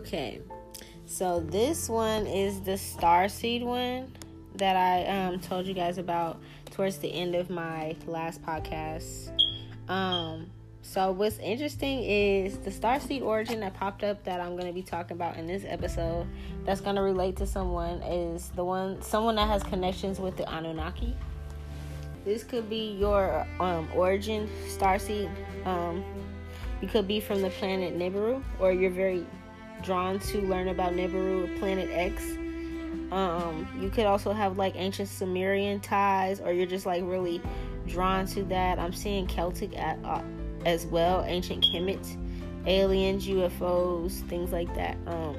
Okay. 0.00 0.40
So 1.04 1.40
this 1.40 1.90
one 1.90 2.26
is 2.26 2.62
the 2.62 2.78
star 2.78 3.28
seed 3.28 3.62
one 3.62 4.10
that 4.54 4.74
I 4.74 5.04
um, 5.04 5.40
told 5.40 5.66
you 5.66 5.74
guys 5.74 5.98
about 5.98 6.40
towards 6.70 6.96
the 6.96 7.12
end 7.12 7.34
of 7.34 7.50
my 7.50 7.94
last 8.06 8.42
podcast. 8.42 9.30
Um, 9.90 10.46
so 10.80 11.12
what's 11.12 11.36
interesting 11.38 12.02
is 12.02 12.56
the 12.56 12.70
star 12.70 12.98
seed 12.98 13.20
origin 13.20 13.60
that 13.60 13.74
popped 13.74 14.02
up 14.02 14.24
that 14.24 14.40
I'm 14.40 14.52
going 14.52 14.68
to 14.68 14.72
be 14.72 14.82
talking 14.82 15.18
about 15.18 15.36
in 15.36 15.46
this 15.46 15.64
episode 15.66 16.26
that's 16.64 16.80
going 16.80 16.96
to 16.96 17.02
relate 17.02 17.36
to 17.36 17.46
someone 17.46 18.00
is 18.02 18.48
the 18.56 18.64
one 18.64 19.02
someone 19.02 19.34
that 19.34 19.48
has 19.48 19.62
connections 19.62 20.18
with 20.18 20.38
the 20.38 20.50
Anunnaki. 20.50 21.14
This 22.24 22.42
could 22.42 22.70
be 22.70 22.96
your 22.98 23.46
um, 23.60 23.86
origin 23.94 24.48
star 24.66 24.98
seed. 24.98 25.28
Um, 25.66 26.02
you 26.80 26.88
could 26.88 27.06
be 27.06 27.20
from 27.20 27.42
the 27.42 27.50
planet 27.50 27.98
Nibiru, 27.98 28.42
or 28.58 28.72
you're 28.72 28.90
very 28.90 29.26
drawn 29.82 30.18
to 30.18 30.38
learn 30.42 30.68
about 30.68 30.92
Nibiru, 30.92 31.44
or 31.44 31.58
Planet 31.58 31.90
X. 31.92 32.24
Um, 33.12 33.66
you 33.80 33.90
could 33.90 34.06
also 34.06 34.32
have 34.32 34.56
like 34.56 34.74
ancient 34.76 35.08
Sumerian 35.08 35.80
ties, 35.80 36.40
or 36.40 36.52
you're 36.52 36.66
just 36.66 36.86
like 36.86 37.02
really 37.04 37.40
drawn 37.86 38.26
to 38.26 38.44
that. 38.44 38.78
I'm 38.78 38.92
seeing 38.92 39.26
Celtic 39.26 39.76
at, 39.78 39.98
uh, 40.04 40.22
as 40.64 40.86
well, 40.86 41.24
ancient 41.24 41.64
Kemet, 41.64 42.16
aliens, 42.66 43.26
UFOs, 43.26 44.26
things 44.28 44.52
like 44.52 44.72
that. 44.74 44.96
Um, 45.06 45.36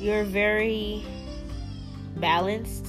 you're 0.00 0.24
very 0.24 1.04
balanced 2.16 2.86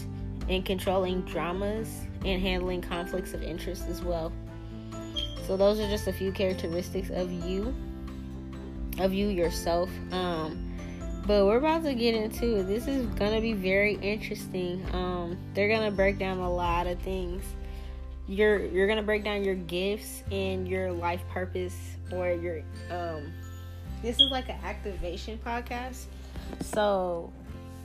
in 0.48 0.63
controlling 0.63 1.21
dramas 1.21 1.90
and 2.26 2.41
handling 2.41 2.82
conflicts 2.82 3.34
of 3.34 3.43
interest 3.43 3.88
as 3.90 4.02
well. 4.02 4.32
So 5.45 5.57
those 5.57 5.79
are 5.79 5.90
just 5.90 6.07
a 6.07 6.13
few 6.13 6.32
characteristics 6.32 7.10
of 7.10 7.32
you, 7.32 7.76
of 8.99 9.13
you 9.13 9.27
yourself. 9.27 9.90
Um, 10.12 10.74
but 11.26 11.46
we're 11.46 11.58
about 11.58 11.84
to 11.84 11.94
get 11.94 12.16
into 12.16 12.60
it. 12.60 12.63
This 12.63 12.88
is 12.88 13.05
gonna 13.16 13.40
be 13.40 13.54
very 13.54 13.96
interesting. 13.96 14.85
Um, 14.94 15.38
they're 15.54 15.70
gonna 15.70 15.91
break 15.91 16.20
down 16.20 16.40
a 16.40 16.54
lot 16.54 16.88
of 16.88 17.00
things. 17.00 17.44
You're 18.27 18.66
you're 18.66 18.88
gonna 18.88 19.04
break 19.04 19.24
down 19.24 19.44
your 19.44 19.55
gifts 19.55 20.24
and 20.32 20.68
your 20.68 20.91
life 20.91 21.22
purpose, 21.30 21.77
or 22.12 22.32
your 22.32 22.62
um. 22.90 23.32
This 24.02 24.20
is 24.20 24.32
like 24.32 24.50
an 24.50 24.60
activation 24.63 25.40
podcast, 25.46 26.05
so 26.60 27.32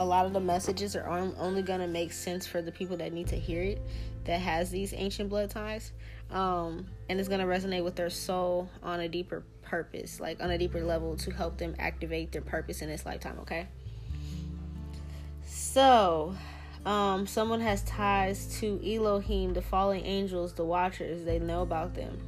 a 0.01 0.05
lot 0.05 0.27
of 0.27 0.33
the 0.33 0.41
messages 0.41 0.97
are 0.97 1.07
on, 1.09 1.35
only 1.39 1.63
gonna 1.63 1.87
make 1.87 2.13
sense 2.13 2.45
for 2.45 2.61
the 2.61 2.73
people 2.73 2.97
that 2.97 3.13
need 3.13 3.29
to 3.29 3.37
hear 3.37 3.63
it, 3.63 3.81
that 4.25 4.41
has 4.41 4.71
these 4.71 4.93
ancient 4.97 5.29
blood 5.29 5.51
ties 5.51 5.93
um, 6.31 6.87
and 7.09 7.19
it's 7.19 7.29
to 7.41 7.47
resonate 7.47 7.85
with 7.85 7.97
their 7.97 8.11
soul 8.11 8.69
on 8.83 9.01
a 9.01 9.09
deeper 9.09 9.43
purpose, 9.69 10.21
like 10.21 10.43
on 10.43 10.51
a 10.51 10.59
deeper 10.59 10.83
level 10.83 11.17
to 11.17 11.31
help 11.31 11.59
them 11.59 11.75
activate 11.79 12.33
their 12.33 12.43
purpose 12.43 12.83
in 12.83 12.89
this 12.89 13.05
lifetime, 13.05 13.39
okay? 13.41 13.67
So, 15.45 16.35
um, 16.87 17.27
someone 17.27 17.61
has 17.61 17.83
ties 17.83 18.47
to 18.61 18.81
Elohim, 18.85 19.53
the 19.53 19.63
fallen 19.63 20.05
angels, 20.05 20.55
the 20.55 20.65
watchers, 20.65 21.25
they 21.25 21.39
know 21.39 21.63
about 21.63 21.95
them. 21.95 22.19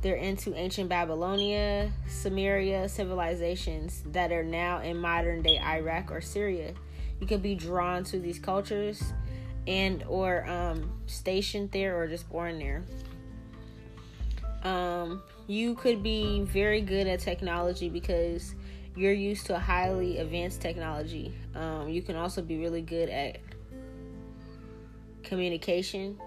They're 0.00 0.16
into 0.16 0.54
ancient 0.54 0.88
Babylonia, 0.88 1.90
Samaria 2.06 2.88
civilizations 2.88 4.02
that 4.12 4.30
are 4.30 4.44
now 4.44 4.80
in 4.80 4.96
modern 4.96 5.42
day 5.42 5.58
Iraq 5.58 6.12
or 6.12 6.20
Syria. 6.20 6.72
You 7.20 7.26
could 7.26 7.42
be 7.42 7.56
drawn 7.56 8.04
to 8.04 8.20
these 8.20 8.38
cultures 8.38 9.02
and 9.66 10.04
or 10.08 10.48
um, 10.48 10.90
stationed 11.06 11.72
there 11.72 12.00
or 12.00 12.06
just 12.06 12.28
born 12.30 12.58
there. 12.58 12.84
Um, 14.62 15.22
you 15.46 15.74
could 15.74 16.02
be 16.02 16.42
very 16.42 16.80
good 16.80 17.06
at 17.06 17.20
technology 17.20 17.88
because 17.88 18.54
you're 18.96 19.12
used 19.12 19.46
to 19.46 19.58
highly 19.58 20.18
advanced 20.18 20.60
technology. 20.60 21.32
Um, 21.54 21.88
you 21.88 22.02
can 22.02 22.16
also 22.16 22.42
be 22.42 22.58
really 22.58 22.82
good 22.82 23.08
at 23.08 23.38
communication. 25.22 26.18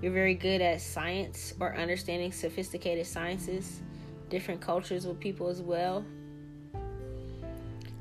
You're 0.00 0.12
very 0.12 0.34
good 0.34 0.60
at 0.60 0.80
science 0.80 1.54
or 1.60 1.76
understanding 1.76 2.32
sophisticated 2.32 3.06
sciences, 3.06 3.82
different 4.30 4.60
cultures 4.60 5.06
with 5.06 5.20
people 5.20 5.48
as 5.48 5.60
well. 5.60 6.04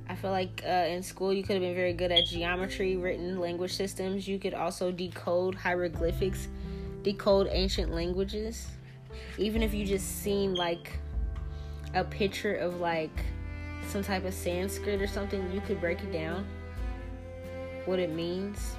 I 0.08 0.16
feel 0.16 0.32
like 0.32 0.62
uh, 0.66 0.88
in 0.88 1.02
school 1.02 1.34
you 1.34 1.44
could 1.44 1.54
have 1.54 1.62
been 1.62 1.76
very 1.76 1.94
good 1.94 2.12
at 2.12 2.26
geometry, 2.26 2.96
written 2.96 3.40
language 3.40 3.74
systems. 3.74 4.28
You 4.28 4.38
could 4.38 4.54
also 4.54 4.92
decode 4.92 5.56
hieroglyphics, 5.56 6.48
decode 7.04 7.48
ancient 7.52 7.94
languages 7.94 8.68
even 9.38 9.64
if 9.64 9.74
you 9.74 9.86
just 9.86 10.22
seen 10.22 10.56
like 10.56 10.92
a 11.94 12.04
picture 12.04 12.56
of 12.56 12.80
like 12.80 13.26
some 13.90 14.04
type 14.04 14.26
of 14.26 14.34
Sanskrit 14.34 15.02
or 15.02 15.08
something, 15.08 15.52
you 15.52 15.62
could 15.62 15.80
break 15.80 16.02
it 16.02 16.12
down 16.12 16.46
what 17.86 18.00
it 18.00 18.10
means. 18.10 18.76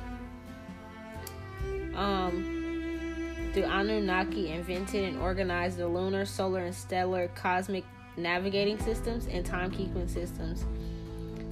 Um, 1.94 2.54
the 3.54 3.62
Anunnaki 3.62 4.50
invented 4.50 5.04
and 5.04 5.18
organized 5.20 5.78
the 5.78 5.86
lunar, 5.86 6.24
solar, 6.24 6.60
and 6.60 6.74
stellar 6.74 7.28
cosmic 7.34 7.84
navigating 8.16 8.78
systems 8.78 9.26
and 9.26 9.44
timekeeping 9.44 10.08
systems. 10.08 10.64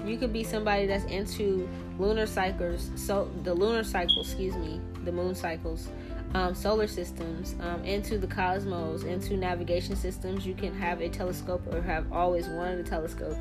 You 0.04 0.16
could 0.16 0.32
be 0.32 0.42
somebody 0.42 0.86
that's 0.86 1.04
into 1.04 1.68
lunar 1.98 2.26
cycles, 2.26 2.90
so 2.96 3.30
the 3.44 3.54
lunar 3.54 3.84
cycle, 3.84 4.22
excuse 4.22 4.56
me, 4.56 4.80
the 5.04 5.12
moon 5.12 5.34
cycles, 5.34 5.88
um, 6.34 6.54
solar 6.54 6.86
systems, 6.86 7.54
um, 7.60 7.84
into 7.84 8.18
the 8.18 8.26
cosmos, 8.26 9.04
into 9.04 9.36
navigation 9.36 9.96
systems. 9.96 10.46
You 10.46 10.54
can 10.54 10.74
have 10.74 11.00
a 11.00 11.08
telescope 11.08 11.62
or 11.72 11.80
have 11.82 12.10
always 12.12 12.48
wanted 12.48 12.78
a 12.80 12.88
telescope. 12.88 13.36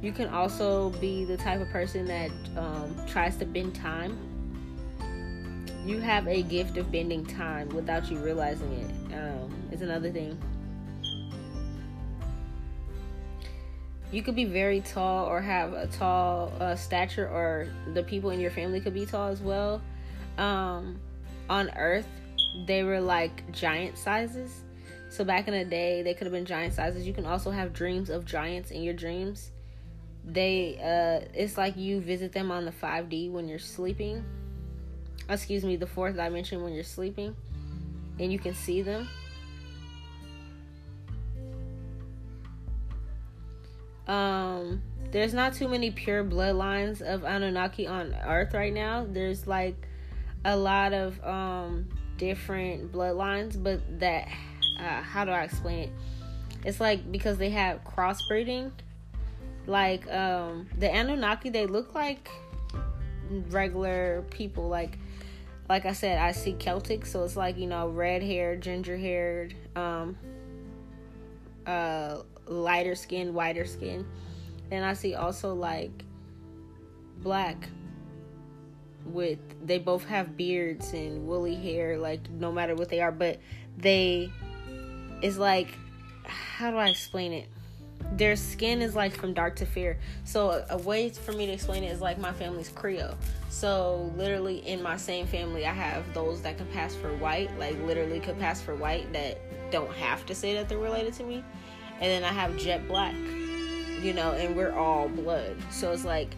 You 0.00 0.12
can 0.12 0.28
also 0.28 0.90
be 1.00 1.24
the 1.24 1.36
type 1.36 1.60
of 1.60 1.68
person 1.70 2.04
that 2.06 2.30
um, 2.56 2.96
tries 3.06 3.36
to 3.38 3.44
bend 3.44 3.74
time. 3.74 4.16
You 5.84 6.00
have 6.00 6.28
a 6.28 6.42
gift 6.42 6.76
of 6.76 6.92
bending 6.92 7.24
time 7.24 7.68
without 7.70 8.10
you 8.10 8.18
realizing 8.18 8.72
it. 8.72 9.14
Um, 9.14 9.58
another 9.82 10.10
thing. 10.10 10.38
You 14.10 14.22
could 14.22 14.34
be 14.34 14.44
very 14.44 14.80
tall 14.80 15.26
or 15.26 15.40
have 15.40 15.72
a 15.72 15.86
tall 15.86 16.52
uh, 16.60 16.76
stature, 16.76 17.28
or 17.28 17.68
the 17.92 18.02
people 18.02 18.30
in 18.30 18.40
your 18.40 18.50
family 18.50 18.80
could 18.80 18.94
be 18.94 19.04
tall 19.04 19.28
as 19.28 19.40
well. 19.40 19.82
Um, 20.38 20.98
on 21.50 21.70
Earth, 21.76 22.08
they 22.66 22.82
were 22.82 23.00
like 23.00 23.50
giant 23.52 23.98
sizes. 23.98 24.64
So 25.10 25.24
back 25.24 25.48
in 25.48 25.54
the 25.54 25.64
day, 25.64 26.02
they 26.02 26.14
could 26.14 26.26
have 26.26 26.32
been 26.32 26.44
giant 26.44 26.74
sizes. 26.74 27.06
You 27.06 27.12
can 27.12 27.24
also 27.24 27.50
have 27.50 27.72
dreams 27.72 28.10
of 28.10 28.24
giants 28.24 28.70
in 28.70 28.82
your 28.82 28.94
dreams. 28.94 29.52
They 30.24 30.76
uh 30.76 31.26
it's 31.34 31.56
like 31.56 31.76
you 31.76 32.00
visit 32.00 32.32
them 32.32 32.50
on 32.50 32.64
the 32.64 32.72
5D 32.72 33.30
when 33.30 33.48
you're 33.48 33.58
sleeping. 33.58 34.24
Excuse 35.28 35.64
me, 35.64 35.76
the 35.76 35.86
fourth 35.86 36.16
dimension 36.16 36.62
when 36.62 36.74
you're 36.74 36.84
sleeping 36.84 37.34
and 38.18 38.32
you 38.32 38.38
can 38.38 38.54
see 38.54 38.82
them. 38.82 39.08
Um 44.06 44.82
there's 45.10 45.32
not 45.32 45.54
too 45.54 45.68
many 45.68 45.90
pure 45.90 46.22
bloodlines 46.22 47.00
of 47.00 47.24
Anunnaki 47.24 47.86
on 47.86 48.14
earth 48.26 48.52
right 48.52 48.72
now. 48.72 49.06
There's 49.08 49.46
like 49.46 49.88
a 50.44 50.56
lot 50.56 50.92
of 50.92 51.22
um 51.24 51.88
different 52.18 52.92
bloodlines, 52.92 53.60
but 53.60 53.80
that 54.00 54.28
uh, 54.78 55.02
how 55.02 55.24
do 55.24 55.30
I 55.30 55.44
explain 55.44 55.84
it? 55.84 55.92
It's 56.64 56.80
like 56.80 57.10
because 57.10 57.38
they 57.38 57.50
have 57.50 57.82
crossbreeding. 57.84 58.72
Like 59.66 60.10
um, 60.10 60.66
the 60.78 60.90
Anunnaki, 60.90 61.50
they 61.50 61.66
look 61.66 61.94
like 61.94 62.28
regular 63.50 64.24
people. 64.30 64.68
Like 64.68 64.98
like 65.68 65.84
I 65.84 65.92
said, 65.92 66.18
I 66.18 66.32
see 66.32 66.54
Celtic, 66.54 67.06
so 67.06 67.24
it's 67.24 67.36
like 67.36 67.58
you 67.58 67.66
know 67.66 67.88
red 67.88 68.22
hair, 68.22 68.56
ginger 68.56 68.96
haired, 68.96 69.54
um, 69.76 70.16
uh, 71.66 72.22
lighter 72.46 72.94
skin, 72.94 73.34
whiter 73.34 73.66
skin. 73.66 74.06
And 74.70 74.84
I 74.84 74.94
see 74.94 75.14
also 75.14 75.54
like 75.54 76.04
black 77.18 77.68
with 79.08 79.38
they 79.66 79.78
both 79.78 80.04
have 80.04 80.36
beards 80.36 80.92
and 80.92 81.26
woolly 81.26 81.54
hair 81.54 81.98
like 81.98 82.28
no 82.30 82.52
matter 82.52 82.74
what 82.74 82.88
they 82.88 83.00
are 83.00 83.12
but 83.12 83.38
they 83.76 84.30
it's 85.22 85.38
like 85.38 85.68
how 86.28 86.70
do 86.70 86.76
i 86.76 86.88
explain 86.88 87.32
it? 87.32 87.48
Their 88.12 88.36
skin 88.36 88.80
is 88.80 88.94
like 88.94 89.12
from 89.12 89.34
dark 89.34 89.56
to 89.56 89.66
fair. 89.66 89.98
So 90.24 90.50
a, 90.50 90.66
a 90.70 90.78
way 90.78 91.08
for 91.10 91.32
me 91.32 91.46
to 91.46 91.52
explain 91.52 91.82
it 91.82 91.90
is 91.90 92.00
like 92.00 92.18
my 92.18 92.32
family's 92.32 92.68
creole. 92.68 93.14
So 93.48 94.12
literally 94.16 94.58
in 94.66 94.82
my 94.82 94.96
same 94.96 95.26
family 95.26 95.66
i 95.66 95.72
have 95.72 96.02
those 96.14 96.42
that 96.42 96.56
can 96.58 96.66
pass 96.68 96.94
for 96.94 97.14
white 97.16 97.56
like 97.58 97.80
literally 97.82 98.20
could 98.20 98.38
pass 98.38 98.60
for 98.60 98.74
white 98.74 99.12
that 99.12 99.38
don't 99.70 99.92
have 99.94 100.24
to 100.26 100.34
say 100.34 100.54
that 100.54 100.68
they're 100.68 100.78
related 100.78 101.14
to 101.14 101.24
me. 101.24 101.44
And 102.00 102.10
then 102.10 102.24
i 102.24 102.32
have 102.32 102.56
jet 102.56 102.86
black 102.86 103.14
you 104.00 104.12
know 104.12 104.32
and 104.32 104.56
we're 104.56 104.72
all 104.72 105.08
blood. 105.08 105.56
So 105.70 105.92
it's 105.92 106.04
like 106.04 106.34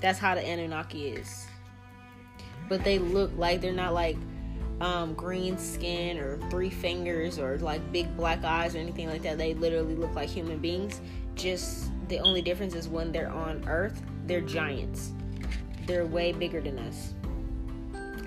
that's 0.00 0.18
how 0.18 0.34
the 0.34 0.44
anunnaki 0.44 1.08
is 1.08 1.46
but 2.72 2.82
they 2.84 2.98
look 2.98 3.30
like 3.36 3.60
they're 3.60 3.70
not 3.70 3.92
like 3.92 4.16
um, 4.80 5.12
green 5.12 5.58
skin 5.58 6.16
or 6.16 6.38
three 6.48 6.70
fingers 6.70 7.38
or 7.38 7.58
like 7.58 7.92
big 7.92 8.16
black 8.16 8.42
eyes 8.44 8.74
or 8.74 8.78
anything 8.78 9.10
like 9.10 9.20
that. 9.24 9.36
They 9.36 9.52
literally 9.52 9.94
look 9.94 10.14
like 10.14 10.30
human 10.30 10.56
beings, 10.56 11.02
just 11.34 11.90
The 12.08 12.18
only 12.20 12.40
difference 12.40 12.74
is 12.74 12.88
when 12.88 13.12
they're 13.12 13.28
on 13.28 13.62
Earth, 13.68 14.00
they're 14.26 14.40
giants. 14.40 15.12
They're 15.86 16.06
way 16.06 16.32
bigger 16.32 16.62
than 16.62 16.78
us. 16.78 17.12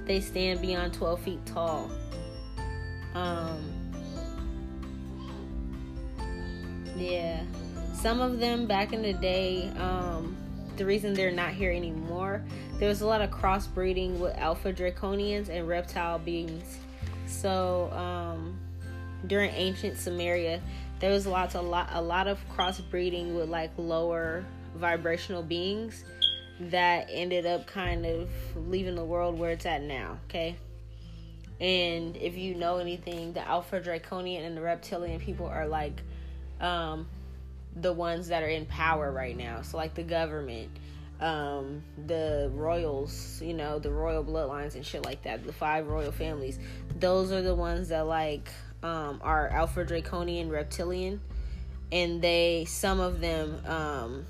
They 0.05 0.21
stand 0.21 0.61
beyond 0.61 0.93
12 0.93 1.21
feet 1.21 1.43
tall. 1.47 1.89
Um, 3.15 3.63
yeah. 6.95 7.41
Some 7.95 8.21
of 8.21 8.39
them 8.39 8.67
back 8.67 8.93
in 8.93 9.01
the 9.01 9.13
day, 9.13 9.71
um, 9.79 10.37
the 10.77 10.85
reason 10.85 11.13
they're 11.13 11.31
not 11.31 11.53
here 11.53 11.71
anymore, 11.71 12.43
there 12.79 12.89
was 12.89 13.01
a 13.01 13.07
lot 13.07 13.21
of 13.21 13.31
crossbreeding 13.31 14.19
with 14.19 14.35
alpha 14.37 14.73
draconians 14.73 15.49
and 15.49 15.67
reptile 15.67 16.19
beings. 16.19 16.77
So, 17.27 17.91
um, 17.91 18.59
during 19.27 19.51
ancient 19.51 19.97
Samaria, 19.97 20.61
there 20.99 21.11
was 21.11 21.25
lots 21.25 21.55
a 21.55 21.61
lot 21.61 21.89
a 21.93 22.01
lot 22.01 22.27
of 22.27 22.39
crossbreeding 22.55 23.35
with 23.35 23.49
like 23.49 23.71
lower 23.77 24.45
vibrational 24.75 25.43
beings 25.43 26.05
that 26.59 27.07
ended 27.09 27.45
up 27.45 27.67
kind 27.67 28.05
of 28.05 28.29
leaving 28.55 28.95
the 28.95 29.03
world 29.03 29.37
where 29.37 29.51
it's 29.51 29.65
at 29.65 29.81
now, 29.81 30.19
okay? 30.25 30.55
And 31.59 32.15
if 32.17 32.37
you 32.37 32.55
know 32.55 32.77
anything, 32.77 33.33
the 33.33 33.45
Alpha 33.47 33.79
Draconian 33.79 34.43
and 34.43 34.57
the 34.57 34.61
Reptilian 34.61 35.19
people 35.19 35.47
are 35.47 35.67
like 35.67 36.01
um, 36.59 37.07
the 37.75 37.91
ones 37.91 38.27
that 38.29 38.43
are 38.43 38.47
in 38.47 38.65
power 38.65 39.11
right 39.11 39.35
now. 39.35 39.61
So, 39.61 39.77
like 39.77 39.93
the 39.93 40.03
government, 40.03 40.69
um, 41.19 41.83
the 42.05 42.49
royals, 42.53 43.41
you 43.41 43.53
know, 43.53 43.79
the 43.79 43.91
royal 43.91 44.23
bloodlines 44.23 44.75
and 44.75 44.85
shit 44.85 45.05
like 45.05 45.23
that, 45.23 45.45
the 45.45 45.53
five 45.53 45.87
royal 45.87 46.11
families, 46.11 46.59
those 46.99 47.31
are 47.31 47.41
the 47.41 47.55
ones 47.55 47.89
that 47.89 48.07
like 48.07 48.49
um, 48.83 49.19
are 49.23 49.49
Alpha 49.49 49.83
Draconian, 49.83 50.49
Reptilian. 50.49 51.21
And 51.91 52.21
they, 52.21 52.65
some 52.65 52.99
of 52.99 53.21
them, 53.21 53.61
um, 53.67 54.25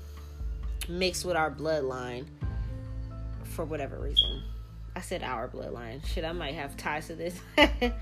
mix 0.88 1.24
with 1.24 1.36
our 1.36 1.50
bloodline 1.50 2.26
for 3.44 3.64
whatever 3.64 3.98
reason. 3.98 4.42
I 4.94 5.00
said 5.00 5.22
our 5.22 5.48
bloodline. 5.48 6.04
Shit, 6.06 6.24
I 6.24 6.32
might 6.32 6.54
have 6.54 6.76
ties 6.76 7.08
to 7.08 7.14
this. 7.14 7.38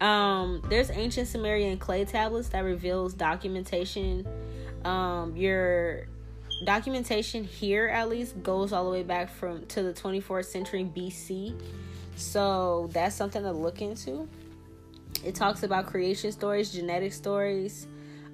um, 0.00 0.62
there's 0.68 0.90
ancient 0.90 1.28
Sumerian 1.28 1.78
clay 1.78 2.04
tablets 2.04 2.48
that 2.50 2.60
reveals 2.60 3.14
documentation. 3.14 4.26
Um, 4.84 5.36
your 5.36 6.06
documentation 6.64 7.44
here 7.44 7.88
at 7.88 8.08
least 8.08 8.42
goes 8.42 8.72
all 8.72 8.84
the 8.84 8.90
way 8.90 9.02
back 9.02 9.30
from 9.30 9.66
to 9.66 9.82
the 9.82 9.92
24th 9.92 10.46
century 10.46 10.84
BC. 10.84 11.60
So 12.16 12.88
that's 12.92 13.14
something 13.14 13.42
to 13.42 13.52
look 13.52 13.82
into. 13.82 14.28
It 15.24 15.34
talks 15.34 15.62
about 15.62 15.86
creation 15.86 16.32
stories, 16.32 16.72
genetic 16.72 17.12
stories, 17.12 17.86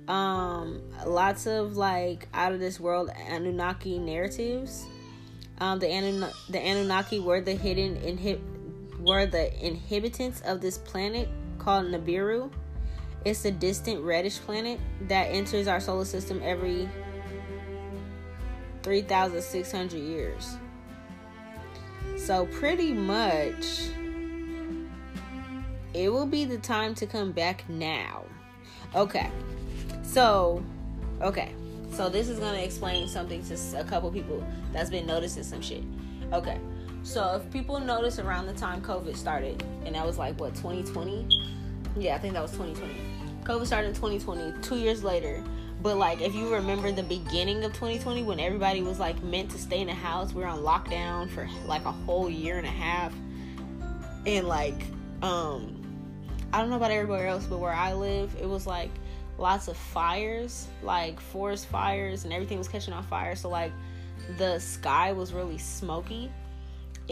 um, 0.08 0.82
lots 1.06 1.46
of 1.46 1.76
like 1.76 2.28
out 2.34 2.52
of 2.52 2.60
this 2.60 2.78
world 2.80 3.10
Anunnaki 3.28 3.98
narratives 3.98 4.86
um, 5.62 5.78
the, 5.78 5.86
Anun- 5.86 6.48
the 6.48 6.58
Anunnaki 6.58 7.20
were 7.20 7.40
the 7.40 7.54
hidden 7.54 7.96
inhib- 7.96 8.40
were 8.98 9.26
the 9.26 9.64
inhabitants 9.64 10.40
of 10.40 10.60
this 10.60 10.76
planet 10.78 11.28
called 11.62 11.86
Nibiru. 11.86 12.50
It's 13.24 13.44
a 13.44 13.50
distant 13.50 14.02
reddish 14.02 14.38
planet 14.38 14.80
that 15.02 15.24
enters 15.24 15.68
our 15.68 15.80
solar 15.80 16.04
system 16.04 16.40
every 16.42 16.88
3,600 18.82 19.96
years. 19.96 20.56
So, 22.16 22.46
pretty 22.46 22.92
much, 22.92 23.90
it 25.94 26.12
will 26.12 26.26
be 26.26 26.44
the 26.44 26.58
time 26.58 26.94
to 26.96 27.06
come 27.06 27.32
back 27.32 27.68
now. 27.68 28.24
Okay. 28.94 29.30
So, 30.02 30.62
okay. 31.20 31.54
So 31.92 32.08
this 32.08 32.28
is 32.28 32.38
gonna 32.38 32.58
explain 32.58 33.06
something 33.06 33.44
to 33.44 33.54
a 33.78 33.84
couple 33.84 34.10
people 34.10 34.42
that's 34.72 34.88
been 34.88 35.06
noticing 35.06 35.42
some 35.42 35.60
shit. 35.60 35.84
Okay, 36.32 36.58
so 37.02 37.36
if 37.36 37.52
people 37.52 37.80
notice 37.80 38.18
around 38.18 38.46
the 38.46 38.52
time 38.52 38.80
COVID 38.80 39.16
started, 39.16 39.64
and 39.84 39.94
that 39.94 40.06
was 40.06 40.18
like 40.18 40.38
what 40.38 40.54
2020, 40.54 41.26
yeah, 41.96 42.14
I 42.14 42.18
think 42.18 42.34
that 42.34 42.42
was 42.42 42.52
2020. 42.52 42.94
COVID 43.44 43.66
started 43.66 43.88
in 43.88 43.94
2020, 43.94 44.62
two 44.62 44.76
years 44.76 45.02
later. 45.02 45.42
But 45.82 45.96
like, 45.96 46.20
if 46.20 46.32
you 46.34 46.52
remember 46.52 46.92
the 46.92 47.02
beginning 47.02 47.64
of 47.64 47.72
2020 47.72 48.22
when 48.22 48.38
everybody 48.38 48.82
was 48.82 49.00
like 49.00 49.20
meant 49.22 49.50
to 49.50 49.58
stay 49.58 49.80
in 49.80 49.88
the 49.88 49.94
house, 49.94 50.32
we 50.32 50.42
were 50.42 50.48
on 50.48 50.60
lockdown 50.60 51.28
for 51.28 51.48
like 51.66 51.84
a 51.84 51.90
whole 51.90 52.30
year 52.30 52.56
and 52.56 52.66
a 52.66 52.70
half, 52.70 53.12
and 54.24 54.46
like, 54.46 54.80
um, 55.22 55.82
I 56.52 56.60
don't 56.60 56.70
know 56.70 56.76
about 56.76 56.92
everywhere 56.92 57.26
else, 57.26 57.44
but 57.46 57.58
where 57.58 57.72
I 57.72 57.94
live, 57.94 58.36
it 58.40 58.48
was 58.48 58.64
like 58.66 58.90
lots 59.38 59.66
of 59.66 59.76
fires, 59.76 60.68
like 60.82 61.18
forest 61.18 61.66
fires, 61.66 62.24
and 62.24 62.32
everything 62.32 62.58
was 62.58 62.68
catching 62.68 62.94
on 62.94 63.02
fire. 63.02 63.34
So, 63.34 63.48
like, 63.48 63.72
the 64.38 64.58
sky 64.60 65.12
was 65.12 65.32
really 65.32 65.58
smoky. 65.58 66.30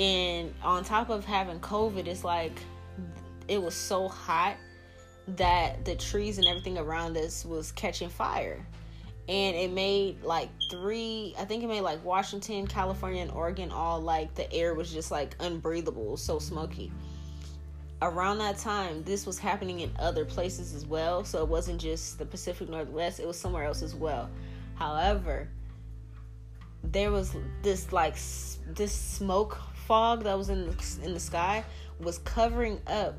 And 0.00 0.52
on 0.64 0.82
top 0.82 1.11
of 1.11 1.25
having 1.25 1.61
COVID, 1.61 2.08
it's 2.08 2.25
like 2.25 2.58
it 3.47 3.62
was 3.62 3.75
so 3.75 4.08
hot 4.08 4.56
that 5.37 5.85
the 5.85 5.94
trees 5.94 6.38
and 6.38 6.47
everything 6.49 6.76
around 6.76 7.17
us 7.17 7.44
was 7.44 7.70
catching 7.70 8.08
fire. 8.08 8.67
And 9.29 9.55
it 9.55 9.70
made 9.70 10.23
like 10.25 10.49
three, 10.70 11.37
I 11.38 11.44
think 11.44 11.62
it 11.62 11.69
made 11.69 11.82
like 11.82 12.05
Washington, 12.05 12.67
California, 12.67 13.23
and 13.23 13.31
Oregon 13.31 13.70
all 13.70 14.00
like 14.00 14.35
the 14.35 14.52
air 14.52 14.75
was 14.75 14.93
just 14.93 15.12
like 15.12 15.37
unbreathable, 15.38 16.17
so 16.17 16.41
smoky 16.41 16.91
around 18.02 18.38
that 18.38 18.58
time, 18.58 19.02
this 19.05 19.26
was 19.26 19.38
happening 19.38 19.81
in 19.81 19.91
other 19.99 20.25
places 20.25 20.75
as 20.75 20.87
well. 20.87 21.25
So 21.25 21.43
it 21.43 21.49
wasn't 21.49 21.81
just 21.81 22.19
the 22.19 22.26
Pacific 22.26 22.69
Northwest, 22.69 23.20
it 23.20 23.26
was 23.26 23.38
somewhere 23.38 23.64
else 23.64 23.82
as 23.82 23.94
well. 23.94 24.31
However, 24.75 25.49
there 26.82 27.11
was 27.11 27.37
this 27.62 27.93
like 27.93 28.14
this 28.69 28.93
smoke 28.93 29.58
fog 29.91 30.23
that 30.23 30.39
was 30.39 30.51
in 30.51 30.67
the, 30.67 30.99
in 31.03 31.15
the 31.15 31.19
sky 31.19 31.65
was 31.99 32.19
covering 32.19 32.81
up 32.87 33.17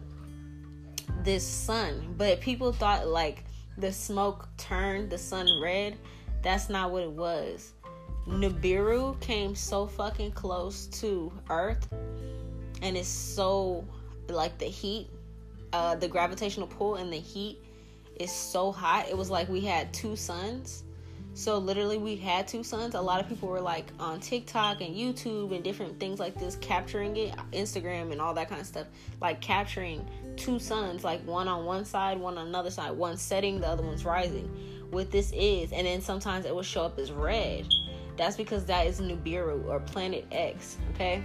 this 1.21 1.45
sun, 1.45 2.15
but 2.17 2.39
people 2.39 2.71
thought 2.71 3.09
like 3.09 3.43
the 3.77 3.91
smoke 3.91 4.47
turned 4.55 5.09
the 5.09 5.17
sun 5.17 5.49
red. 5.61 5.97
That's 6.41 6.69
not 6.69 6.89
what 6.91 7.03
it 7.03 7.11
was. 7.11 7.73
Nibiru 8.25 9.19
came 9.19 9.53
so 9.53 9.85
fucking 9.85 10.31
close 10.31 10.85
to 11.01 11.29
Earth 11.49 11.89
and 12.81 12.95
it's 12.95 13.09
so 13.09 13.85
like 14.29 14.57
the 14.57 14.63
heat, 14.63 15.09
uh, 15.73 15.95
the 15.95 16.07
gravitational 16.07 16.67
pull 16.67 16.95
and 16.95 17.11
the 17.11 17.19
heat 17.19 17.59
is 18.15 18.31
so 18.31 18.71
hot. 18.71 19.09
It 19.09 19.17
was 19.17 19.29
like 19.29 19.49
we 19.49 19.59
had 19.59 19.93
two 19.93 20.15
suns. 20.15 20.85
So 21.33 21.57
literally 21.57 21.97
we 21.97 22.15
had 22.15 22.47
two 22.47 22.63
suns. 22.63 22.93
A 22.93 23.01
lot 23.01 23.21
of 23.21 23.29
people 23.29 23.47
were 23.47 23.61
like 23.61 23.91
on 23.99 24.19
TikTok 24.19 24.81
and 24.81 24.95
YouTube 24.95 25.53
and 25.55 25.63
different 25.63 25.99
things 25.99 26.19
like 26.19 26.35
this 26.35 26.57
capturing 26.57 27.15
it, 27.17 27.35
Instagram 27.53 28.11
and 28.11 28.19
all 28.19 28.33
that 28.33 28.49
kind 28.49 28.59
of 28.59 28.67
stuff, 28.67 28.87
like 29.21 29.41
capturing 29.41 30.05
two 30.35 30.59
suns, 30.59 31.03
like 31.03 31.25
one 31.25 31.47
on 31.47 31.65
one 31.65 31.85
side, 31.85 32.19
one 32.19 32.37
on 32.37 32.47
another 32.47 32.69
side, 32.69 32.91
one 32.91 33.17
setting, 33.17 33.61
the 33.61 33.67
other 33.67 33.83
one's 33.83 34.05
rising. 34.05 34.49
What 34.91 35.09
this 35.09 35.31
is, 35.33 35.71
and 35.71 35.87
then 35.87 36.01
sometimes 36.01 36.45
it 36.45 36.53
will 36.53 36.63
show 36.63 36.83
up 36.83 36.99
as 36.99 37.13
red. 37.13 37.65
That's 38.17 38.35
because 38.35 38.65
that 38.65 38.87
is 38.87 38.99
Nibiru 38.99 39.65
or 39.67 39.79
Planet 39.79 40.27
X, 40.33 40.77
okay? 40.93 41.23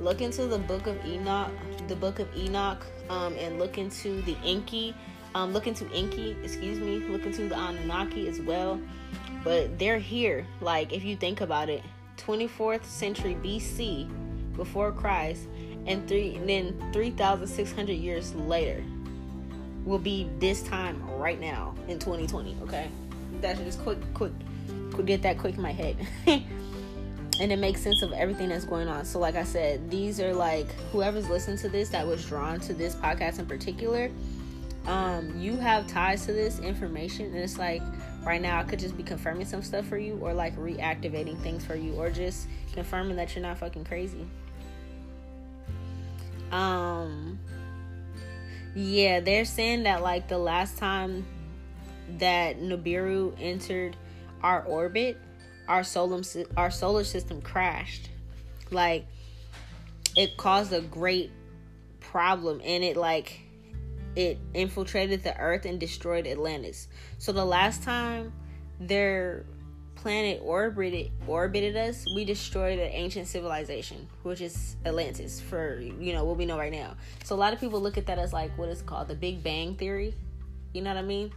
Look 0.00 0.22
into 0.22 0.46
the 0.46 0.58
book 0.58 0.86
of 0.86 0.96
Enoch 1.04 1.50
the 1.88 1.96
book 1.96 2.18
of 2.18 2.28
Enoch 2.36 2.86
um, 3.08 3.34
and 3.38 3.58
look 3.58 3.78
into 3.78 4.22
the 4.22 4.36
Enki. 4.44 4.94
Um, 5.34 5.52
look 5.52 5.66
into 5.66 5.86
Enki, 5.92 6.36
excuse 6.42 6.78
me. 6.78 7.00
Look 7.00 7.24
into 7.24 7.48
the 7.48 7.58
Anunnaki 7.58 8.28
as 8.28 8.40
well. 8.40 8.80
But 9.48 9.78
they're 9.78 9.98
here. 9.98 10.46
Like, 10.60 10.92
if 10.92 11.04
you 11.04 11.16
think 11.16 11.40
about 11.40 11.70
it, 11.70 11.82
24th 12.18 12.84
century 12.84 13.34
BC, 13.42 14.06
before 14.54 14.92
Christ, 14.92 15.48
and 15.86 16.06
three, 16.06 16.34
and 16.34 16.46
then 16.46 16.90
3,600 16.92 17.90
years 17.94 18.34
later, 18.34 18.84
will 19.86 19.98
be 19.98 20.28
this 20.38 20.62
time 20.64 21.02
right 21.12 21.40
now 21.40 21.74
in 21.88 21.98
2020. 21.98 22.58
Okay, 22.64 22.90
that's 23.40 23.58
just 23.60 23.80
quick, 23.80 23.96
quick, 24.12 24.32
quick. 24.92 25.06
Get 25.06 25.22
that 25.22 25.38
quick 25.38 25.54
in 25.54 25.62
my 25.62 25.72
head. 25.72 25.96
and 26.26 27.50
it 27.50 27.58
makes 27.58 27.80
sense 27.80 28.02
of 28.02 28.12
everything 28.12 28.50
that's 28.50 28.66
going 28.66 28.86
on. 28.86 29.06
So, 29.06 29.18
like 29.18 29.34
I 29.34 29.44
said, 29.44 29.90
these 29.90 30.20
are 30.20 30.34
like 30.34 30.70
whoever's 30.92 31.30
listened 31.30 31.58
to 31.60 31.70
this 31.70 31.88
that 31.88 32.06
was 32.06 32.22
drawn 32.26 32.60
to 32.60 32.74
this 32.74 32.96
podcast 32.96 33.38
in 33.38 33.46
particular. 33.46 34.10
Um, 34.86 35.40
you 35.40 35.56
have 35.56 35.86
ties 35.86 36.26
to 36.26 36.34
this 36.34 36.58
information, 36.58 37.26
and 37.26 37.36
it's 37.36 37.56
like 37.56 37.80
right 38.28 38.42
now 38.42 38.60
I 38.60 38.64
could 38.64 38.78
just 38.78 38.96
be 38.96 39.02
confirming 39.02 39.46
some 39.46 39.62
stuff 39.62 39.86
for 39.86 39.96
you, 39.96 40.18
or 40.20 40.34
like 40.34 40.54
reactivating 40.56 41.40
things 41.40 41.64
for 41.64 41.74
you, 41.74 41.94
or 41.94 42.10
just 42.10 42.46
confirming 42.74 43.16
that 43.16 43.34
you're 43.34 43.42
not 43.42 43.58
fucking 43.58 43.84
crazy. 43.84 44.26
Um, 46.52 47.38
yeah, 48.74 49.20
they're 49.20 49.46
saying 49.46 49.84
that 49.84 50.02
like 50.02 50.28
the 50.28 50.38
last 50.38 50.76
time 50.76 51.24
that 52.18 52.60
Nibiru 52.60 53.34
entered 53.40 53.96
our 54.42 54.62
orbit 54.62 55.18
our 55.66 55.84
solar 55.84 56.22
our 56.56 56.70
solar 56.70 57.04
system 57.04 57.40
crashed. 57.40 58.10
Like 58.70 59.06
it 60.16 60.36
caused 60.36 60.72
a 60.72 60.80
great 60.80 61.30
problem 62.00 62.60
and 62.64 62.82
it 62.82 62.96
like 62.96 63.40
it 64.16 64.38
infiltrated 64.54 65.22
the 65.22 65.36
earth 65.38 65.64
and 65.64 65.78
destroyed 65.78 66.26
Atlantis. 66.26 66.88
So 67.18 67.32
the 67.32 67.44
last 67.44 67.82
time 67.82 68.32
their 68.80 69.44
planet 69.96 70.40
orbited 70.42 71.10
orbited 71.26 71.76
us, 71.76 72.06
we 72.14 72.24
destroyed 72.24 72.78
an 72.78 72.90
ancient 72.92 73.26
civilization, 73.26 74.08
which 74.22 74.40
is 74.40 74.76
Atlantis, 74.84 75.40
for 75.40 75.80
you 75.80 76.12
know 76.12 76.24
what 76.24 76.36
we 76.36 76.46
know 76.46 76.58
right 76.58 76.72
now. 76.72 76.96
So 77.24 77.34
a 77.34 77.36
lot 77.38 77.52
of 77.52 77.60
people 77.60 77.80
look 77.80 77.98
at 77.98 78.06
that 78.06 78.18
as 78.18 78.32
like 78.32 78.56
what 78.56 78.68
is 78.68 78.82
called 78.82 79.08
the 79.08 79.14
Big 79.14 79.42
Bang 79.42 79.74
theory. 79.74 80.14
You 80.72 80.82
know 80.82 80.90
what 80.90 80.98
I 80.98 81.02
mean? 81.02 81.32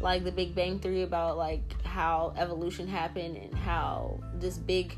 Like 0.00 0.24
the 0.24 0.32
Big 0.32 0.54
Bang 0.54 0.78
theory 0.78 1.02
about 1.02 1.36
like 1.36 1.82
how 1.84 2.34
evolution 2.36 2.88
happened 2.88 3.36
and 3.36 3.54
how 3.54 4.20
this 4.34 4.58
big 4.58 4.96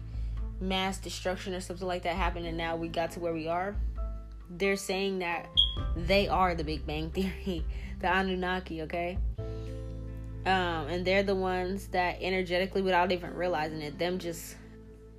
mass 0.61 0.99
destruction 0.99 1.54
or 1.54 1.61
something 1.61 1.87
like 1.87 2.02
that 2.02 2.16
happened, 2.16 2.47
and 2.47 2.56
now 2.56 2.76
we 2.76 2.88
got 2.88 3.12
to 3.12 3.21
where 3.21 3.33
we 3.33 3.49
are. 3.49 3.76
They're 4.50 4.76
saying 4.76 5.18
that 5.20 5.48
they 5.96 6.28
are 6.28 6.54
the 6.54 6.64
Big 6.64 6.86
Bang 6.86 7.10
theory, 7.14 7.64
the 8.00 8.08
Anunnaki. 8.08 8.82
Okay 8.82 9.18
um, 10.46 10.86
and 10.86 11.04
they're 11.04 11.24
the 11.24 11.34
ones 11.34 11.88
that 11.88 12.18
energetically, 12.20 12.80
without 12.80 13.10
even 13.10 13.34
realizing 13.34 13.82
it, 13.82 13.98
them 13.98 14.18
just 14.18 14.56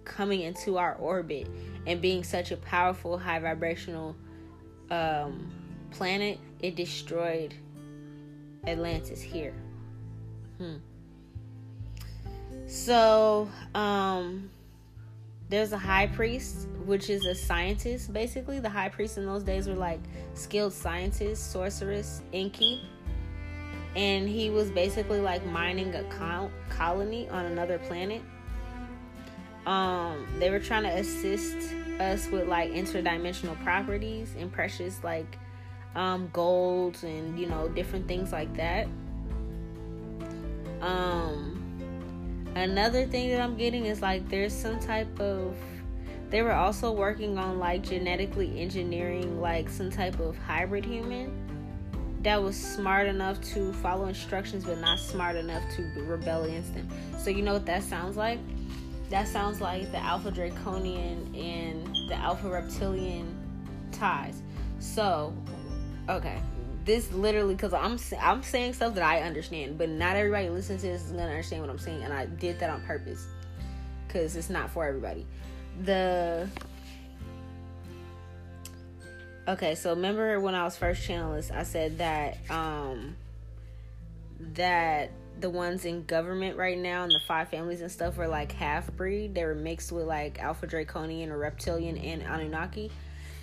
coming 0.05 0.39
into 0.39 0.77
our 0.77 0.96
orbit 0.96 1.50
and 1.86 2.01
being 2.01 2.24
such 2.24 2.51
a 2.51 2.57
powerful, 2.57 3.17
high 3.17 3.39
vibrational 3.39 4.15
um, 4.89 5.51
planet, 5.91 6.39
it 6.62 6.77
destroyed 6.77 7.53
Atlantis 8.65 9.22
here. 9.22 9.53
Hmm. 10.60 10.77
So, 12.65 13.50
um, 13.75 14.50
there's 15.50 15.72
a 15.72 15.77
high 15.77 16.08
priest, 16.08 16.68
which 16.86 17.10
is 17.10 17.25
a 17.25 17.36
scientist, 17.36 18.12
basically. 18.13 18.60
The 18.60 18.70
high 18.70 18.89
priests 18.89 19.18
in 19.18 19.25
those 19.25 19.44
days 19.44 19.68
were 19.68 19.75
like 19.75 20.00
skilled 20.34 20.74
scientists, 20.74 21.39
sorceress, 21.39 22.22
Enki 22.34 22.82
and 23.98 24.30
he 24.30 24.51
was 24.51 24.70
basically 24.70 25.20
like 25.20 25.44
mining 25.48 25.94
a 25.96 26.04
col- 26.04 26.51
colony 26.70 27.27
on 27.30 27.46
another 27.46 27.80
planet. 27.80 28.22
Um, 29.66 30.27
they 30.39 30.51
were 30.51 30.60
trying 30.60 30.84
to 30.84 30.89
assist 30.89 31.74
us 32.00 32.27
with 32.30 32.48
like 32.48 32.72
interdimensional 32.72 33.62
properties 33.63 34.36
and 34.38 34.51
precious 34.51 35.04
like 35.04 35.38
um, 35.96 36.30
gold 36.32 37.04
and 37.04 37.38
you 37.39 37.48
know 37.48 37.68
different 37.70 38.08
things 38.08 38.32
like 38.32 38.56
that. 38.56 38.88
Um, 40.80 41.57
another 42.58 43.06
thing 43.06 43.30
that 43.32 43.42
I'm 43.42 43.58
getting 43.58 43.86
is 43.86 44.02
like 44.02 44.28
there's 44.30 44.54
some 44.54 44.80
type 44.80 45.20
of 45.20 45.56
they 46.30 46.42
were 46.42 46.54
also 46.54 46.92
working 46.92 47.38
on 47.38 47.60
like 47.60 47.84
genetically 47.84 48.60
engineering 48.60 49.40
like 49.40 49.70
some 49.70 49.90
type 49.90 50.20
of 50.20 50.38
hybrid 50.38 50.86
human 50.86 51.32
that 52.22 52.42
was 52.42 52.58
smart 52.58 53.08
enough 53.08 53.40
to 53.42 53.72
follow 53.74 54.08
instructions 54.08 54.66
but 54.66 54.80
not 54.80 55.00
smart 55.00 55.36
enough 55.36 55.64
to 55.76 55.84
rebel 56.04 56.44
against 56.44 56.74
them. 56.74 56.88
So 57.18 57.30
you 57.30 57.42
know 57.42 57.54
what 57.54 57.66
that 57.68 57.84
sounds 57.84 58.18
like? 58.18 58.40
That 59.10 59.28
sounds 59.28 59.62
like 59.62 59.90
the 59.92 60.00
Alpha 60.00 60.32
Draconian 60.32 61.34
and 61.34 62.10
the 62.10 62.16
Alpha 62.16 62.50
Reptilian 62.50 63.34
ties. 63.94 64.42
So, 64.80 65.34
okay, 66.10 66.40
this 66.88 67.12
literally 67.12 67.53
because 67.53 67.74
I'm 67.74 68.00
I'm 68.20 68.41
saying 68.41 68.74
stuff 68.74 68.96
that 68.96 69.03
I 69.03 69.22
understand, 69.22 69.77
but 69.77 69.89
not 69.89 70.15
everybody 70.15 70.50
listening 70.50 70.79
to 70.79 70.88
this 70.88 71.03
is 71.03 71.12
gonna 71.12 71.25
understand 71.25 71.62
what 71.62 71.70
I'm 71.70 71.77
saying, 71.77 72.01
and 72.01 72.12
I 72.12 72.25
did 72.25 72.60
that 72.60 72.72
on 72.72 72.82
purpose 72.82 73.27
because 74.08 74.36
it's 74.36 74.50
not 74.50 74.72
for 74.72 74.88
everybody. 74.88 75.27
The 75.84 76.50
Okay, 79.48 79.75
so 79.75 79.91
remember 79.91 80.39
when 80.39 80.56
I 80.56 80.63
was 80.63 80.75
first 80.75 81.08
channelist, 81.08 81.51
I 81.51 81.63
said 81.63 82.00
that 82.00 82.38
um 82.50 83.15
that 84.56 85.12
the 85.39 85.50
ones 85.50 85.86
in 85.86 86.03
government 86.06 86.58
right 86.58 86.77
now 86.77 87.03
and 87.03 87.12
the 87.12 87.20
five 87.27 87.50
families 87.50 87.82
and 87.82 87.91
stuff 87.91 88.17
were 88.17 88.27
like 88.27 88.51
half 88.53 88.91
breed. 88.96 89.36
They 89.36 89.44
were 89.46 89.56
mixed 89.56 89.91
with 89.91 90.06
like 90.06 90.39
Alpha 90.39 90.67
Draconian 90.67 91.32
or 91.32 91.38
Reptilian 91.38 91.98
and 91.98 92.24
Anunnaki. 92.24 92.91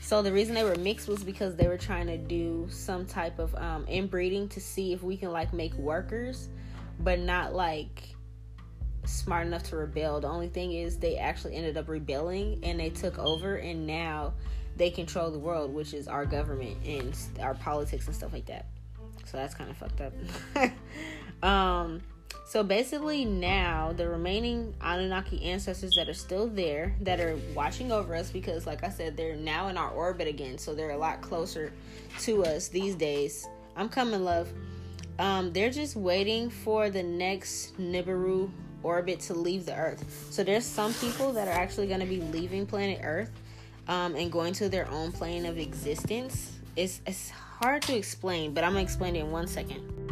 So 0.04 0.20
the 0.20 0.30
reason 0.30 0.54
they 0.54 0.64
were 0.64 0.76
mixed 0.76 1.08
was 1.08 1.25
because 1.25 1.56
they 1.56 1.66
were 1.66 1.78
trying 1.78 2.08
to 2.08 2.18
do 2.18 2.66
some 2.68 3.06
type 3.06 3.38
of 3.38 3.54
um, 3.54 3.87
inbreeding 3.88 4.50
to 4.50 4.61
see 4.61 4.92
if 4.92 5.02
we 5.02 5.16
can 5.16 5.32
like 5.32 5.54
make 5.54 5.73
workers, 5.76 6.50
but 7.00 7.18
not 7.20 7.54
like 7.54 8.14
smart 9.06 9.46
enough 9.46 9.62
to 9.70 9.76
rebel. 9.76 10.20
The 10.20 10.28
only 10.28 10.49
thing 10.50 10.75
is 10.75 10.99
they 10.99 11.16
actually 11.16 11.56
ended 11.56 11.78
up 11.78 11.88
rebelling 11.88 12.61
and 12.62 12.78
they 12.78 12.90
took 12.90 13.18
over 13.18 13.56
and 13.56 13.87
now 13.87 14.34
they 14.76 14.90
control 14.90 15.30
the 15.30 15.38
world, 15.38 15.73
which 15.73 15.94
is 15.94 16.06
our 16.06 16.26
government 16.26 16.76
and 16.84 17.16
our 17.40 17.54
politics 17.54 18.06
and 18.06 18.14
stuff 18.14 18.34
like 18.34 18.44
that. 18.44 18.66
So 19.25 19.38
that's 19.38 19.54
kind 19.54 19.70
of 19.70 19.78
fucked 19.78 20.02
up. 20.02 20.12
um, 21.42 22.02
so 22.44 22.62
basically, 22.62 23.24
now 23.24 23.92
the 23.96 24.08
remaining 24.08 24.74
Anunnaki 24.80 25.42
ancestors 25.42 25.94
that 25.96 26.08
are 26.08 26.14
still 26.14 26.46
there, 26.46 26.94
that 27.00 27.20
are 27.20 27.38
watching 27.54 27.90
over 27.90 28.14
us, 28.14 28.30
because 28.30 28.66
like 28.66 28.84
I 28.84 28.90
said, 28.90 29.16
they're 29.16 29.36
now 29.36 29.68
in 29.68 29.78
our 29.78 29.90
orbit 29.90 30.28
again, 30.28 30.58
so 30.58 30.74
they're 30.74 30.90
a 30.90 30.98
lot 30.98 31.20
closer 31.20 31.72
to 32.20 32.44
us 32.44 32.68
these 32.68 32.94
days. 32.94 33.48
I'm 33.76 33.88
coming, 33.88 34.24
love. 34.24 34.52
Um, 35.18 35.52
they're 35.52 35.70
just 35.70 35.96
waiting 35.96 36.50
for 36.50 36.90
the 36.90 37.02
next 37.02 37.78
Nibiru 37.78 38.50
orbit 38.82 39.20
to 39.20 39.34
leave 39.34 39.64
the 39.64 39.74
Earth. 39.74 40.28
So 40.30 40.44
there's 40.44 40.66
some 40.66 40.92
people 40.94 41.32
that 41.32 41.48
are 41.48 41.54
actually 41.54 41.86
going 41.86 42.00
to 42.00 42.06
be 42.06 42.20
leaving 42.20 42.66
planet 42.66 43.00
Earth 43.02 43.30
um, 43.88 44.14
and 44.16 44.30
going 44.30 44.52
to 44.54 44.68
their 44.68 44.88
own 44.90 45.12
plane 45.12 45.46
of 45.46 45.58
existence. 45.58 46.58
It's, 46.76 47.00
it's 47.06 47.30
hard 47.30 47.82
to 47.82 47.96
explain, 47.96 48.52
but 48.52 48.64
I'm 48.64 48.72
gonna 48.72 48.82
explain 48.82 49.16
it 49.16 49.20
in 49.20 49.30
one 49.30 49.46
second. 49.46 50.03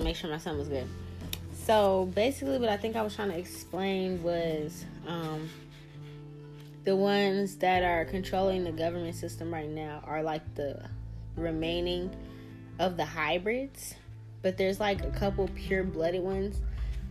To 0.00 0.04
make 0.04 0.16
sure 0.16 0.30
my 0.30 0.38
son 0.38 0.58
was 0.58 0.68
good. 0.68 0.86
So 1.64 2.10
basically, 2.14 2.58
what 2.58 2.68
I 2.68 2.76
think 2.76 2.96
I 2.96 3.02
was 3.02 3.14
trying 3.14 3.30
to 3.30 3.38
explain 3.38 4.22
was 4.22 4.84
um, 5.06 5.48
the 6.84 6.96
ones 6.96 7.56
that 7.56 7.82
are 7.82 8.04
controlling 8.04 8.64
the 8.64 8.72
government 8.72 9.14
system 9.14 9.52
right 9.52 9.68
now 9.68 10.02
are 10.04 10.22
like 10.22 10.54
the 10.54 10.82
remaining 11.36 12.10
of 12.78 12.96
the 12.96 13.04
hybrids 13.04 13.94
but 14.42 14.56
there's 14.56 14.80
like 14.80 15.04
a 15.04 15.10
couple 15.10 15.48
pure 15.54 15.84
blooded 15.84 16.22
ones 16.22 16.60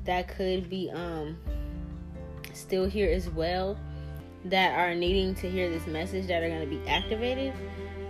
that 0.06 0.28
could 0.28 0.70
be 0.70 0.90
um 0.92 1.38
still 2.54 2.86
here 2.86 3.12
as 3.12 3.30
well 3.30 3.78
that 4.46 4.78
are 4.78 4.96
needing 4.96 5.36
to 5.36 5.50
hear 5.50 5.70
this 5.70 5.86
message 5.86 6.28
that 6.28 6.42
are 6.42 6.50
going 6.50 6.68
to 6.68 6.76
be 6.76 6.86
activated 6.88 7.54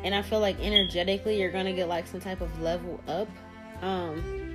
and 0.03 0.15
i 0.15 0.21
feel 0.21 0.39
like 0.39 0.59
energetically 0.61 1.39
you're 1.39 1.51
going 1.51 1.65
to 1.65 1.73
get 1.73 1.87
like 1.87 2.07
some 2.07 2.19
type 2.19 2.41
of 2.41 2.61
level 2.61 2.99
up 3.07 3.27
um 3.81 4.48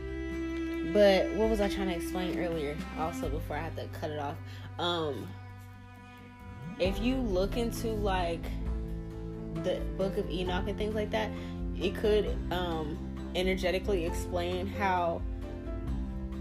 but 0.94 1.28
what 1.32 1.50
was 1.50 1.60
i 1.60 1.68
trying 1.68 1.88
to 1.88 1.94
explain 1.94 2.38
earlier 2.38 2.74
also 2.98 3.28
before 3.28 3.56
i 3.56 3.60
had 3.60 3.76
to 3.76 3.86
cut 3.88 4.10
it 4.10 4.18
off 4.18 4.36
um 4.78 5.28
if 6.78 7.00
you 7.00 7.16
look 7.16 7.56
into 7.56 7.88
like 7.88 8.42
the 9.62 9.80
book 9.96 10.16
of 10.18 10.28
Enoch 10.30 10.64
and 10.66 10.76
things 10.76 10.94
like 10.94 11.10
that, 11.10 11.30
it 11.78 11.94
could 11.94 12.36
um 12.50 12.98
energetically 13.34 14.06
explain 14.06 14.66
how 14.66 15.20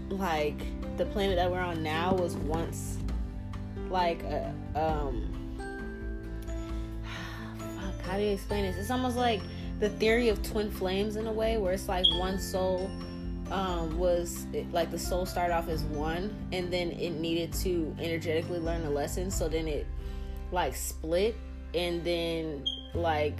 like 0.08 0.58
the 0.96 1.06
planet 1.06 1.36
that 1.36 1.50
we're 1.50 1.58
on 1.58 1.82
now 1.82 2.14
was 2.14 2.36
once 2.36 2.98
like 3.90 4.22
a 4.24 4.54
um 4.74 5.28
fuck, 7.58 8.06
how 8.06 8.16
do 8.16 8.22
you 8.22 8.32
explain 8.32 8.64
this? 8.64 8.76
It's 8.76 8.90
almost 8.90 9.16
like 9.16 9.40
the 9.80 9.90
theory 9.90 10.28
of 10.28 10.42
twin 10.42 10.70
flames 10.70 11.16
in 11.16 11.26
a 11.26 11.32
way 11.32 11.58
where 11.58 11.72
it's 11.72 11.88
like 11.88 12.04
one 12.18 12.38
soul 12.38 12.90
um, 13.50 13.98
was 13.98 14.46
like 14.72 14.90
the 14.90 14.98
soul 14.98 15.26
started 15.26 15.54
off 15.54 15.68
as 15.68 15.82
one 15.84 16.34
and 16.52 16.72
then 16.72 16.90
it 16.92 17.10
needed 17.10 17.52
to 17.52 17.94
energetically 18.00 18.58
learn 18.58 18.84
a 18.84 18.90
lesson 18.90 19.30
so 19.30 19.48
then 19.48 19.68
it 19.68 19.86
like 20.50 20.74
split 20.74 21.36
and 21.74 22.02
then 22.04 22.64
like 22.94 23.38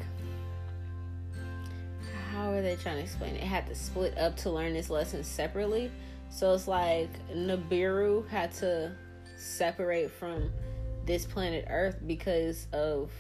how 2.35 2.51
are 2.51 2.63
they 2.63 2.77
trying 2.77 2.97
to 2.97 3.03
explain 3.03 3.37
it? 3.37 3.43
it? 3.43 3.47
had 3.47 3.67
to 3.69 3.75
split 3.75 4.19
up 4.19 4.37
to 4.39 4.51
learn 4.51 4.73
this 4.73 4.91
lesson 4.91 5.23
separately. 5.23 5.91
So 6.31 6.53
it's 6.53 6.67
like 6.67 7.11
Nibiru 7.33 8.29
had 8.29 8.53
to 8.55 8.93
separate 9.37 10.11
from 10.11 10.51
this 11.07 11.25
planet 11.25 11.67
Earth 11.69 11.99
because 12.07 12.67
of 12.73 13.13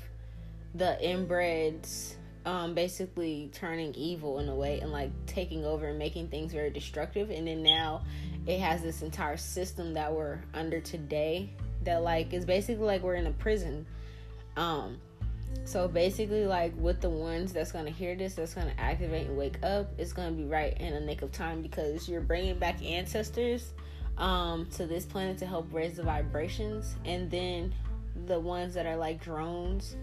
the 0.74 0.98
inbreds 1.00 2.14
um, 2.44 2.74
basically 2.74 3.50
turning 3.52 3.94
evil 3.94 4.38
in 4.38 4.48
a 4.48 4.54
way 4.54 4.80
and 4.80 4.92
like 4.92 5.10
taking 5.26 5.64
over 5.64 5.86
and 5.88 5.98
making 5.98 6.28
things 6.28 6.52
very 6.52 6.70
destructive. 6.70 7.30
And 7.30 7.46
then 7.46 7.62
now 7.62 8.02
it 8.46 8.60
has 8.60 8.82
this 8.82 9.02
entire 9.02 9.36
system 9.36 9.94
that 9.94 10.12
we're 10.12 10.40
under 10.52 10.80
today 10.80 11.50
that 11.84 12.02
like 12.02 12.32
is 12.32 12.44
basically 12.44 12.84
like 12.84 13.02
we're 13.02 13.14
in 13.14 13.26
a 13.26 13.32
prison. 13.32 13.86
Um, 14.56 14.98
so 15.64 15.88
basically, 15.88 16.46
like 16.46 16.72
with 16.76 17.00
the 17.00 17.08
ones 17.08 17.52
that's 17.52 17.72
gonna 17.72 17.90
hear 17.90 18.14
this, 18.16 18.34
that's 18.34 18.54
gonna 18.54 18.74
activate 18.76 19.28
and 19.28 19.36
wake 19.36 19.62
up, 19.62 19.88
it's 19.98 20.12
gonna 20.12 20.32
be 20.32 20.44
right 20.44 20.78
in 20.80 20.94
the 20.94 21.00
nick 21.00 21.22
of 21.22 21.32
time 21.32 21.62
because 21.62 22.08
you're 22.08 22.20
bringing 22.20 22.58
back 22.58 22.82
ancestors 22.84 23.72
um, 24.18 24.66
to 24.72 24.86
this 24.86 25.06
planet 25.06 25.38
to 25.38 25.46
help 25.46 25.72
raise 25.72 25.96
the 25.96 26.02
vibrations, 26.02 26.96
and 27.04 27.30
then 27.30 27.74
the 28.26 28.38
ones 28.38 28.74
that 28.74 28.86
are 28.86 28.96
like 28.96 29.22
drones, 29.22 29.96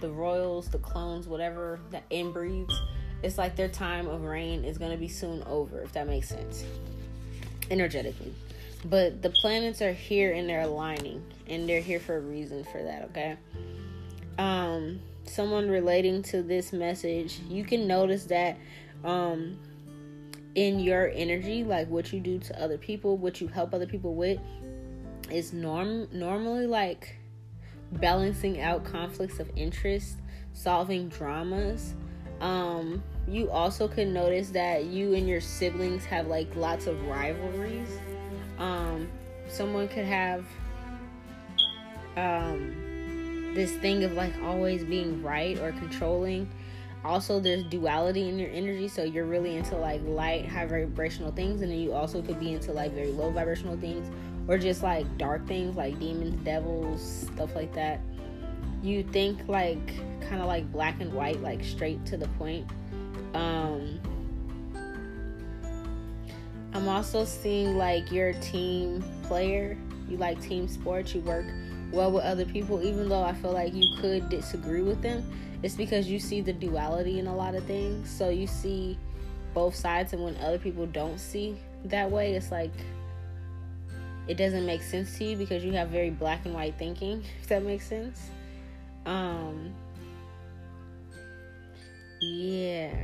the 0.00 0.10
royals, 0.10 0.68
the 0.68 0.78
clones, 0.78 1.26
whatever 1.26 1.80
the 1.90 2.00
inbreeds, 2.10 2.72
it's 3.22 3.38
like 3.38 3.56
their 3.56 3.68
time 3.68 4.06
of 4.06 4.22
reign 4.22 4.64
is 4.64 4.78
gonna 4.78 4.96
be 4.96 5.08
soon 5.08 5.42
over, 5.44 5.80
if 5.80 5.92
that 5.92 6.06
makes 6.06 6.28
sense, 6.28 6.64
energetically. 7.70 8.32
But 8.84 9.22
the 9.22 9.30
planets 9.30 9.82
are 9.82 9.92
here 9.92 10.32
and 10.32 10.48
they're 10.48 10.62
aligning, 10.62 11.22
and 11.48 11.68
they're 11.68 11.80
here 11.80 11.98
for 11.98 12.16
a 12.16 12.20
reason 12.20 12.64
for 12.64 12.82
that. 12.82 13.04
Okay. 13.10 13.36
Um, 14.38 15.00
someone 15.24 15.68
relating 15.68 16.22
to 16.24 16.42
this 16.42 16.72
message, 16.72 17.40
you 17.48 17.64
can 17.64 17.86
notice 17.86 18.24
that 18.24 18.56
um 19.04 19.58
in 20.54 20.80
your 20.80 21.10
energy, 21.14 21.62
like 21.62 21.88
what 21.88 22.12
you 22.12 22.20
do 22.20 22.38
to 22.38 22.62
other 22.62 22.78
people, 22.78 23.16
what 23.16 23.40
you 23.40 23.46
help 23.46 23.72
other 23.74 23.86
people 23.86 24.14
with, 24.14 24.40
is 25.30 25.52
norm 25.52 26.08
normally 26.12 26.66
like 26.66 27.17
balancing 27.92 28.60
out 28.60 28.84
conflicts 28.84 29.40
of 29.40 29.50
interest, 29.56 30.18
solving 30.52 31.08
dramas. 31.08 31.94
Um, 32.40 33.02
you 33.26 33.50
also 33.50 33.88
can 33.88 34.12
notice 34.12 34.50
that 34.50 34.84
you 34.84 35.14
and 35.14 35.28
your 35.28 35.40
siblings 35.40 36.04
have 36.04 36.26
like 36.26 36.54
lots 36.54 36.86
of 36.86 37.02
rivalries. 37.06 37.88
Um, 38.58 39.08
someone 39.48 39.88
could 39.88 40.04
have 40.04 40.44
um, 42.16 43.54
this 43.54 43.72
thing 43.72 44.04
of 44.04 44.12
like 44.12 44.32
always 44.42 44.84
being 44.84 45.22
right 45.22 45.58
or 45.58 45.72
controlling 45.72 46.48
also 47.04 47.38
there's 47.38 47.62
duality 47.64 48.28
in 48.28 48.38
your 48.38 48.50
energy 48.50 48.88
so 48.88 49.02
you're 49.04 49.24
really 49.24 49.56
into 49.56 49.76
like 49.76 50.00
light 50.04 50.46
high 50.46 50.66
vibrational 50.66 51.30
things 51.32 51.62
and 51.62 51.70
then 51.70 51.78
you 51.78 51.92
also 51.92 52.20
could 52.20 52.38
be 52.40 52.52
into 52.52 52.72
like 52.72 52.92
very 52.92 53.12
low 53.12 53.30
vibrational 53.30 53.76
things 53.76 54.10
or 54.48 54.58
just 54.58 54.82
like 54.82 55.06
dark 55.18 55.46
things 55.46 55.76
like 55.76 55.98
demons 56.00 56.42
devils 56.44 57.28
stuff 57.32 57.54
like 57.54 57.72
that 57.74 58.00
you 58.82 59.02
think 59.02 59.46
like 59.48 59.96
kind 60.20 60.40
of 60.40 60.46
like 60.46 60.70
black 60.72 61.00
and 61.00 61.12
white 61.12 61.40
like 61.40 61.64
straight 61.64 62.04
to 62.06 62.16
the 62.16 62.28
point. 62.38 62.68
Um 63.34 64.00
i'm 66.74 66.88
also 66.88 67.24
seeing 67.24 67.76
like 67.76 68.12
you're 68.12 68.28
a 68.28 68.40
team 68.40 69.02
player. 69.24 69.76
You 70.08 70.16
like 70.16 70.40
team 70.40 70.68
sports. 70.68 71.14
You 71.14 71.20
work 71.22 71.46
well 71.90 72.12
with 72.12 72.24
other 72.24 72.44
people 72.44 72.82
even 72.82 73.08
though 73.08 73.22
i 73.22 73.32
feel 73.32 73.52
like 73.52 73.72
you 73.72 73.96
could 74.00 74.28
disagree 74.28 74.82
with 74.82 75.02
them. 75.02 75.24
It's 75.62 75.74
because 75.74 76.06
you 76.06 76.20
see 76.20 76.40
the 76.40 76.52
duality 76.52 77.18
in 77.18 77.26
a 77.26 77.34
lot 77.34 77.56
of 77.56 77.64
things. 77.64 78.08
So 78.08 78.28
you 78.28 78.46
see 78.46 78.96
both 79.54 79.74
sides, 79.74 80.12
and 80.12 80.22
when 80.22 80.36
other 80.36 80.58
people 80.58 80.86
don't 80.86 81.18
see 81.18 81.56
that 81.86 82.08
way, 82.08 82.34
it's 82.34 82.52
like 82.52 82.70
it 84.28 84.36
doesn't 84.36 84.66
make 84.66 84.82
sense 84.82 85.16
to 85.18 85.24
you 85.24 85.36
because 85.36 85.64
you 85.64 85.72
have 85.72 85.88
very 85.88 86.10
black 86.10 86.44
and 86.44 86.54
white 86.54 86.74
thinking, 86.78 87.24
if 87.42 87.48
that 87.48 87.62
makes 87.62 87.86
sense. 87.86 88.30
Um, 89.06 89.74
yeah. 92.20 92.94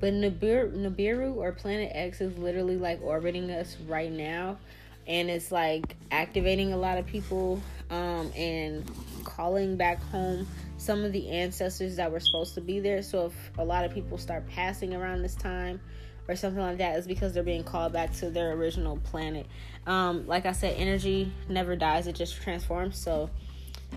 But 0.00 0.14
Nibiru, 0.14 0.72
Nibiru 0.74 1.36
or 1.36 1.52
Planet 1.52 1.90
X 1.94 2.20
is 2.20 2.36
literally 2.38 2.76
like 2.76 3.00
orbiting 3.02 3.50
us 3.50 3.76
right 3.86 4.10
now. 4.10 4.58
And 5.06 5.30
it's 5.30 5.50
like 5.50 5.96
activating 6.10 6.72
a 6.72 6.76
lot 6.76 6.98
of 6.98 7.06
people 7.06 7.60
um, 7.90 8.30
and 8.36 8.84
calling 9.24 9.76
back 9.76 10.02
home 10.04 10.46
some 10.76 11.04
of 11.04 11.12
the 11.12 11.28
ancestors 11.30 11.96
that 11.96 12.12
were 12.12 12.20
supposed 12.20 12.54
to 12.54 12.60
be 12.60 12.78
there. 12.78 13.02
So 13.02 13.26
if 13.26 13.34
a 13.58 13.64
lot 13.64 13.84
of 13.84 13.92
people 13.92 14.18
start 14.18 14.46
passing 14.48 14.94
around 14.94 15.22
this 15.22 15.34
time 15.34 15.80
or 16.28 16.36
something 16.36 16.62
like 16.62 16.78
that 16.78 16.98
is 16.98 17.06
because 17.06 17.32
they're 17.32 17.42
being 17.42 17.64
called 17.64 17.92
back 17.92 18.12
to 18.12 18.30
their 18.30 18.52
original 18.52 18.98
planet. 18.98 19.46
Um, 19.86 20.26
like 20.26 20.44
I 20.46 20.52
said, 20.52 20.74
energy 20.76 21.32
never 21.48 21.74
dies; 21.74 22.06
it 22.06 22.14
just 22.14 22.36
transforms. 22.40 22.98
So 22.98 23.30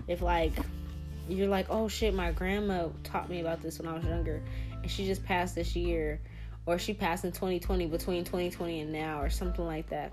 if 0.08 0.22
like 0.22 0.54
you're 1.28 1.48
like, 1.48 1.66
oh 1.70 1.88
shit, 1.88 2.14
my 2.14 2.32
grandma 2.32 2.88
taught 3.04 3.28
me 3.28 3.40
about 3.40 3.62
this 3.62 3.78
when 3.78 3.86
I 3.86 3.94
was 3.94 4.04
younger, 4.04 4.42
and 4.82 4.90
she 4.90 5.06
just 5.06 5.24
passed 5.24 5.54
this 5.54 5.76
year, 5.76 6.20
or 6.66 6.78
she 6.78 6.94
passed 6.94 7.24
in 7.24 7.32
2020 7.32 7.86
between 7.86 8.24
2020 8.24 8.80
and 8.80 8.92
now, 8.92 9.20
or 9.20 9.30
something 9.30 9.66
like 9.66 9.88
that. 9.90 10.12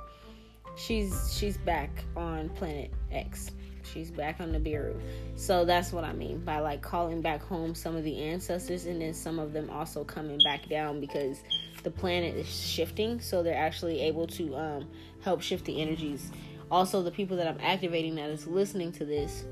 She's 0.76 1.36
she's 1.38 1.58
back 1.58 1.90
on 2.16 2.50
planet 2.50 2.92
X 3.12 3.52
she's 3.94 4.12
back 4.12 4.40
on 4.40 4.52
the 4.52 4.60
Nibiru. 4.60 5.00
So 5.36 5.66
that's 5.66 5.92
what 5.92 6.04
I 6.04 6.14
mean 6.14 6.40
by 6.40 6.60
like 6.60 6.82
calling 6.82 7.22
back 7.22 7.42
home 7.42 7.76
some 7.76 7.96
of 7.96 8.04
the 8.04 8.22
ancestors 8.22 8.86
and 8.86 9.02
then 9.02 9.14
some 9.14 9.40
of 9.40 9.54
them 9.54 9.70
also 9.70 10.04
coming 10.04 10.40
back 10.44 10.68
down 10.70 11.00
because 11.00 11.42
the 11.84 11.92
planet 11.92 12.36
is 12.36 12.48
shifting. 12.48 13.20
So 13.20 13.44
they're 13.44 13.56
actually 13.56 14.02
able 14.02 14.28
to 14.28 14.56
um, 14.56 14.88
help 15.22 15.42
shift 15.42 15.66
the 15.66 15.82
energies. 15.82 16.32
Also, 16.72 17.02
the 17.02 17.12
people 17.12 17.38
that 17.38 17.48
I'm 17.48 17.60
activating 17.62 18.16
that 18.16 18.30
is 18.30 18.46
listening 18.46 18.92
to 18.94 19.06
this, 19.06 19.44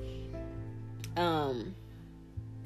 um, 1.15 1.73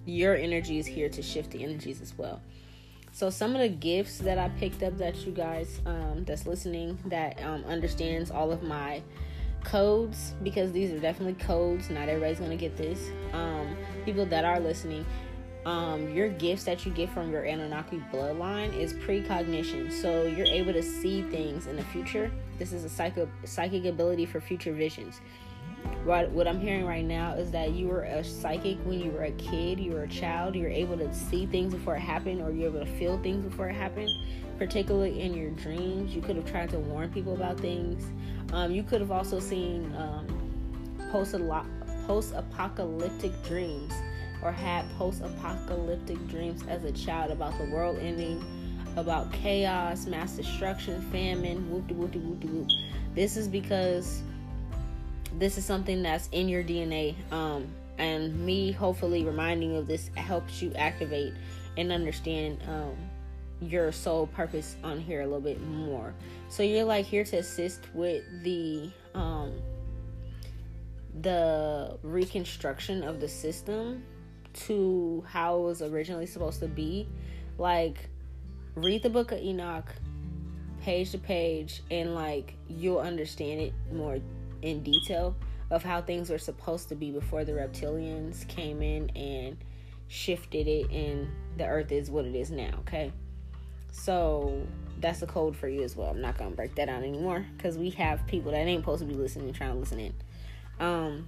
your 0.05 0.35
energy 0.35 0.77
is 0.77 0.85
here 0.85 1.09
to 1.09 1.21
shift 1.21 1.51
the 1.51 1.63
energies 1.63 2.01
as 2.01 2.17
well. 2.17 2.41
So 3.13 3.29
some 3.29 3.55
of 3.55 3.61
the 3.61 3.69
gifts 3.69 4.19
that 4.19 4.37
I 4.37 4.49
picked 4.49 4.83
up 4.83 4.97
that 4.97 5.25
you 5.25 5.31
guys 5.33 5.81
um, 5.85 6.23
that's 6.25 6.47
listening 6.47 6.97
that 7.05 7.41
um, 7.43 7.63
understands 7.65 8.31
all 8.31 8.51
of 8.51 8.63
my 8.63 9.01
codes 9.63 10.33
because 10.43 10.71
these 10.71 10.91
are 10.91 10.99
definitely 10.99 11.35
codes. 11.35 11.89
Not 11.89 12.09
everybody's 12.09 12.39
gonna 12.39 12.55
get 12.55 12.77
this. 12.77 13.09
Um, 13.33 13.75
people 14.05 14.25
that 14.25 14.45
are 14.45 14.59
listening, 14.59 15.05
um, 15.65 16.09
your 16.09 16.29
gifts 16.29 16.63
that 16.63 16.85
you 16.85 16.91
get 16.91 17.09
from 17.09 17.31
your 17.31 17.43
Anunnaki 17.43 18.01
bloodline 18.11 18.75
is 18.75 18.93
precognition. 18.93 19.91
So 19.91 20.23
you're 20.23 20.47
able 20.47 20.73
to 20.73 20.81
see 20.81 21.21
things 21.23 21.67
in 21.67 21.75
the 21.75 21.83
future. 21.83 22.31
This 22.57 22.73
is 22.73 22.83
a 22.83 22.89
psychic 22.89 23.29
psychic 23.45 23.85
ability 23.85 24.25
for 24.25 24.41
future 24.41 24.73
visions. 24.73 25.21
What 26.03 26.31
what 26.31 26.47
I'm 26.47 26.59
hearing 26.59 26.85
right 26.85 27.05
now 27.05 27.33
is 27.33 27.51
that 27.51 27.71
you 27.73 27.87
were 27.87 28.03
a 28.03 28.23
psychic 28.23 28.77
when 28.85 28.99
you 28.99 29.11
were 29.11 29.23
a 29.23 29.31
kid, 29.31 29.79
you 29.79 29.91
were 29.91 30.03
a 30.03 30.07
child, 30.07 30.55
you 30.55 30.63
were 30.63 30.69
able 30.69 30.97
to 30.97 31.13
see 31.13 31.45
things 31.45 31.73
before 31.73 31.95
it 31.95 31.99
happened, 31.99 32.41
or 32.41 32.51
you're 32.51 32.69
able 32.69 32.83
to 32.83 32.91
feel 32.97 33.19
things 33.19 33.45
before 33.45 33.69
it 33.69 33.75
happened. 33.75 34.09
Particularly 34.57 35.21
in 35.21 35.33
your 35.33 35.51
dreams, 35.51 36.15
you 36.15 36.21
could 36.21 36.35
have 36.35 36.49
tried 36.49 36.69
to 36.71 36.79
warn 36.79 37.11
people 37.11 37.33
about 37.33 37.59
things. 37.59 38.03
Um, 38.53 38.71
you 38.71 38.83
could 38.83 39.01
have 39.01 39.11
also 39.11 39.39
seen 39.39 39.93
um, 39.95 40.27
post 41.11 41.33
apocalyptic 42.33 43.31
dreams 43.43 43.93
or 44.43 44.51
had 44.51 44.85
post 44.97 45.21
apocalyptic 45.21 46.27
dreams 46.27 46.63
as 46.67 46.83
a 46.83 46.91
child 46.91 47.31
about 47.31 47.57
the 47.57 47.65
world 47.65 47.97
ending, 47.99 48.43
about 48.97 49.31
chaos, 49.31 50.05
mass 50.05 50.33
destruction, 50.33 51.01
famine, 51.11 51.69
whoop 51.69 51.87
de 51.87 51.93
whoop 51.93 52.11
de 52.11 52.19
whoop 52.19 52.39
de 52.39 52.47
whoop. 52.47 52.67
This 53.15 53.37
is 53.37 53.47
because 53.47 54.21
this 55.37 55.57
is 55.57 55.65
something 55.65 56.03
that's 56.03 56.27
in 56.31 56.49
your 56.49 56.63
DNA. 56.63 57.15
Um, 57.31 57.67
and 57.97 58.37
me 58.45 58.71
hopefully 58.71 59.23
reminding 59.23 59.71
you 59.71 59.77
of 59.77 59.87
this 59.87 60.09
helps 60.15 60.61
you 60.61 60.73
activate 60.73 61.33
and 61.77 61.91
understand 61.91 62.59
um, 62.67 62.97
your 63.61 63.91
soul 63.91 64.27
purpose 64.27 64.75
on 64.83 64.99
here 64.99 65.21
a 65.21 65.25
little 65.25 65.39
bit 65.39 65.61
more. 65.61 66.13
So 66.49 66.63
you're 66.63 66.83
like 66.83 67.05
here 67.05 67.23
to 67.25 67.37
assist 67.37 67.87
with 67.93 68.23
the 68.43 68.89
um 69.13 69.53
the 71.21 71.97
reconstruction 72.03 73.03
of 73.03 73.19
the 73.19 73.27
system 73.27 74.03
to 74.53 75.23
how 75.27 75.57
it 75.57 75.61
was 75.61 75.81
originally 75.81 76.25
supposed 76.25 76.59
to 76.59 76.67
be. 76.67 77.07
Like 77.57 78.09
read 78.75 79.03
the 79.03 79.09
book 79.09 79.31
of 79.31 79.39
Enoch 79.39 79.93
page 80.81 81.11
to 81.11 81.17
page 81.17 81.83
and 81.91 82.15
like 82.15 82.55
you'll 82.67 82.99
understand 82.99 83.61
it 83.61 83.73
more 83.91 84.19
in 84.61 84.81
detail 84.81 85.35
of 85.69 85.83
how 85.83 86.01
things 86.01 86.29
were 86.29 86.37
supposed 86.37 86.89
to 86.89 86.95
be 86.95 87.11
before 87.11 87.45
the 87.45 87.51
reptilians 87.51 88.47
came 88.47 88.81
in 88.81 89.09
and 89.15 89.57
shifted 90.07 90.67
it 90.67 90.89
and 90.91 91.29
the 91.57 91.65
earth 91.65 91.91
is 91.91 92.09
what 92.09 92.25
it 92.25 92.35
is 92.35 92.51
now, 92.51 92.71
okay? 92.79 93.11
So 93.91 94.65
that's 94.99 95.21
a 95.21 95.27
code 95.27 95.55
for 95.55 95.67
you 95.67 95.83
as 95.83 95.95
well. 95.95 96.09
I'm 96.09 96.21
not 96.21 96.37
gonna 96.37 96.55
break 96.55 96.75
that 96.75 96.85
down 96.85 97.03
anymore 97.03 97.45
because 97.57 97.77
we 97.77 97.89
have 97.91 98.25
people 98.27 98.51
that 98.51 98.59
ain't 98.59 98.81
supposed 98.81 99.01
to 99.01 99.05
be 99.05 99.15
listening 99.15 99.51
trying 99.53 99.73
to 99.73 99.79
listen 99.79 99.99
in. 99.99 100.13
Um, 100.79 101.27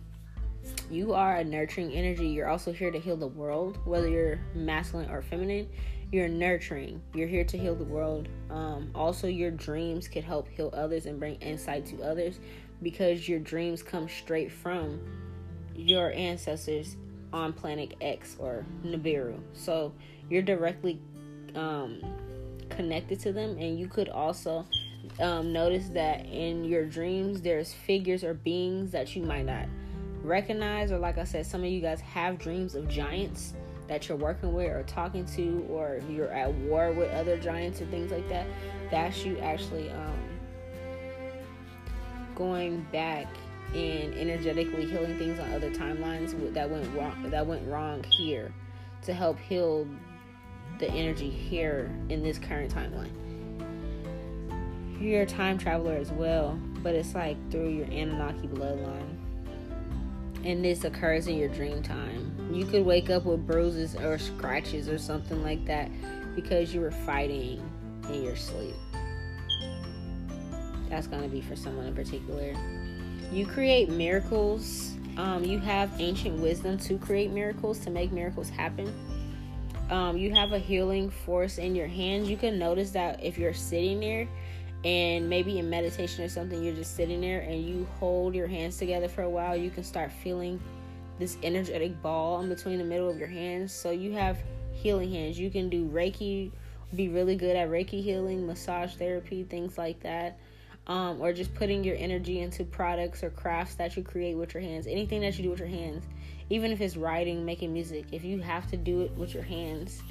you 0.89 1.13
are 1.13 1.37
a 1.37 1.43
nurturing 1.43 1.91
energy. 1.91 2.27
You're 2.27 2.47
also 2.47 2.71
here 2.71 2.91
to 2.91 2.99
heal 2.99 3.17
the 3.17 3.27
world, 3.27 3.77
whether 3.85 4.07
you're 4.07 4.39
masculine 4.55 5.09
or 5.09 5.21
feminine. 5.21 5.67
You're 6.11 6.29
nurturing. 6.29 7.01
You're 7.13 7.27
here 7.27 7.43
to 7.43 7.57
heal 7.57 7.75
the 7.75 7.83
world. 7.83 8.29
Um, 8.51 8.91
also, 8.93 9.27
your 9.27 9.49
dreams 9.49 10.07
could 10.07 10.23
help 10.23 10.47
heal 10.47 10.69
others 10.73 11.07
and 11.07 11.19
bring 11.19 11.35
insight 11.35 11.87
to 11.87 12.03
others 12.03 12.39
because 12.83 13.27
your 13.27 13.39
dreams 13.39 13.81
come 13.81 14.07
straight 14.07 14.51
from 14.51 15.01
your 15.75 16.11
ancestors 16.11 16.97
on 17.31 17.51
planet 17.51 17.95
X 17.99 18.35
or 18.39 18.63
Nibiru. 18.85 19.39
So 19.53 19.91
you're 20.29 20.43
directly 20.43 21.01
um, 21.55 21.99
connected 22.75 23.19
to 23.19 23.31
them 23.31 23.57
and 23.57 23.79
you 23.79 23.87
could 23.87 24.09
also 24.09 24.65
um, 25.19 25.51
notice 25.51 25.89
that 25.89 26.25
in 26.25 26.63
your 26.63 26.85
dreams 26.85 27.41
there's 27.41 27.73
figures 27.73 28.23
or 28.23 28.33
beings 28.33 28.91
that 28.91 29.15
you 29.15 29.23
might 29.23 29.45
not 29.45 29.65
recognize 30.23 30.91
or 30.91 30.97
like 30.97 31.17
i 31.17 31.23
said 31.23 31.45
some 31.45 31.61
of 31.61 31.69
you 31.69 31.81
guys 31.81 31.99
have 31.99 32.37
dreams 32.39 32.75
of 32.75 32.87
giants 32.87 33.53
that 33.87 34.07
you're 34.07 34.17
working 34.17 34.53
with 34.53 34.67
or 34.71 34.83
talking 34.83 35.25
to 35.25 35.65
or 35.69 36.01
you're 36.09 36.31
at 36.31 36.53
war 36.53 36.91
with 36.91 37.11
other 37.11 37.37
giants 37.37 37.81
and 37.81 37.89
things 37.91 38.11
like 38.11 38.27
that. 38.29 38.47
That's 38.89 39.25
you 39.25 39.37
actually 39.39 39.89
um, 39.91 40.17
going 42.35 42.85
back 42.91 43.27
and 43.73 44.13
energetically 44.13 44.85
healing 44.85 45.17
things 45.17 45.39
on 45.39 45.51
other 45.53 45.71
timelines 45.71 46.53
that 46.53 46.69
went 46.69 46.95
wrong 46.95 47.29
that 47.29 47.45
went 47.45 47.67
wrong 47.67 48.03
here 48.03 48.53
to 49.01 49.13
help 49.13 49.39
heal 49.39 49.87
the 50.79 50.89
energy 50.89 51.29
here 51.29 51.91
in 52.09 52.23
this 52.23 52.37
current 52.37 52.73
timeline. 52.73 53.11
You're 54.99 55.23
a 55.23 55.25
time 55.25 55.57
traveler 55.57 55.95
as 55.95 56.11
well, 56.11 56.59
but 56.81 56.95
it's 56.95 57.13
like 57.13 57.37
through 57.51 57.69
your 57.69 57.85
Anunnaki 57.87 58.47
bloodline. 58.47 59.17
And 60.45 60.63
this 60.63 60.83
occurs 60.83 61.27
in 61.27 61.37
your 61.37 61.49
dream 61.49 61.81
time. 61.81 62.49
You 62.51 62.65
could 62.65 62.85
wake 62.85 63.09
up 63.09 63.25
with 63.25 63.45
bruises 63.45 63.95
or 63.95 64.17
scratches 64.17 64.89
or 64.89 64.97
something 64.97 65.41
like 65.43 65.65
that 65.65 65.89
because 66.35 66.73
you 66.73 66.81
were 66.81 66.91
fighting 66.91 67.61
in 68.09 68.23
your 68.23 68.35
sleep. 68.35 68.75
That's 70.89 71.07
going 71.07 71.23
to 71.23 71.29
be 71.29 71.41
for 71.41 71.55
someone 71.55 71.87
in 71.87 71.95
particular. 71.95 72.53
You 73.31 73.45
create 73.45 73.89
miracles. 73.89 74.91
Um, 75.17 75.43
you 75.43 75.59
have 75.59 75.91
ancient 75.99 76.39
wisdom 76.39 76.77
to 76.79 76.97
create 76.97 77.31
miracles, 77.31 77.79
to 77.79 77.89
make 77.89 78.11
miracles 78.11 78.49
happen. 78.49 78.93
Um, 79.89 80.17
you 80.17 80.33
have 80.33 80.53
a 80.53 80.59
healing 80.59 81.09
force 81.09 81.57
in 81.57 81.75
your 81.75 81.87
hands. 81.87 82.29
You 82.29 82.37
can 82.37 82.57
notice 82.57 82.91
that 82.91 83.23
if 83.23 83.37
you're 83.37 83.53
sitting 83.53 83.99
there 83.99 84.27
and 84.83 85.29
maybe 85.29 85.59
in 85.59 85.69
meditation 85.69 86.23
or 86.23 86.29
something, 86.29 86.63
you're 86.63 86.75
just 86.75 86.95
sitting 86.95 87.21
there 87.21 87.41
and 87.41 87.63
you 87.63 87.87
hold 87.99 88.33
your 88.35 88.47
hands 88.47 88.77
together 88.77 89.07
for 89.07 89.23
a 89.23 89.29
while, 89.29 89.55
you 89.55 89.69
can 89.69 89.83
start 89.83 90.11
feeling 90.11 90.59
this 91.19 91.37
energetic 91.43 92.01
ball 92.01 92.41
in 92.41 92.49
between 92.49 92.79
the 92.79 92.83
middle 92.83 93.09
of 93.09 93.17
your 93.17 93.27
hands. 93.27 93.71
So 93.71 93.91
you 93.91 94.13
have 94.13 94.37
healing 94.71 95.11
hands. 95.11 95.39
You 95.39 95.49
can 95.49 95.69
do 95.69 95.85
Reiki, 95.85 96.51
be 96.95 97.09
really 97.09 97.35
good 97.35 97.55
at 97.55 97.69
Reiki 97.69 98.03
healing, 98.03 98.47
massage 98.47 98.95
therapy, 98.95 99.43
things 99.43 99.77
like 99.77 99.99
that 100.01 100.39
um, 100.87 101.21
or 101.21 101.31
just 101.33 101.53
putting 101.53 101.83
your 101.83 101.95
energy 101.97 102.41
into 102.41 102.63
products 102.63 103.23
or 103.23 103.29
crafts 103.29 103.75
that 103.75 103.95
you 103.95 104.03
create 104.03 104.35
with 104.35 104.53
your 104.53 104.61
hands. 104.61 104.87
Anything 104.87 105.21
that 105.21 105.37
you 105.37 105.43
do 105.43 105.49
with 105.49 105.59
your 105.59 105.67
hands, 105.67 106.03
even 106.49 106.71
if 106.71 106.81
it's 106.81 106.97
writing, 106.97 107.45
making 107.45 107.73
music, 107.73 108.05
if 108.11 108.23
you 108.23 108.39
have 108.41 108.69
to 108.71 108.77
do 108.77 109.01
it 109.01 109.11
with 109.11 109.33
your 109.33 109.43
hands 109.43 110.01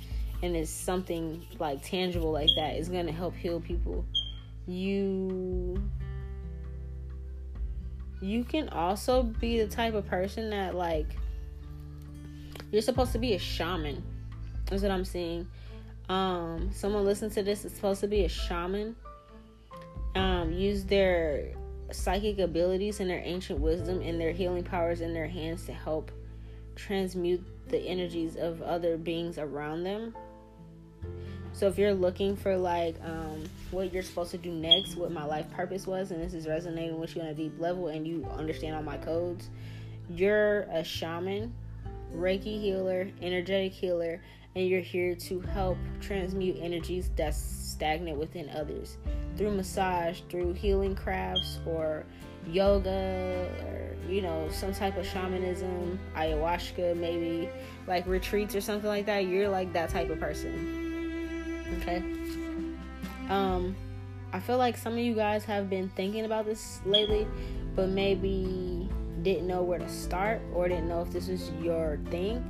and 0.43 0.57
it's 0.57 0.71
something 0.71 1.45
like 1.59 1.83
tangible 1.83 2.33
like 2.33 2.51
that, 2.57 2.75
it's 2.75 2.89
going 2.89 3.07
to 3.07 3.13
help 3.13 3.35
heal 3.35 3.61
people. 3.61 4.05
You 4.67 5.83
you 8.21 8.45
can 8.45 8.69
also 8.69 9.25
be 9.25 9.61
the 9.61 9.67
type 9.67 9.95
of 9.95 10.07
person 10.07 10.51
that 10.51 10.77
like 10.77 11.07
you're 12.71 12.83
supposed 12.83 13.13
to 13.13 13.19
be 13.19 13.35
a 13.35 13.39
shaman. 13.39 14.03
That's 14.67 14.83
what 14.83 14.91
I'm 14.93 15.05
seeing. 15.05 15.47
Um, 16.09 16.71
someone 16.73 17.05
listen 17.05 17.31
to 17.31 17.43
this 17.43 17.65
is 17.65 17.73
supposed 17.73 18.01
to 18.01 18.09
be 18.09 18.25
a 18.25 18.29
shaman 18.29 18.97
um, 20.15 20.53
use 20.53 20.85
their 20.85 21.53
psychic 21.91 22.39
abilities 22.39 23.01
and 23.01 23.09
their 23.09 23.23
ancient 23.25 23.61
wisdom 23.61 24.01
and 24.01 24.21
their 24.21 24.33
healing 24.33 24.65
powers 24.65 25.01
in 25.01 25.13
their 25.13 25.27
hands 25.27 25.67
to 25.67 25.73
help 25.73 26.11
transmute 26.75 27.45
the 27.69 27.79
energies 27.79 28.37
of 28.37 28.63
other 28.63 28.97
beings 28.97 29.39
around 29.39 29.85
them. 29.85 30.15
So 31.53 31.69
if 31.69 31.79
you're 31.79 31.95
looking 31.95 32.37
for 32.37 32.57
like 32.57 32.97
um, 33.05 33.45
what 33.71 33.93
you're 33.93 34.03
supposed 34.03 34.31
to 34.31 34.39
do 34.39 34.51
next, 34.51 34.97
what 34.97 35.13
my 35.13 35.25
life 35.25 35.51
purpose 35.51 35.87
was, 35.87 36.11
and 36.11 36.23
this 36.23 36.35
is 36.35 36.47
resonating 36.47 36.99
with 36.99 37.15
you 37.15 37.23
on 37.23 37.29
a 37.29 37.35
deep 37.35 37.59
level, 37.59 37.89
and 37.89 38.07
you 38.07 38.27
understand 38.37 38.75
all 38.75 38.83
my 38.83 38.97
codes, 38.97 39.51
you're 40.09 40.63
a 40.71 40.83
shaman, 40.83 41.55
Reiki 42.15 42.61
healer, 42.61 43.11
energetic 43.21 43.73
healer, 43.73 44.21
and 44.55 44.67
you're 44.67 44.81
here 44.81 45.15
to 45.15 45.41
help 45.41 45.79
transmute 46.01 46.57
energies 46.61 47.11
that's 47.17 47.39
stagnant 47.39 48.19
within 48.19 48.51
others 48.51 48.99
through 49.37 49.51
massage, 49.51 50.21
through 50.29 50.53
healing 50.53 50.95
crafts, 50.95 51.59
or 51.67 52.05
yoga, 52.47 53.49
or 53.65 54.11
you 54.11 54.23
know, 54.23 54.49
some 54.51 54.73
type 54.73 54.97
of 54.97 55.07
shamanism, 55.07 55.99
ayahuasca, 56.17 56.97
maybe 56.97 57.49
like 57.87 58.07
retreats 58.07 58.55
or 58.55 58.61
something 58.61 58.89
like 58.89 59.07
that. 59.07 59.27
You're 59.27 59.49
like 59.49 59.73
that 59.73 59.91
type 59.91 60.11
of 60.11 60.21
person. 60.21 61.63
Okay. 61.81 62.03
Um, 63.29 63.75
I 64.33 64.41
feel 64.41 64.59
like 64.59 64.77
some 64.77 64.95
of 64.95 64.99
you 64.99 65.15
guys 65.15 65.45
have 65.45 65.71
been 65.71 65.89
thinking 65.91 66.25
about 66.25 66.47
this 66.47 66.81
lately, 66.85 67.27
but 67.75 67.89
maybe 67.89 68.89
didn't 69.23 69.47
know 69.47 69.63
where 69.63 69.79
to 69.79 69.89
start 69.89 70.41
or 70.53 70.69
didn't 70.69 70.89
know 70.89 71.03
if 71.03 71.11
this 71.11 71.29
is 71.29 71.51
your 71.61 71.99
thing. 72.11 72.45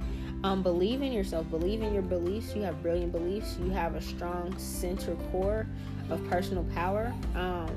Um, 0.45 0.63
believe 0.63 1.03
in 1.03 1.13
yourself, 1.13 1.49
believe 1.51 1.83
in 1.83 1.93
your 1.93 2.03
beliefs. 2.03 2.55
You 2.57 2.63
have 2.63 2.83
brilliant 2.83 3.13
beliefs, 3.13 3.59
you 3.63 3.71
have 3.71 3.95
a 3.95 4.01
strong 4.01 4.57
center 4.59 5.15
core 5.31 5.67
of 6.11 6.25
personal 6.29 6.65
power. 6.75 7.15
Um, 7.35 7.71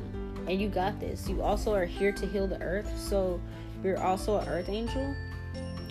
and 0.48 0.60
you 0.60 0.70
got 0.70 1.00
this. 1.00 1.28
You 1.28 1.42
also 1.42 1.74
are 1.74 1.86
here 1.86 2.12
to 2.12 2.26
heal 2.26 2.48
the 2.48 2.62
earth, 2.62 2.92
so 2.98 3.42
you're 3.84 4.02
also 4.02 4.40
an 4.40 4.48
earth 4.48 4.70
angel. 4.70 5.16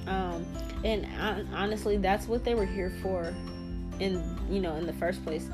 Um, 0.07 0.45
and 0.85 1.07
honestly, 1.55 1.97
that's 1.97 2.27
what 2.29 2.45
they 2.45 2.55
were 2.55 2.67
here 2.67 2.93
for, 3.03 3.35
in 4.01 4.23
you 4.51 4.61
know, 4.61 4.77
in 4.77 4.87
the 4.87 4.93
first 4.93 5.25
place, 5.25 5.49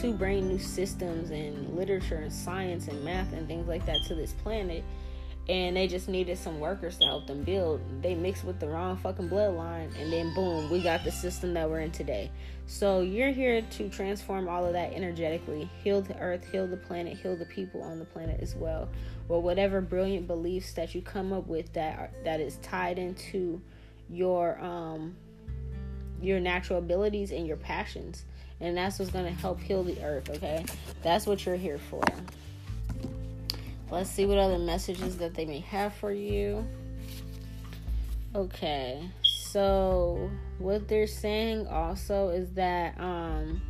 to 0.00 0.12
bring 0.12 0.46
new 0.46 0.58
systems 0.58 1.30
and 1.30 1.76
literature 1.76 2.16
and 2.16 2.32
science 2.32 2.88
and 2.88 3.02
math 3.04 3.32
and 3.32 3.48
things 3.48 3.66
like 3.66 3.84
that 3.86 3.98
to 4.06 4.14
this 4.14 4.32
planet 4.32 4.84
and 5.48 5.76
they 5.76 5.86
just 5.86 6.08
needed 6.08 6.38
some 6.38 6.58
workers 6.58 6.98
to 6.98 7.04
help 7.04 7.26
them 7.26 7.42
build. 7.42 7.80
They 8.02 8.14
mixed 8.14 8.44
with 8.44 8.58
the 8.58 8.68
wrong 8.68 8.96
fucking 8.96 9.28
bloodline, 9.28 9.90
and 10.00 10.12
then 10.12 10.34
boom, 10.34 10.70
we 10.70 10.82
got 10.82 11.04
the 11.04 11.12
system 11.12 11.54
that 11.54 11.68
we're 11.70 11.80
in 11.80 11.92
today. 11.92 12.30
So 12.66 13.00
you're 13.00 13.30
here 13.30 13.62
to 13.62 13.88
transform 13.88 14.48
all 14.48 14.66
of 14.66 14.72
that 14.72 14.92
energetically, 14.92 15.70
heal 15.84 16.02
the 16.02 16.18
earth, 16.18 16.44
heal 16.50 16.66
the 16.66 16.76
planet, 16.76 17.16
heal 17.16 17.36
the 17.36 17.46
people 17.46 17.82
on 17.82 17.98
the 18.00 18.04
planet 18.04 18.40
as 18.40 18.56
well, 18.56 18.88
or 19.28 19.40
whatever 19.40 19.80
brilliant 19.80 20.26
beliefs 20.26 20.72
that 20.72 20.94
you 20.94 21.02
come 21.02 21.32
up 21.32 21.46
with 21.46 21.72
that 21.74 21.98
are, 21.98 22.10
that 22.24 22.40
is 22.40 22.56
tied 22.56 22.98
into 22.98 23.60
your 24.08 24.58
um 24.60 25.16
your 26.20 26.40
natural 26.40 26.78
abilities 26.78 27.30
and 27.30 27.46
your 27.46 27.56
passions. 27.56 28.24
And 28.60 28.76
that's 28.76 28.98
what's 28.98 29.10
going 29.10 29.26
to 29.26 29.38
help 29.38 29.60
heal 29.60 29.82
the 29.84 30.02
earth, 30.02 30.30
okay? 30.30 30.64
That's 31.02 31.26
what 31.26 31.44
you're 31.44 31.56
here 31.56 31.78
for. 31.78 32.02
Let's 33.90 34.10
see 34.10 34.26
what 34.26 34.38
other 34.38 34.58
messages 34.58 35.16
that 35.18 35.34
they 35.34 35.44
may 35.44 35.60
have 35.60 35.94
for 35.94 36.12
you. 36.12 36.66
Okay. 38.34 39.08
So, 39.22 40.28
what 40.58 40.88
they're 40.88 41.06
saying 41.06 41.66
also 41.68 42.28
is 42.28 42.52
that 42.52 42.98
um 43.00 43.62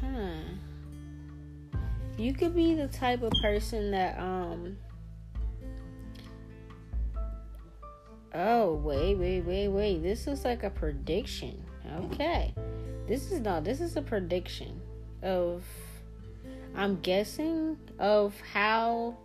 huh. 0.00 0.30
You 2.16 2.34
could 2.34 2.54
be 2.54 2.74
the 2.74 2.88
type 2.88 3.22
of 3.22 3.32
person 3.42 3.90
that 3.92 4.18
um 4.18 4.76
Oh, 8.34 8.74
wait, 8.74 9.16
wait, 9.16 9.40
wait, 9.42 9.68
wait. 9.68 10.02
This 10.02 10.26
is 10.26 10.44
like 10.44 10.62
a 10.62 10.70
prediction. 10.70 11.64
Okay. 11.96 12.54
This 13.06 13.30
is 13.30 13.40
not 13.40 13.64
this 13.64 13.80
is 13.80 13.96
a 13.96 14.02
prediction 14.02 14.80
of 15.22 15.62
I'm 16.78 17.00
guessing 17.00 17.76
of 17.98 18.40
how 18.52 19.16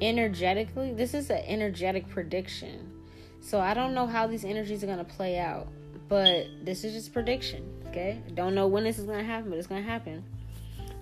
energetically 0.00 0.94
this 0.94 1.12
is 1.12 1.28
an 1.28 1.42
energetic 1.44 2.08
prediction. 2.08 2.88
So 3.40 3.58
I 3.58 3.74
don't 3.74 3.94
know 3.94 4.06
how 4.06 4.28
these 4.28 4.44
energies 4.44 4.84
are 4.84 4.86
gonna 4.86 5.02
play 5.02 5.40
out, 5.40 5.66
but 6.08 6.46
this 6.62 6.84
is 6.84 6.92
just 6.92 7.12
prediction. 7.12 7.68
Okay, 7.88 8.22
don't 8.34 8.54
know 8.54 8.68
when 8.68 8.84
this 8.84 9.00
is 9.00 9.06
gonna 9.06 9.24
happen, 9.24 9.50
but 9.50 9.58
it's 9.58 9.66
gonna 9.66 9.82
happen. 9.82 10.22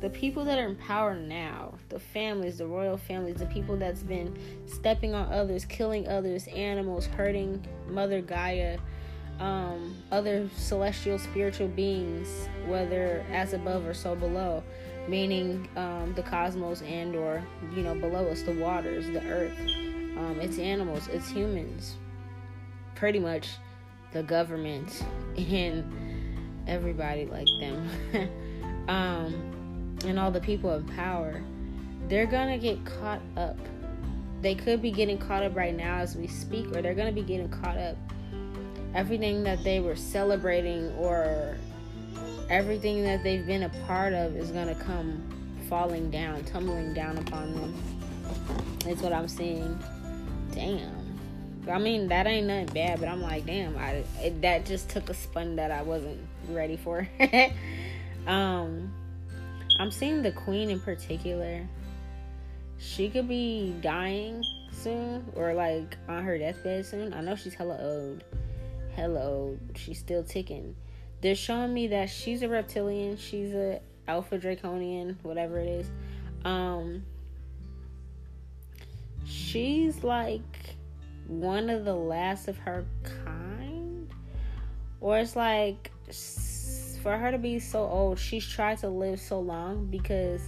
The 0.01 0.09
people 0.09 0.47
that 0.47 0.59
are 0.59 0.67
in 0.67 0.77
power 0.77 1.15
now, 1.15 1.75
the 1.91 2.01
families, 2.01 2.57
the 2.57 2.67
royal 2.67 2.97
families, 2.97 3.37
the 3.37 3.47
people 3.47 3.77
that's 3.77 4.03
been 4.03 4.35
stepping 4.65 5.13
on 5.13 5.31
others, 5.31 5.67
killing 5.67 6.09
others, 6.09 6.47
animals, 6.49 7.05
hurting 7.05 7.67
Mother 7.87 8.23
Gaia, 8.23 8.79
um, 9.41 9.95
other 10.11 10.49
celestial 10.57 11.19
spiritual 11.19 11.69
beings, 11.69 12.49
whether 12.67 13.27
as 13.31 13.53
above 13.53 13.87
or 13.87 13.93
so 13.93 14.15
below 14.17 14.63
meaning 15.09 15.69
um, 15.77 16.12
the 16.15 16.23
cosmos 16.23 16.83
and 16.83 17.15
or 17.17 17.43
you 17.75 17.83
know 17.83 17.95
below 17.95 18.29
us 18.29 18.43
the 18.43 18.53
waters 18.53 19.07
the 19.07 19.25
earth. 19.27 19.59
Um, 20.17 20.38
it's 20.41 20.59
animals 20.59 21.09
it's 21.09 21.29
humans. 21.29 21.97
Pretty 22.95 23.19
much 23.19 23.49
the 24.12 24.23
government 24.23 25.05
and 25.37 25.85
everybody 26.67 27.27
like 27.27 27.49
them. 27.61 27.88
Um, 28.88 29.97
and 30.05 30.19
all 30.19 30.31
the 30.31 30.41
people 30.41 30.75
in 30.75 30.85
power. 30.85 31.41
They're 32.09 32.27
gonna 32.27 32.59
get 32.59 32.85
caught 32.85 33.21
up. 33.37 33.57
They 34.41 34.57
could 34.57 34.83
be 34.83 34.91
getting 34.91 35.19
caught 35.19 35.45
up 35.45 35.55
right 35.55 35.75
now 35.75 35.99
as 35.99 36.17
we 36.17 36.27
speak 36.27 36.67
or 36.75 36.83
they're 36.83 36.95
gonna 36.95 37.12
be 37.12 37.23
getting 37.23 37.49
caught 37.49 37.77
up. 37.77 37.97
Everything 38.95 39.45
that 39.45 39.62
they 39.62 39.81
were 39.81 39.95
celebrating 39.95 40.91
or 40.97 41.57
everything 42.53 43.03
that 43.03 43.25
they've 43.25 43.47
been 43.47 43.62
a 43.62 43.69
part 43.87 44.12
of 44.12 44.37
is 44.37 44.51
going 44.51 44.69
to 44.69 44.75
come 44.75 45.23
falling 45.71 46.11
down, 46.11 46.45
tumbling 46.45 46.93
down 46.93 47.17
upon 47.17 47.55
them. 47.55 47.75
That's 48.85 49.01
what 49.01 49.15
I'm 49.15 49.27
seeing. 49.27 49.79
Damn. 50.53 51.19
I 51.71 51.79
mean, 51.79 52.09
that 52.09 52.27
ain't 52.27 52.49
nothing 52.49 52.75
bad, 52.75 53.01
but 53.01 53.09
I'm 53.09 53.23
like, 53.23 53.47
damn, 53.47 53.79
I 53.79 54.05
it, 54.21 54.43
that 54.43 54.67
just 54.67 54.91
took 54.91 55.09
a 55.09 55.15
spin 55.15 55.57
that 55.57 55.71
I 55.71 55.81
wasn't 55.81 56.21
ready 56.51 56.77
for. 56.77 57.09
um, 58.27 58.93
I'm 59.79 59.91
seeing 59.91 60.23
the 60.23 60.33
queen 60.33 60.69
in 60.69 60.81
particular. 60.81 61.67
she 62.79 63.09
could 63.09 63.29
be 63.29 63.75
dying 63.81 64.45
soon 64.73 65.25
or 65.37 65.55
like 65.55 65.97
on 66.07 66.23
her 66.23 66.37
deathbed 66.37 66.85
soon. 66.85 67.15
I 67.15 67.23
know 67.23 67.35
she's 67.35 67.55
hella 67.55 67.79
old. 67.81 68.25
Hella 68.95 69.23
old. 69.23 69.59
She's 69.75 69.99
still 69.99 70.23
ticking. 70.23 70.77
They're 71.23 71.37
showing 71.37 71.73
me 71.73 71.87
that 71.87 72.11
she's 72.11 72.43
a 72.43 72.49
reptilian. 72.49 73.17
She's 73.17 73.55
a 73.55 73.81
alpha 74.09 74.39
draconian, 74.39 75.19
whatever 75.23 75.59
it 75.59 75.69
is. 75.69 75.91
Um 76.45 77.05
she's 79.25 80.03
like 80.03 80.77
one 81.29 81.71
of 81.71 81.85
the 81.85 81.95
last 81.95 82.49
of 82.49 82.59
her 82.59 82.85
kind. 83.25 84.13
Or 85.01 85.19
it's 85.19 85.37
like 85.37 85.91
for 87.03 87.17
her 87.17 87.31
to 87.31 87.39
be 87.39 87.61
so 87.61 87.81
old, 87.81 88.19
she's 88.19 88.47
tried 88.47 88.79
to 88.79 88.89
live 88.89 89.21
so 89.21 89.39
long 89.39 89.87
because 89.87 90.43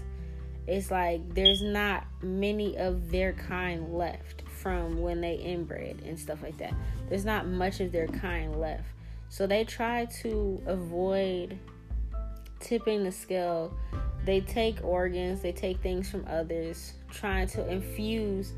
it's 0.67 0.91
like 0.91 1.21
there's 1.35 1.63
not 1.63 2.05
many 2.23 2.77
of 2.79 3.11
their 3.11 3.33
kind 3.33 3.95
left 3.95 4.43
from 4.49 5.01
when 5.01 5.21
they 5.21 5.35
inbred 5.35 6.03
and 6.05 6.19
stuff 6.19 6.43
like 6.43 6.57
that. 6.59 6.75
There's 7.09 7.25
not 7.25 7.47
much 7.47 7.81
of 7.81 7.93
their 7.93 8.09
kind 8.09 8.59
left. 8.61 8.89
So 9.35 9.49
they 9.49 9.65
try 9.65 10.05
to 10.23 10.63
avoid 10.65 11.59
tipping 12.61 13.03
the 13.03 13.11
scale. 13.11 13.77
They 14.25 14.41
take 14.41 14.79
organs, 14.85 15.41
they 15.41 15.51
take 15.51 15.81
things 15.81 16.09
from 16.09 16.25
others, 16.31 16.93
trying 17.11 17.49
to 17.49 17.69
infuse. 17.69 18.53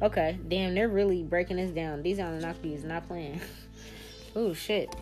Okay, 0.00 0.38
damn, 0.48 0.74
they're 0.74 0.88
really 0.88 1.22
breaking 1.22 1.58
this 1.58 1.70
down. 1.70 2.02
These 2.02 2.16
Anunnakis 2.16 2.82
not 2.82 3.06
playing. 3.06 3.42
oh 4.34 4.54
shit. 4.54 4.96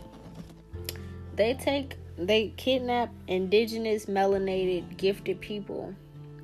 They 1.36 1.54
take 1.54 1.94
they 2.18 2.48
kidnap 2.56 3.12
indigenous 3.28 4.06
melanated 4.06 4.96
gifted 4.96 5.40
people 5.40 5.94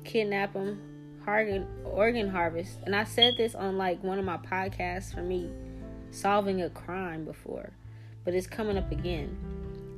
kidnap 0.05 0.53
them, 0.53 0.79
organ, 1.27 1.67
organ 1.83 2.29
harvest. 2.29 2.77
And 2.85 2.95
I 2.95 3.03
said 3.03 3.35
this 3.35 3.53
on 3.53 3.77
like 3.77 4.01
one 4.01 4.17
of 4.17 4.23
my 4.23 4.37
podcasts 4.37 5.13
for 5.13 5.23
me 5.23 5.49
solving 6.09 6.61
a 6.61 6.69
crime 6.69 7.25
before, 7.25 7.73
but 8.27 8.35
it's 8.35 8.45
coming 8.45 8.77
up 8.77 8.91
again. 8.91 9.37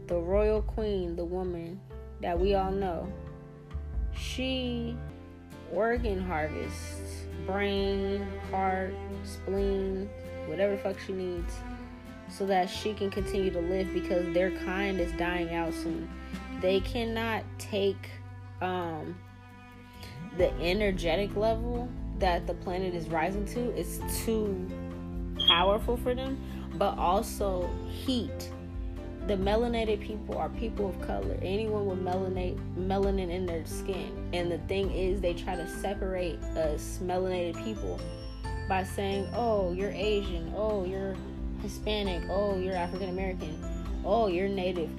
The 0.05 0.19
royal 0.19 0.61
queen, 0.61 1.15
the 1.15 1.25
woman 1.25 1.79
that 2.21 2.39
we 2.39 2.53
all 2.53 2.69
know, 2.69 3.11
she 4.15 4.95
organ 5.73 6.21
harvests 6.21 7.23
brain, 7.47 8.27
heart, 8.51 8.93
spleen, 9.23 10.07
whatever 10.45 10.77
fuck 10.77 10.99
she 10.99 11.13
needs 11.13 11.55
so 12.29 12.45
that 12.45 12.69
she 12.69 12.93
can 12.93 13.09
continue 13.09 13.49
to 13.49 13.61
live 13.61 13.91
because 13.95 14.31
their 14.31 14.51
kind 14.59 14.99
is 14.99 15.11
dying 15.13 15.55
out 15.55 15.73
soon. 15.73 16.07
They 16.61 16.81
cannot 16.81 17.43
take 17.57 18.11
um 18.61 19.15
the 20.37 20.53
energetic 20.59 21.35
level 21.35 21.89
that 22.19 22.45
the 22.45 22.53
planet 22.53 22.93
is 22.93 23.07
rising 23.07 23.45
to 23.45 23.71
It's 23.71 23.97
too 24.23 24.69
powerful 25.47 25.97
for 25.97 26.13
them, 26.13 26.39
but 26.75 26.97
also 26.97 27.69
heat. 27.89 28.51
The 29.27 29.35
melanated 29.35 30.01
people 30.01 30.37
are 30.37 30.49
people 30.49 30.89
of 30.89 30.99
color. 31.01 31.37
Anyone 31.41 31.85
with 31.85 31.99
melanate, 31.99 32.57
melanin 32.77 33.29
in 33.29 33.45
their 33.45 33.65
skin. 33.65 34.11
And 34.33 34.51
the 34.51 34.57
thing 34.59 34.91
is, 34.91 35.21
they 35.21 35.33
try 35.33 35.55
to 35.55 35.67
separate 35.67 36.39
us 36.57 36.99
melanated 37.03 37.63
people 37.63 37.99
by 38.67 38.83
saying, 38.83 39.27
oh, 39.33 39.71
you're 39.73 39.91
Asian. 39.91 40.51
Oh, 40.55 40.85
you're 40.85 41.15
Hispanic. 41.61 42.23
Oh, 42.29 42.57
you're 42.57 42.75
African 42.75 43.09
American. 43.09 43.61
Oh, 44.03 44.27
you're 44.27 44.47
Native 44.47 44.89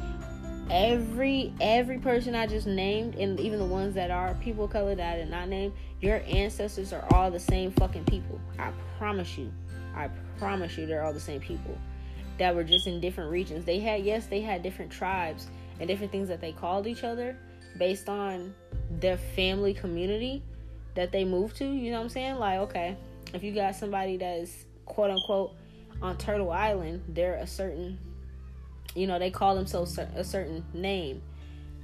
every 0.70 1.52
every 1.61 1.98
person 1.98 2.35
I 2.35 2.46
just 2.46 2.66
named, 2.66 3.16
and 3.16 3.38
even 3.40 3.59
the 3.59 3.64
ones 3.64 3.94
that 3.94 4.11
are 4.11 4.35
people 4.35 4.64
of 4.64 4.70
color 4.70 4.94
that 4.94 5.14
I 5.14 5.16
did 5.16 5.30
not 5.30 5.48
name, 5.48 5.72
your 6.00 6.22
ancestors 6.26 6.92
are 6.92 7.04
all 7.12 7.30
the 7.30 7.40
same 7.40 7.72
fucking 7.72 8.04
people. 8.04 8.40
I 8.59 8.72
promise 8.98 9.37
you. 9.37 9.52
I 10.01 10.39
promise 10.39 10.77
you 10.77 10.87
they're 10.87 11.03
all 11.03 11.13
the 11.13 11.21
same 11.21 11.41
people 11.41 11.77
that 12.39 12.55
were 12.55 12.65
just 12.65 12.87
in 12.87 13.01
different 13.01 13.31
regions. 13.31 13.65
They 13.65 13.81
had 13.81 14.05
yes, 14.05 14.27
they 14.27 14.41
had 14.41 14.63
different 14.63 14.91
tribes 14.91 15.47
and 15.79 15.89
different 15.89 16.13
things 16.13 16.29
that 16.29 16.41
they 16.41 16.53
called 16.53 16.87
each 16.87 17.05
other 17.05 17.37
based 17.79 18.09
on 18.09 18.55
their 18.99 19.17
family 19.17 19.75
community 19.75 20.43
that 20.95 21.13
they 21.13 21.25
moved 21.25 21.57
to. 21.59 21.65
You 21.65 21.93
know 21.93 21.99
what 21.99 22.05
I'm 22.05 22.09
saying? 22.11 22.37
Like, 22.37 22.59
okay, 22.61 22.97
if 23.35 23.43
you 23.43 23.53
got 23.53 23.77
somebody 23.77 24.17
that 24.17 24.39
is 24.39 24.65
quote 24.87 25.11
unquote 25.11 25.55
on 26.03 26.17
Turtle 26.17 26.51
Island, 26.51 27.03
they're 27.09 27.35
a 27.35 27.47
certain 27.47 27.99
you 28.95 29.07
know 29.07 29.19
they 29.19 29.31
call 29.31 29.55
themselves 29.55 29.99
a 29.99 30.25
certain 30.25 30.65
name 30.75 31.23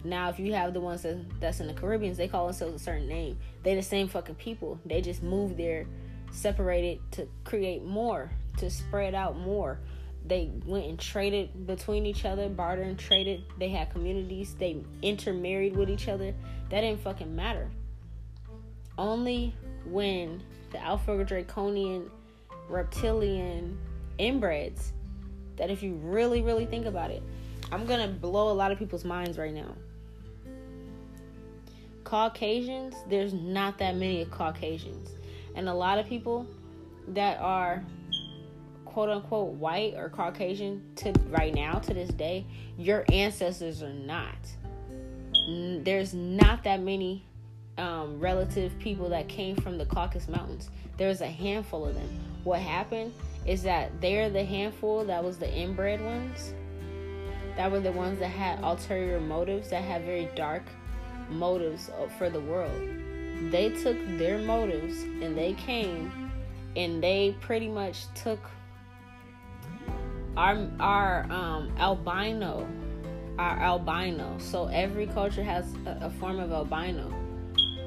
now 0.04 0.28
if 0.28 0.38
you 0.38 0.52
have 0.52 0.72
the 0.72 0.80
ones 0.80 1.02
that, 1.02 1.18
that's 1.40 1.60
in 1.60 1.66
the 1.66 1.74
caribbeans 1.74 2.16
they 2.16 2.28
call 2.28 2.46
themselves 2.46 2.74
a 2.74 2.78
certain 2.78 3.08
name 3.08 3.38
they 3.62 3.74
the 3.74 3.82
same 3.82 4.08
fucking 4.08 4.34
people 4.34 4.78
they 4.84 5.00
just 5.00 5.22
moved 5.22 5.56
there 5.56 5.86
separated 6.32 7.00
to 7.12 7.28
create 7.44 7.84
more 7.84 8.30
to 8.58 8.70
spread 8.70 9.14
out 9.14 9.38
more. 9.38 9.78
They 10.24 10.50
went 10.64 10.86
and 10.86 10.98
traded 10.98 11.66
between 11.66 12.04
each 12.04 12.24
other 12.24 12.48
bartered 12.48 12.86
and 12.86 12.98
traded. 12.98 13.44
They 13.58 13.68
had 13.68 13.90
communities. 13.90 14.54
They 14.54 14.82
intermarried 15.02 15.76
with 15.76 15.88
each 15.88 16.08
other. 16.08 16.34
That 16.70 16.80
didn't 16.80 17.00
fucking 17.00 17.34
matter. 17.34 17.70
Only 18.98 19.54
when 19.84 20.42
the 20.72 20.82
alpha 20.82 21.22
draconian 21.24 22.10
reptilian 22.68 23.78
inbreds 24.18 24.90
that 25.56 25.70
if 25.70 25.82
you 25.82 25.94
really, 25.94 26.42
really 26.42 26.66
think 26.66 26.86
about 26.86 27.10
it, 27.10 27.22
I'm 27.70 27.86
gonna 27.86 28.08
blow 28.08 28.50
a 28.50 28.54
lot 28.54 28.72
of 28.72 28.78
people's 28.78 29.04
minds 29.04 29.38
right 29.38 29.54
now. 29.54 29.74
Caucasians, 32.04 32.94
there's 33.08 33.32
not 33.32 33.78
that 33.78 33.96
many 33.96 34.24
Caucasians. 34.26 35.15
And 35.56 35.68
a 35.68 35.74
lot 35.74 35.98
of 35.98 36.06
people 36.06 36.46
that 37.08 37.40
are 37.40 37.82
quote 38.84 39.08
unquote 39.08 39.54
white 39.54 39.94
or 39.94 40.08
Caucasian 40.08 40.82
to 40.96 41.12
right 41.28 41.54
now 41.54 41.78
to 41.80 41.92
this 41.92 42.10
day, 42.10 42.46
your 42.78 43.04
ancestors 43.10 43.82
are 43.82 43.92
not. 43.92 44.36
There's 45.82 46.14
not 46.14 46.64
that 46.64 46.80
many 46.80 47.24
um, 47.78 48.18
relative 48.18 48.78
people 48.78 49.08
that 49.10 49.28
came 49.28 49.56
from 49.56 49.78
the 49.78 49.86
Caucasus 49.86 50.28
Mountains. 50.28 50.70
There's 50.96 51.20
a 51.20 51.26
handful 51.26 51.86
of 51.86 51.94
them. 51.94 52.08
What 52.44 52.60
happened 52.60 53.12
is 53.44 53.62
that 53.64 54.00
they're 54.00 54.30
the 54.30 54.44
handful 54.44 55.04
that 55.04 55.22
was 55.22 55.38
the 55.38 55.52
inbred 55.52 56.00
ones 56.02 56.54
that 57.56 57.70
were 57.70 57.80
the 57.80 57.92
ones 57.92 58.18
that 58.18 58.28
had 58.28 58.62
ulterior 58.62 59.18
motives 59.18 59.70
that 59.70 59.82
had 59.82 60.04
very 60.04 60.28
dark 60.34 60.62
motives 61.30 61.90
for 62.18 62.28
the 62.28 62.40
world 62.40 62.72
they 63.50 63.70
took 63.70 63.96
their 64.18 64.38
motives 64.38 65.02
and 65.02 65.36
they 65.36 65.52
came 65.54 66.30
and 66.76 67.02
they 67.02 67.34
pretty 67.40 67.68
much 67.68 68.06
took 68.14 68.40
our 70.36 70.68
our 70.78 71.26
um, 71.30 71.72
albino 71.78 72.66
our 73.38 73.58
albino. 73.60 74.36
So 74.38 74.66
every 74.68 75.06
culture 75.06 75.42
has 75.42 75.66
a, 75.86 76.06
a 76.06 76.10
form 76.10 76.40
of 76.40 76.52
albino. 76.52 77.12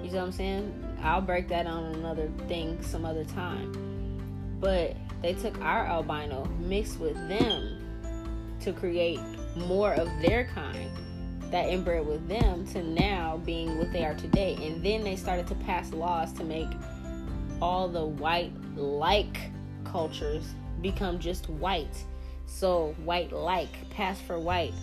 You 0.04 0.12
know 0.12 0.20
what 0.20 0.26
i'm 0.26 0.32
saying? 0.32 0.98
I'll 1.02 1.22
break 1.22 1.48
that 1.50 1.66
on 1.66 1.96
another 1.96 2.30
thing 2.48 2.82
some 2.82 3.06
other 3.06 3.26
time. 3.26 4.58
But 4.60 4.96
they 5.22 5.34
took 5.34 5.60
our 5.62 5.86
albino, 5.86 6.46
mixed 6.60 7.00
with 7.00 7.16
them 7.28 7.78
to 8.62 8.74
create 8.74 9.20
more 9.56 9.94
of 9.94 10.10
their 10.22 10.46
kind 10.46 10.90
that 11.52 11.70
inbred 11.70 12.06
with 12.06 12.28
them 12.28 12.66
to 12.68 12.84
now 12.84 13.38
being 13.46 13.78
what 13.78 13.92
they 13.92 14.06
are 14.06 14.14
today. 14.14 14.58
And 14.62 14.84
then 14.84 15.04
they 15.04 15.16
started 15.16 15.48
to 15.48 15.56
pass 15.56 15.92
laws 15.92 16.32
to 16.34 16.44
make 16.44 16.70
all 17.62 17.88
the 17.88 18.06
white 18.06 18.52
like 18.76 19.52
cultures 19.84 20.44
become 20.82 21.20
just 21.20 21.50
white. 21.50 22.06
So, 22.46 22.96
white 23.04 23.32
like, 23.32 23.90
pass 23.90 24.20
for 24.22 24.40
white. 24.40 24.74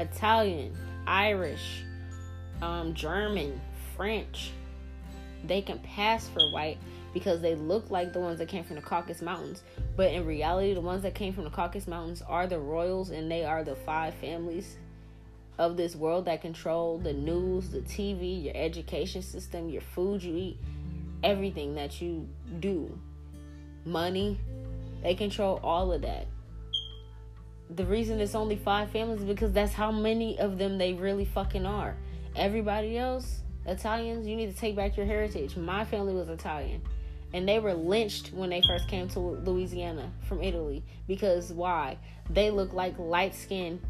Italian, 0.00 0.76
Irish, 1.06 1.82
um, 2.62 2.94
German, 2.94 3.60
French, 3.96 4.50
they 5.44 5.60
can 5.60 5.78
pass 5.80 6.28
for 6.28 6.50
white 6.50 6.78
because 7.12 7.40
they 7.40 7.54
look 7.54 7.90
like 7.90 8.12
the 8.12 8.20
ones 8.20 8.38
that 8.38 8.48
came 8.48 8.64
from 8.64 8.76
the 8.76 8.82
Caucasus 8.82 9.22
Mountains. 9.22 9.62
But 9.96 10.12
in 10.12 10.26
reality, 10.26 10.74
the 10.74 10.80
ones 10.80 11.02
that 11.02 11.14
came 11.14 11.32
from 11.32 11.44
the 11.44 11.50
Caucasus 11.50 11.86
Mountains 11.86 12.22
are 12.22 12.46
the 12.46 12.58
royals, 12.58 13.10
and 13.10 13.30
they 13.30 13.44
are 13.44 13.62
the 13.62 13.76
five 13.76 14.14
families 14.14 14.76
of 15.58 15.76
this 15.76 15.94
world 15.94 16.24
that 16.24 16.42
control 16.42 16.98
the 16.98 17.12
news, 17.12 17.70
the 17.70 17.80
TV, 17.80 18.44
your 18.44 18.56
education 18.56 19.22
system, 19.22 19.68
your 19.68 19.82
food 19.82 20.22
you 20.22 20.36
eat, 20.36 20.58
everything 21.22 21.74
that 21.74 22.00
you 22.00 22.28
do. 22.60 22.98
Money, 23.84 24.38
they 25.02 25.14
control 25.14 25.60
all 25.62 25.92
of 25.92 26.02
that. 26.02 26.26
The 27.70 27.84
reason 27.84 28.20
it's 28.20 28.34
only 28.34 28.56
five 28.56 28.90
families 28.90 29.20
is 29.20 29.26
because 29.26 29.52
that's 29.52 29.72
how 29.72 29.90
many 29.90 30.38
of 30.38 30.58
them 30.58 30.76
they 30.78 30.92
really 30.92 31.24
fucking 31.24 31.64
are. 31.64 31.96
Everybody 32.36 32.98
else, 32.98 33.40
Italians, 33.66 34.26
you 34.26 34.36
need 34.36 34.50
to 34.50 34.56
take 34.56 34.76
back 34.76 34.96
your 34.96 35.06
heritage. 35.06 35.56
My 35.56 35.84
family 35.84 36.14
was 36.14 36.28
Italian 36.28 36.82
and 37.32 37.48
they 37.48 37.58
were 37.58 37.74
lynched 37.74 38.32
when 38.32 38.50
they 38.50 38.62
first 38.62 38.86
came 38.88 39.08
to 39.08 39.18
Louisiana 39.18 40.10
from 40.28 40.42
Italy 40.42 40.84
because 41.08 41.52
why? 41.52 41.98
They 42.30 42.50
look 42.50 42.72
like 42.72 42.98
light 42.98 43.34
skinned 43.34 43.80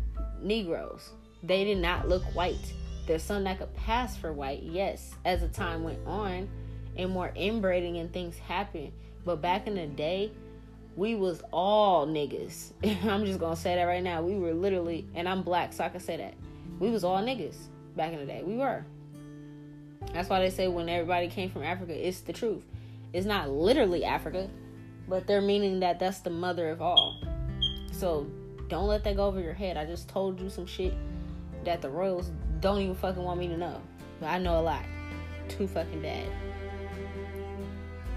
Negroes. 0.41 1.11
They 1.47 1.65
did 1.65 1.79
not 1.79 2.09
look 2.09 2.23
white. 2.35 2.73
There's 3.07 3.23
some 3.23 3.45
that 3.45 3.59
could 3.59 3.75
pass 3.77 4.17
for 4.17 4.33
white, 4.33 4.63
yes, 4.63 5.15
as 5.25 5.41
the 5.41 5.49
time 5.49 5.85
went 5.85 5.99
on 6.07 6.49
and 6.97 7.11
more 7.11 7.33
inbreeding 7.35 7.99
and 7.99 8.13
things 8.13 8.39
happen. 8.39 8.93
But 9.25 9.43
back 9.43 9.67
in 9.67 9.75
the 9.75 9.87
day, 9.87 10.33
we 10.97 11.15
was 11.15 11.43
all 11.53 12.07
niggas. 12.07 12.73
I'm 13.05 13.27
just 13.27 13.41
gonna 13.41 13.57
say 13.57 13.75
that 13.75 13.85
right 13.85 14.03
now. 14.03 14.23
We 14.23 14.37
were 14.37 14.55
literally, 14.55 15.07
and 15.15 15.29
I'm 15.29 15.43
black, 15.43 15.73
so 15.73 15.85
I 15.85 15.89
can 15.89 16.01
say 16.01 16.17
that. 16.17 16.35
We 16.79 16.91
was 16.91 17.05
all 17.05 17.23
niggas 17.23 17.57
back 17.97 18.13
in 18.13 18.21
the 18.21 18.27
day. 18.27 18.43
We 18.43 18.57
were. 18.57 18.85
That's 20.13 20.29
why 20.29 20.41
they 20.41 20.51
say 20.51 20.69
when 20.69 20.89
everybody 20.89 21.29
came 21.29 21.51
from 21.51 21.63
Africa, 21.63 21.93
it's 21.95 22.21
the 22.21 22.33
truth. 22.33 22.65
It's 23.13 23.27
not 23.27 23.51
literally 23.51 24.05
Africa, 24.05 24.49
but 25.09 25.27
they're 25.27 25.43
meaning 25.43 25.81
that 25.81 25.99
that's 25.99 26.21
the 26.21 26.31
mother 26.31 26.71
of 26.71 26.81
all. 26.81 27.21
So 27.93 28.27
don't 28.69 28.87
let 28.87 29.05
that 29.05 29.17
go 29.17 29.27
over 29.27 29.41
your 29.41 29.53
head. 29.53 29.77
I 29.77 29.85
just 29.85 30.09
told 30.09 30.41
you 30.41 30.49
some 30.49 30.67
shit 30.67 30.95
that 31.65 31.83
the 31.83 31.91
royals 31.91 32.31
don't 32.61 32.81
even 32.81 32.95
fucking 32.95 33.23
want 33.23 33.39
me 33.39 33.49
to 33.49 33.57
know. 33.57 33.81
But 34.21 34.27
I 34.27 34.39
know 34.39 34.61
a 34.61 34.63
lot. 34.63 34.85
Too 35.49 35.67
fucking 35.67 36.03
bad. 36.03 36.27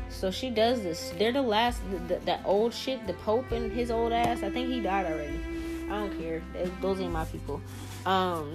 So 0.10 0.32
she 0.32 0.50
does 0.50 0.82
this. 0.82 1.14
They're 1.18 1.32
the 1.32 1.42
last, 1.42 1.82
the, 1.92 1.98
the, 2.16 2.20
that 2.26 2.42
old 2.46 2.74
shit, 2.74 3.06
the 3.08 3.14
Pope 3.14 3.52
and 3.52 3.72
his 3.72 3.92
old 3.92 4.14
ass. 4.14 4.42
I 4.42 4.50
think 4.50 4.70
he 4.70 4.80
died 4.80 5.06
already. 5.06 5.40
I 5.86 6.00
don't 6.00 6.18
care. 6.20 6.42
Those 6.82 7.00
ain't 7.00 7.12
my 7.12 7.26
people. 7.26 7.62
Um, 8.06 8.54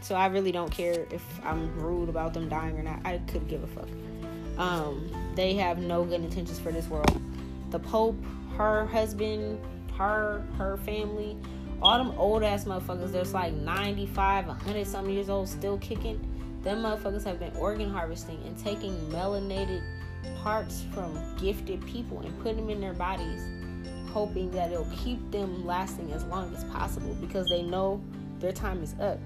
so 0.00 0.14
I 0.14 0.26
really 0.26 0.52
don't 0.52 0.70
care 0.70 1.06
if 1.10 1.22
I'm 1.44 1.78
rude 1.78 2.08
about 2.08 2.34
them 2.34 2.48
dying 2.48 2.78
or 2.78 2.82
not. 2.82 3.00
I 3.04 3.18
could 3.28 3.48
give 3.48 3.62
a 3.62 3.66
fuck. 3.66 3.88
Um, 4.56 5.10
they 5.34 5.54
have 5.54 5.78
no 5.78 6.04
good 6.04 6.20
intentions 6.20 6.58
for 6.58 6.72
this 6.72 6.88
world. 6.88 7.20
The 7.70 7.78
Pope, 7.78 8.16
her 8.56 8.86
husband, 8.86 9.60
her, 9.96 10.44
her 10.56 10.78
family, 10.78 11.36
all 11.80 11.98
them 11.98 12.18
old 12.18 12.42
ass 12.42 12.64
motherfuckers 12.64 13.12
that's 13.12 13.34
like 13.34 13.52
95, 13.52 14.46
100 14.48 14.86
some 14.86 15.08
years 15.08 15.28
old 15.28 15.48
still 15.48 15.78
kicking. 15.78 16.20
Them 16.62 16.82
motherfuckers 16.82 17.24
have 17.24 17.38
been 17.38 17.54
organ 17.56 17.90
harvesting 17.90 18.42
and 18.44 18.58
taking 18.58 18.92
melanated 19.10 19.82
parts 20.42 20.84
from 20.92 21.36
gifted 21.36 21.84
people 21.86 22.20
and 22.20 22.36
putting 22.40 22.66
them 22.66 22.70
in 22.70 22.80
their 22.80 22.94
bodies, 22.94 23.42
hoping 24.10 24.50
that 24.50 24.72
it'll 24.72 24.90
keep 24.96 25.30
them 25.30 25.64
lasting 25.64 26.12
as 26.12 26.24
long 26.24 26.52
as 26.54 26.64
possible 26.64 27.14
because 27.20 27.48
they 27.48 27.62
know 27.62 28.02
their 28.40 28.52
time 28.52 28.82
is 28.82 28.94
up. 29.00 29.20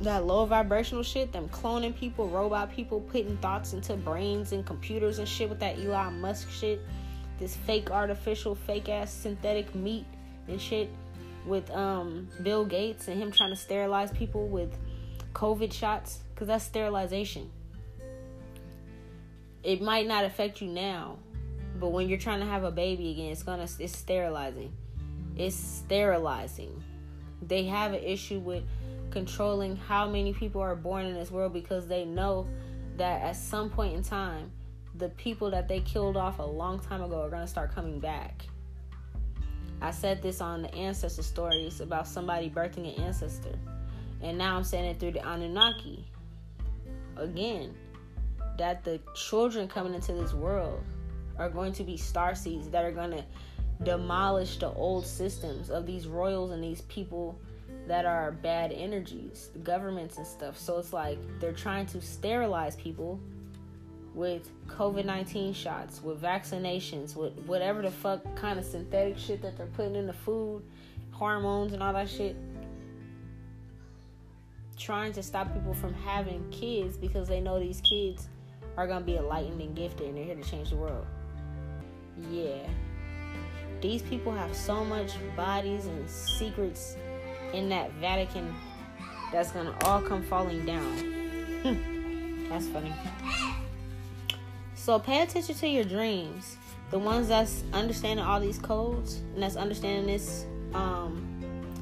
That 0.00 0.26
low 0.26 0.44
vibrational 0.44 1.04
shit, 1.04 1.32
them 1.32 1.48
cloning 1.48 1.96
people, 1.96 2.28
robot 2.28 2.70
people, 2.70 3.00
putting 3.00 3.36
thoughts 3.38 3.72
into 3.72 3.94
brains 3.94 4.52
and 4.52 4.66
computers 4.66 5.20
and 5.20 5.28
shit 5.28 5.48
with 5.48 5.60
that 5.60 5.78
Elon 5.78 6.20
Musk 6.20 6.50
shit, 6.50 6.80
this 7.38 7.56
fake 7.56 7.90
artificial, 7.90 8.54
fake 8.54 8.88
ass 8.88 9.10
synthetic 9.12 9.74
meat 9.74 10.04
and 10.48 10.60
shit 10.60 10.90
with 11.46 11.70
um 11.70 12.28
Bill 12.42 12.64
Gates 12.64 13.08
and 13.08 13.20
him 13.20 13.30
trying 13.32 13.50
to 13.50 13.56
sterilize 13.56 14.10
people 14.10 14.48
with 14.48 14.76
COVID 15.32 15.72
shots 15.72 16.20
because 16.34 16.48
that's 16.48 16.64
sterilization 16.64 17.50
it 19.66 19.82
might 19.82 20.06
not 20.06 20.24
affect 20.24 20.62
you 20.62 20.68
now, 20.68 21.18
but 21.80 21.88
when 21.88 22.08
you're 22.08 22.20
trying 22.20 22.38
to 22.38 22.46
have 22.46 22.62
a 22.62 22.70
baby 22.70 23.10
again, 23.10 23.32
it's 23.32 23.42
gonna 23.42 23.66
it's 23.80 23.98
sterilizing. 23.98 24.72
It's 25.36 25.56
sterilizing. 25.56 26.84
They 27.42 27.64
have 27.64 27.92
an 27.92 28.02
issue 28.02 28.38
with 28.38 28.62
controlling 29.10 29.74
how 29.74 30.08
many 30.08 30.32
people 30.32 30.60
are 30.60 30.76
born 30.76 31.04
in 31.04 31.14
this 31.14 31.32
world 31.32 31.52
because 31.52 31.88
they 31.88 32.04
know 32.04 32.46
that 32.96 33.22
at 33.22 33.34
some 33.34 33.68
point 33.68 33.94
in 33.94 34.04
time, 34.04 34.52
the 34.94 35.08
people 35.10 35.50
that 35.50 35.66
they 35.66 35.80
killed 35.80 36.16
off 36.16 36.38
a 36.38 36.44
long 36.44 36.78
time 36.78 37.02
ago 37.02 37.20
are 37.22 37.28
gonna 37.28 37.48
start 37.48 37.74
coming 37.74 37.98
back. 37.98 38.46
I 39.80 39.90
said 39.90 40.22
this 40.22 40.40
on 40.40 40.62
the 40.62 40.74
ancestor 40.74 41.22
stories 41.22 41.80
about 41.80 42.06
somebody 42.06 42.48
birthing 42.48 42.96
an 42.96 43.04
ancestor. 43.04 43.58
And 44.22 44.38
now 44.38 44.56
I'm 44.56 44.64
saying 44.64 44.86
it 44.86 45.00
through 45.00 45.12
the 45.12 45.26
Anunnaki. 45.26 46.04
Again, 47.16 47.74
that 48.58 48.84
the 48.84 49.00
children 49.14 49.68
coming 49.68 49.94
into 49.94 50.12
this 50.12 50.32
world 50.32 50.82
are 51.38 51.50
going 51.50 51.72
to 51.74 51.84
be 51.84 51.96
star 51.96 52.34
seeds 52.34 52.68
that 52.70 52.84
are 52.84 52.92
going 52.92 53.10
to 53.10 53.24
demolish 53.82 54.58
the 54.58 54.70
old 54.70 55.06
systems 55.06 55.70
of 55.70 55.86
these 55.86 56.06
royals 56.06 56.50
and 56.50 56.62
these 56.64 56.80
people 56.82 57.38
that 57.86 58.06
are 58.06 58.32
bad 58.32 58.72
energies, 58.72 59.50
governments 59.62 60.16
and 60.16 60.26
stuff. 60.26 60.58
So 60.58 60.78
it's 60.78 60.92
like 60.92 61.18
they're 61.40 61.52
trying 61.52 61.86
to 61.86 62.00
sterilize 62.00 62.76
people 62.76 63.20
with 64.16 64.50
COVID 64.66 65.04
19 65.04 65.52
shots, 65.52 66.02
with 66.02 66.20
vaccinations, 66.20 67.14
with 67.14 67.34
whatever 67.40 67.82
the 67.82 67.90
fuck 67.90 68.22
kind 68.34 68.58
of 68.58 68.64
synthetic 68.64 69.18
shit 69.18 69.42
that 69.42 69.56
they're 69.58 69.66
putting 69.66 69.94
in 69.94 70.06
the 70.06 70.12
food, 70.12 70.62
hormones 71.12 71.74
and 71.74 71.82
all 71.82 71.92
that 71.92 72.08
shit. 72.08 72.34
Trying 74.78 75.12
to 75.12 75.22
stop 75.22 75.52
people 75.52 75.74
from 75.74 75.92
having 75.94 76.48
kids 76.50 76.96
because 76.96 77.28
they 77.28 77.40
know 77.40 77.60
these 77.60 77.82
kids 77.82 78.28
are 78.78 78.86
gonna 78.86 79.04
be 79.04 79.16
enlightened 79.16 79.60
and 79.60 79.76
gifted 79.76 80.08
and 80.08 80.16
they're 80.16 80.24
here 80.24 80.34
to 80.34 80.42
change 80.42 80.70
the 80.70 80.76
world. 80.76 81.06
Yeah. 82.30 82.66
These 83.82 84.00
people 84.02 84.32
have 84.32 84.56
so 84.56 84.82
much 84.82 85.12
bodies 85.36 85.86
and 85.86 86.08
secrets 86.08 86.96
in 87.52 87.68
that 87.68 87.92
Vatican 87.94 88.54
that's 89.30 89.52
gonna 89.52 89.76
all 89.82 90.00
come 90.00 90.22
falling 90.22 90.64
down. 90.64 92.46
that's 92.48 92.66
funny. 92.68 92.94
So 94.86 95.00
pay 95.00 95.22
attention 95.22 95.56
to 95.56 95.66
your 95.66 95.82
dreams. 95.82 96.58
The 96.92 96.98
ones 97.00 97.26
that's 97.26 97.64
understanding 97.72 98.24
all 98.24 98.38
these 98.38 98.60
codes 98.60 99.16
and 99.34 99.42
that's 99.42 99.56
understanding 99.56 100.06
this 100.06 100.46
um, 100.74 101.26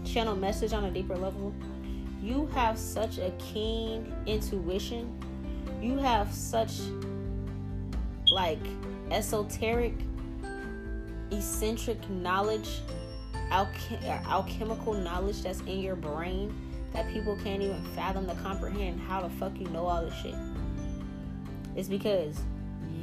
channel 0.07 0.35
message 0.35 0.73
on 0.73 0.85
a 0.85 0.91
deeper 0.91 1.15
level. 1.15 1.53
You 2.23 2.47
have 2.55 2.79
such 2.79 3.19
a 3.19 3.31
keen 3.39 4.11
intuition 4.25 5.13
you 5.83 5.99
have 5.99 6.33
such 6.33 6.81
like 8.33 8.59
esoteric 9.11 9.93
eccentric 11.31 12.09
knowledge 12.09 12.81
alchem- 13.51 14.25
alchemical 14.25 14.95
knowledge 14.95 15.43
that's 15.43 15.61
in 15.61 15.81
your 15.81 15.95
brain 15.95 16.55
that 16.95 17.07
people 17.13 17.37
can't 17.45 17.61
even 17.61 17.85
fathom 17.95 18.27
to 18.27 18.35
comprehend 18.37 18.99
how 18.99 19.21
the 19.21 19.29
fuck 19.29 19.53
you 19.61 19.69
know 19.69 19.87
all 19.87 20.03
this 20.03 20.15
shit 20.15 20.35
it's 21.77 21.89
because 21.89 22.41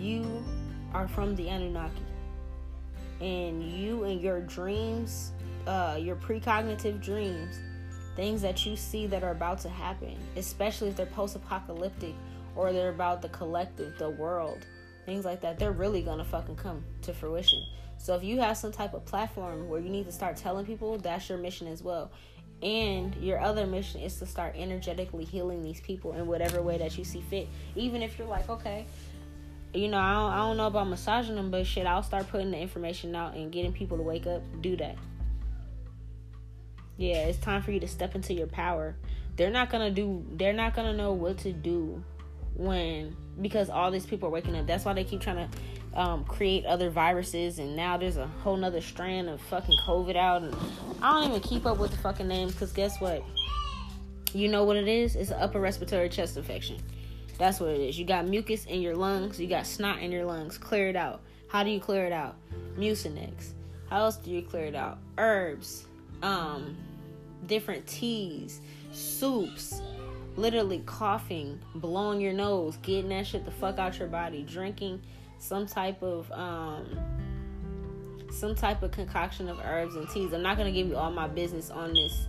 you 0.02 0.44
are 0.94 1.08
from 1.08 1.36
the 1.36 1.48
anunnaki 1.48 2.02
and 3.22 3.64
you 3.64 4.04
and 4.04 4.22
your 4.22 4.42
dreams 4.42 5.32
uh, 5.68 5.98
your 6.00 6.16
precognitive 6.16 7.02
dreams 7.02 7.60
things 8.16 8.42
that 8.42 8.66
you 8.66 8.76
see 8.76 9.08
that 9.08 9.24
are 9.24 9.32
about 9.32 9.60
to 9.60 9.70
happen 9.70 10.18
especially 10.36 10.90
if 10.90 10.98
they're 10.98 11.06
post-apocalyptic 11.06 12.16
or 12.56 12.74
they're 12.74 12.90
about 12.90 13.22
the 13.22 13.30
collective, 13.30 13.98
the 13.98 14.10
world, 14.10 14.66
things 15.06 15.26
like 15.26 15.42
that, 15.42 15.58
they're 15.58 15.72
really 15.72 16.02
gonna 16.02 16.26
fucking 16.26 16.56
come 16.56 16.84
to 17.02 17.14
fruition. 17.14 17.64
So 17.98 18.16
if 18.16 18.24
you 18.24 18.40
have 18.40 18.58
some 18.58 18.72
type 18.72 18.94
of 18.94 19.06
platform 19.06 19.70
where 19.70 19.80
you 19.80 19.90
need 19.90 20.06
to 20.06 20.12
start 20.12 20.36
telling 20.36 20.66
people, 20.66 20.98
that's 20.98 21.30
your 21.30 21.38
mission 21.38 21.68
as 21.68 21.84
well. 21.84 22.12
And 22.64 23.16
your 23.16 23.40
other 23.40 23.66
mission 23.66 24.02
is 24.02 24.18
to 24.20 24.26
start 24.26 24.56
energetically 24.56 25.24
healing 25.24 25.64
these 25.64 25.82
people 25.82 26.14
in 26.14 26.28
whatever 26.28 26.62
way 26.62 26.78
that 26.78 26.98
you 26.98 27.04
see 27.04 27.22
fit. 27.22 27.48
Even 27.76 28.02
if 28.02 28.20
you're 28.20 28.28
like, 28.28 28.50
okay, 28.50 28.86
you 29.74 29.88
know, 29.88 29.98
I 29.98 30.14
don't, 30.14 30.32
I 30.32 30.38
don't 30.38 30.58
know 30.58 30.68
about 30.68 30.88
massaging 30.90 31.36
them, 31.36 31.52
but 31.52 31.66
shit, 31.66 31.86
I'll 31.86 32.04
start 32.04 32.28
putting 32.30 32.52
the 32.52 32.58
information 32.58 33.16
out 33.16 33.36
and 33.36 33.52
getting 33.52 33.72
people 33.72 33.98
to 33.98 34.04
wake 34.04 34.28
up. 34.28 34.42
Do 34.62 34.76
that. 34.78 34.98
Yeah, 36.98 37.26
it's 37.26 37.40
time 37.40 37.62
for 37.62 37.72
you 37.72 37.80
to 37.80 37.88
step 37.88 38.16
into 38.16 38.34
your 38.34 38.48
power. 38.48 38.96
They're 39.38 39.50
not 39.50 39.70
gonna 39.70 39.92
do. 39.92 40.26
They're 40.34 40.54
not 40.54 40.76
gonna 40.76 40.94
know 40.94 41.14
what 41.14 41.40
to 41.40 41.54
do 41.54 42.04
when 42.56 43.16
because 43.42 43.70
all 43.70 43.90
these 43.92 44.06
people 44.06 44.28
are 44.28 44.32
waking 44.32 44.56
up. 44.56 44.68
That's 44.68 44.86
why 44.86 44.94
they 44.94 45.04
keep 45.04 45.22
trying 45.22 45.50
to 45.50 46.00
um, 46.00 46.26
create 46.26 46.66
other 46.66 46.90
viruses, 46.90 47.60
and 47.60 47.76
now 47.76 47.98
there's 47.98 48.18
a 48.18 48.28
whole 48.28 48.58
nother 48.58 48.82
strand 48.82 49.30
of 49.30 49.42
fucking 49.42 49.78
COVID 49.86 50.16
out. 50.16 50.44
And 50.44 50.56
I 51.02 51.14
don't 51.14 51.30
even 51.30 51.42
keep 51.42 51.66
up 51.66 51.78
with 51.78 51.92
the 51.92 51.98
fucking 51.98 52.28
names 52.28 52.52
because 52.52 52.72
guess 52.72 53.00
what? 53.00 53.24
You 54.34 54.48
know 54.48 54.64
what 54.64 54.78
it 54.78 54.88
is? 54.88 55.16
It's 55.16 55.32
an 55.32 55.42
upper 55.42 55.60
respiratory 55.60 56.10
chest 56.10 56.38
infection. 56.38 56.78
That's 57.42 57.60
what 57.60 57.72
it 57.72 57.80
is. 57.80 57.98
You 57.98 58.06
got 58.06 58.28
mucus 58.28 58.66
in 58.66 58.84
your 58.84 58.96
lungs. 58.96 59.40
You 59.40 59.48
got 59.48 59.66
snot 59.66 59.98
in 59.98 60.12
your 60.12 60.26
lungs. 60.26 60.60
Clear 60.60 60.90
it 60.90 60.96
out. 60.96 61.22
How 61.48 61.64
do 61.64 61.72
you 61.72 61.80
clear 61.80 62.06
it 62.06 62.12
out? 62.12 62.36
Mucinex. 62.78 63.54
How 63.90 64.02
else 64.02 64.18
do 64.18 64.30
you 64.30 64.44
clear 64.44 64.66
it 64.66 64.76
out? 64.76 65.00
Herbs, 65.18 65.88
um, 66.22 66.78
different 67.48 67.88
teas, 67.88 68.62
soups, 68.92 69.82
literally 70.36 70.84
coughing, 70.86 71.60
blowing 71.74 72.22
your 72.22 72.34
nose, 72.34 72.78
getting 72.84 73.10
that 73.10 73.26
shit 73.26 73.44
the 73.44 73.50
fuck 73.50 73.80
out 73.80 73.98
your 73.98 74.08
body, 74.08 74.44
drinking 74.44 75.02
some 75.40 75.66
type 75.66 76.04
of 76.04 76.32
um 76.32 76.86
some 78.30 78.54
type 78.54 78.84
of 78.84 78.92
concoction 78.92 79.50
of 79.50 79.60
herbs 79.66 79.96
and 79.96 80.08
teas. 80.10 80.32
I'm 80.32 80.44
not 80.44 80.58
gonna 80.58 80.72
give 80.72 80.86
you 80.86 80.96
all 80.96 81.10
my 81.10 81.28
business 81.28 81.72
on 81.72 81.96
this 81.96 82.28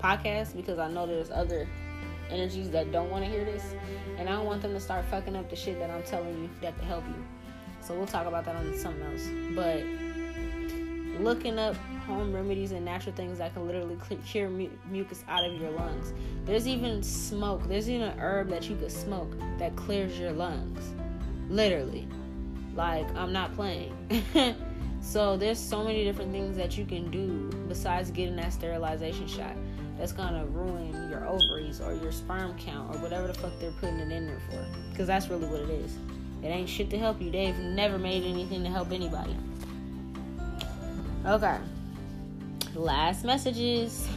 podcast 0.00 0.54
because 0.54 0.78
I 0.78 0.88
know 0.88 1.04
there's 1.04 1.32
other 1.32 1.66
energies 2.32 2.70
that 2.70 2.90
don't 2.90 3.10
want 3.10 3.24
to 3.24 3.30
hear 3.30 3.44
this, 3.44 3.74
and 4.18 4.28
I 4.28 4.32
don't 4.32 4.46
want 4.46 4.62
them 4.62 4.72
to 4.72 4.80
start 4.80 5.04
fucking 5.06 5.36
up 5.36 5.50
the 5.50 5.56
shit 5.56 5.78
that 5.78 5.90
I'm 5.90 6.02
telling 6.02 6.42
you 6.42 6.50
that 6.60 6.78
to 6.78 6.84
help 6.84 7.04
you. 7.06 7.24
So 7.80 7.94
we'll 7.94 8.06
talk 8.06 8.26
about 8.26 8.44
that 8.44 8.56
on 8.56 8.76
something 8.76 9.02
else. 9.02 9.28
But 9.54 9.84
looking 11.22 11.58
up 11.58 11.76
home 12.06 12.32
remedies 12.32 12.72
and 12.72 12.84
natural 12.84 13.14
things 13.14 13.38
that 13.38 13.54
can 13.54 13.66
literally 13.66 13.96
clear 13.96 14.48
mu- 14.48 14.68
mucus 14.90 15.24
out 15.28 15.44
of 15.44 15.60
your 15.60 15.70
lungs. 15.70 16.12
There's 16.44 16.66
even 16.66 17.02
smoke. 17.02 17.68
There's 17.68 17.88
even 17.88 18.08
an 18.08 18.18
herb 18.18 18.48
that 18.48 18.68
you 18.68 18.76
could 18.76 18.90
smoke 18.90 19.32
that 19.58 19.76
clears 19.76 20.18
your 20.18 20.32
lungs. 20.32 20.92
Literally. 21.48 22.08
Like, 22.74 23.08
I'm 23.14 23.32
not 23.32 23.54
playing. 23.54 23.94
so, 25.00 25.36
there's 25.36 25.58
so 25.58 25.84
many 25.84 26.04
different 26.04 26.32
things 26.32 26.56
that 26.56 26.78
you 26.78 26.84
can 26.84 27.10
do 27.10 27.50
besides 27.68 28.10
getting 28.10 28.36
that 28.36 28.52
sterilization 28.52 29.26
shot 29.26 29.54
that's 29.98 30.12
gonna 30.12 30.44
ruin 30.46 31.10
your 31.10 31.26
ovaries 31.26 31.80
or 31.80 31.94
your 31.94 32.12
sperm 32.12 32.56
count 32.58 32.94
or 32.94 32.98
whatever 33.00 33.26
the 33.26 33.34
fuck 33.34 33.52
they're 33.60 33.72
putting 33.72 33.98
it 33.98 34.10
in 34.10 34.26
there 34.26 34.40
for. 34.50 34.64
Because 34.90 35.06
that's 35.06 35.28
really 35.28 35.46
what 35.46 35.60
it 35.60 35.70
is. 35.70 35.96
It 36.42 36.48
ain't 36.48 36.68
shit 36.68 36.90
to 36.90 36.98
help 36.98 37.20
you. 37.20 37.30
They've 37.30 37.58
never 37.58 37.98
made 37.98 38.24
anything 38.24 38.62
to 38.64 38.70
help 38.70 38.90
anybody. 38.90 39.36
Okay. 41.24 41.58
Last 42.74 43.24
messages. 43.24 44.08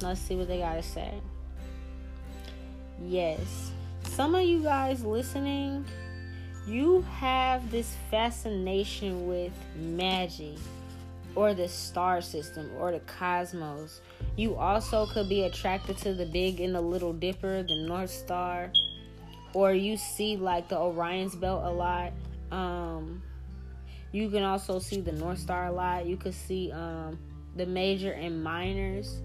Let's 0.00 0.20
see 0.20 0.34
what 0.34 0.48
they 0.48 0.58
gotta 0.58 0.82
say. 0.82 1.12
Yes. 3.02 3.72
Some 4.04 4.34
of 4.34 4.42
you 4.42 4.62
guys 4.62 5.04
listening 5.04 5.84
you 6.66 7.02
have 7.18 7.70
this 7.70 7.96
fascination 8.10 9.26
with 9.26 9.52
magic 9.76 10.58
or 11.34 11.54
the 11.54 11.68
star 11.68 12.20
system 12.20 12.70
or 12.78 12.92
the 12.92 13.00
cosmos. 13.00 14.00
You 14.36 14.56
also 14.56 15.06
could 15.06 15.28
be 15.28 15.44
attracted 15.44 15.96
to 15.98 16.14
the 16.14 16.26
big 16.26 16.60
and 16.60 16.74
the 16.74 16.80
little 16.80 17.12
dipper, 17.12 17.62
the 17.62 17.84
North 17.86 18.10
Star, 18.10 18.70
or 19.54 19.72
you 19.72 19.96
see 19.96 20.36
like 20.36 20.68
the 20.68 20.78
Orion's 20.78 21.34
belt 21.34 21.64
a 21.64 21.70
lot. 21.70 22.12
Um, 22.50 23.22
you 24.12 24.28
can 24.28 24.42
also 24.42 24.78
see 24.78 25.00
the 25.00 25.12
North 25.12 25.38
Star 25.38 25.66
a 25.66 25.72
lot. 25.72 26.06
You 26.06 26.16
could 26.16 26.34
see 26.34 26.70
um, 26.72 27.18
the 27.56 27.66
major 27.66 28.12
and 28.12 28.42
minors 28.42 29.20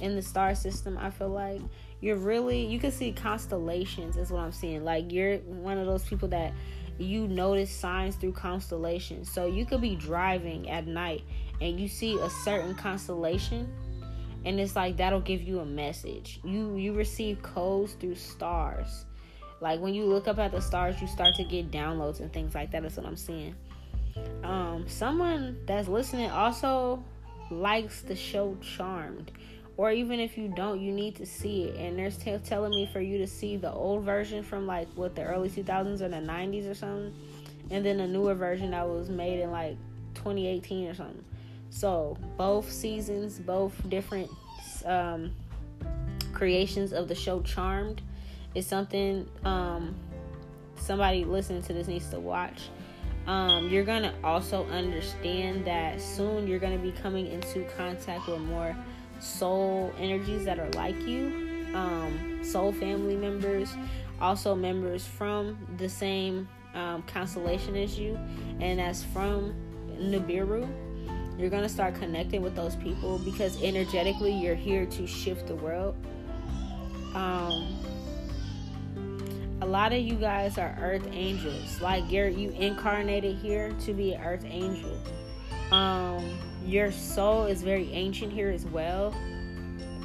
in 0.00 0.14
the 0.14 0.22
star 0.22 0.54
system. 0.54 0.96
I 0.96 1.10
feel 1.10 1.28
like 1.28 1.60
you're 2.00 2.16
really 2.16 2.64
you 2.64 2.78
can 2.78 2.92
see 2.92 3.12
constellations. 3.12 4.16
Is 4.16 4.30
what 4.30 4.40
I'm 4.40 4.52
seeing. 4.52 4.84
Like 4.84 5.12
you're 5.12 5.38
one 5.38 5.78
of 5.78 5.86
those 5.86 6.04
people 6.04 6.28
that 6.28 6.52
you 6.98 7.28
notice 7.28 7.70
signs 7.70 8.16
through 8.16 8.32
constellations. 8.32 9.30
So 9.30 9.46
you 9.46 9.64
could 9.64 9.80
be 9.80 9.94
driving 9.94 10.68
at 10.68 10.86
night 10.86 11.22
and 11.60 11.78
you 11.78 11.88
see 11.88 12.18
a 12.18 12.30
certain 12.30 12.74
constellation 12.74 13.72
and 14.44 14.60
it's 14.60 14.76
like 14.76 14.96
that'll 14.96 15.20
give 15.20 15.42
you 15.42 15.60
a 15.60 15.64
message. 15.64 16.40
You 16.44 16.76
you 16.76 16.92
receive 16.92 17.42
codes 17.42 17.94
through 17.94 18.14
stars. 18.14 19.04
Like 19.60 19.80
when 19.80 19.92
you 19.94 20.04
look 20.04 20.28
up 20.28 20.38
at 20.38 20.52
the 20.52 20.60
stars, 20.60 21.00
you 21.00 21.08
start 21.08 21.34
to 21.36 21.44
get 21.44 21.70
downloads 21.70 22.20
and 22.20 22.32
things 22.32 22.54
like 22.54 22.70
that. 22.70 22.82
That's 22.82 22.96
what 22.96 23.06
I'm 23.06 23.16
seeing. 23.16 23.54
Um, 24.44 24.84
someone 24.88 25.58
that's 25.66 25.88
listening 25.88 26.30
also 26.30 27.02
likes 27.50 28.02
the 28.02 28.14
show 28.14 28.56
Charmed 28.60 29.32
or 29.78 29.92
even 29.92 30.20
if 30.20 30.36
you 30.36 30.48
don't 30.48 30.80
you 30.80 30.92
need 30.92 31.14
to 31.14 31.24
see 31.24 31.64
it 31.64 31.76
and 31.76 31.98
they're 31.98 32.10
t- 32.10 32.36
telling 32.44 32.70
me 32.70 32.86
for 32.92 33.00
you 33.00 33.16
to 33.16 33.26
see 33.26 33.56
the 33.56 33.72
old 33.72 34.04
version 34.04 34.42
from 34.42 34.66
like 34.66 34.86
what 34.96 35.14
the 35.14 35.22
early 35.22 35.48
2000s 35.48 36.02
or 36.02 36.08
the 36.08 36.16
90s 36.16 36.70
or 36.70 36.74
something 36.74 37.14
and 37.70 37.86
then 37.86 38.00
a 38.00 38.06
newer 38.06 38.34
version 38.34 38.72
that 38.72 38.86
was 38.86 39.08
made 39.08 39.40
in 39.40 39.50
like 39.50 39.76
2018 40.14 40.88
or 40.88 40.94
something 40.94 41.24
so 41.78 42.16
both 42.36 42.70
seasons 42.70 43.38
both 43.38 43.72
different 43.88 44.30
um, 44.84 45.30
creations 46.32 46.92
of 46.92 47.06
the 47.06 47.14
show 47.14 47.40
charmed 47.42 48.02
is 48.54 48.66
something 48.66 49.28
um, 49.44 49.94
somebody 50.76 51.24
listening 51.24 51.62
to 51.62 51.72
this 51.72 51.86
needs 51.86 52.08
to 52.08 52.18
watch 52.18 52.70
um, 53.28 53.68
you're 53.68 53.84
gonna 53.84 54.14
also 54.24 54.66
understand 54.68 55.64
that 55.66 56.00
soon 56.00 56.48
you're 56.48 56.58
gonna 56.58 56.78
be 56.78 56.92
coming 56.92 57.26
into 57.26 57.62
contact 57.76 58.26
with 58.26 58.40
more 58.40 58.74
soul 59.20 59.92
energies 59.98 60.44
that 60.46 60.58
are 60.58 60.70
like 60.70 60.98
you, 61.02 61.66
um, 61.74 62.40
soul 62.42 62.72
family 62.72 63.16
members, 63.16 63.74
also 64.20 64.54
members 64.54 65.06
from 65.06 65.58
the 65.76 65.88
same 65.88 66.48
um, 66.74 67.02
constellation 67.02 67.76
as 67.76 67.98
you, 67.98 68.18
and 68.60 68.78
that's 68.78 69.04
from 69.04 69.54
Nibiru. 70.00 70.66
You're 71.38 71.50
gonna 71.50 71.68
start 71.68 71.94
connecting 71.94 72.42
with 72.42 72.56
those 72.56 72.74
people 72.76 73.18
because 73.18 73.62
energetically 73.62 74.32
you're 74.32 74.56
here 74.56 74.86
to 74.86 75.06
shift 75.06 75.46
the 75.46 75.54
world. 75.54 75.94
Um, 77.14 77.78
a 79.62 79.66
lot 79.66 79.92
of 79.92 80.00
you 80.00 80.14
guys 80.14 80.58
are 80.58 80.76
earth 80.80 81.06
angels. 81.12 81.80
Like 81.80 82.10
you're 82.10 82.28
you 82.28 82.50
incarnated 82.50 83.36
here 83.36 83.72
to 83.84 83.94
be 83.94 84.14
an 84.14 84.22
earth 84.22 84.44
angel. 84.46 84.98
Um, 85.70 86.38
your 86.64 86.90
soul 86.90 87.44
is 87.44 87.62
very 87.62 87.92
ancient 87.92 88.32
here 88.32 88.50
as 88.50 88.64
well. 88.66 89.14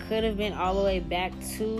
Could 0.07 0.23
have 0.23 0.37
been 0.37 0.53
all 0.53 0.75
the 0.75 0.83
way 0.83 0.99
back 0.99 1.31
to 1.57 1.77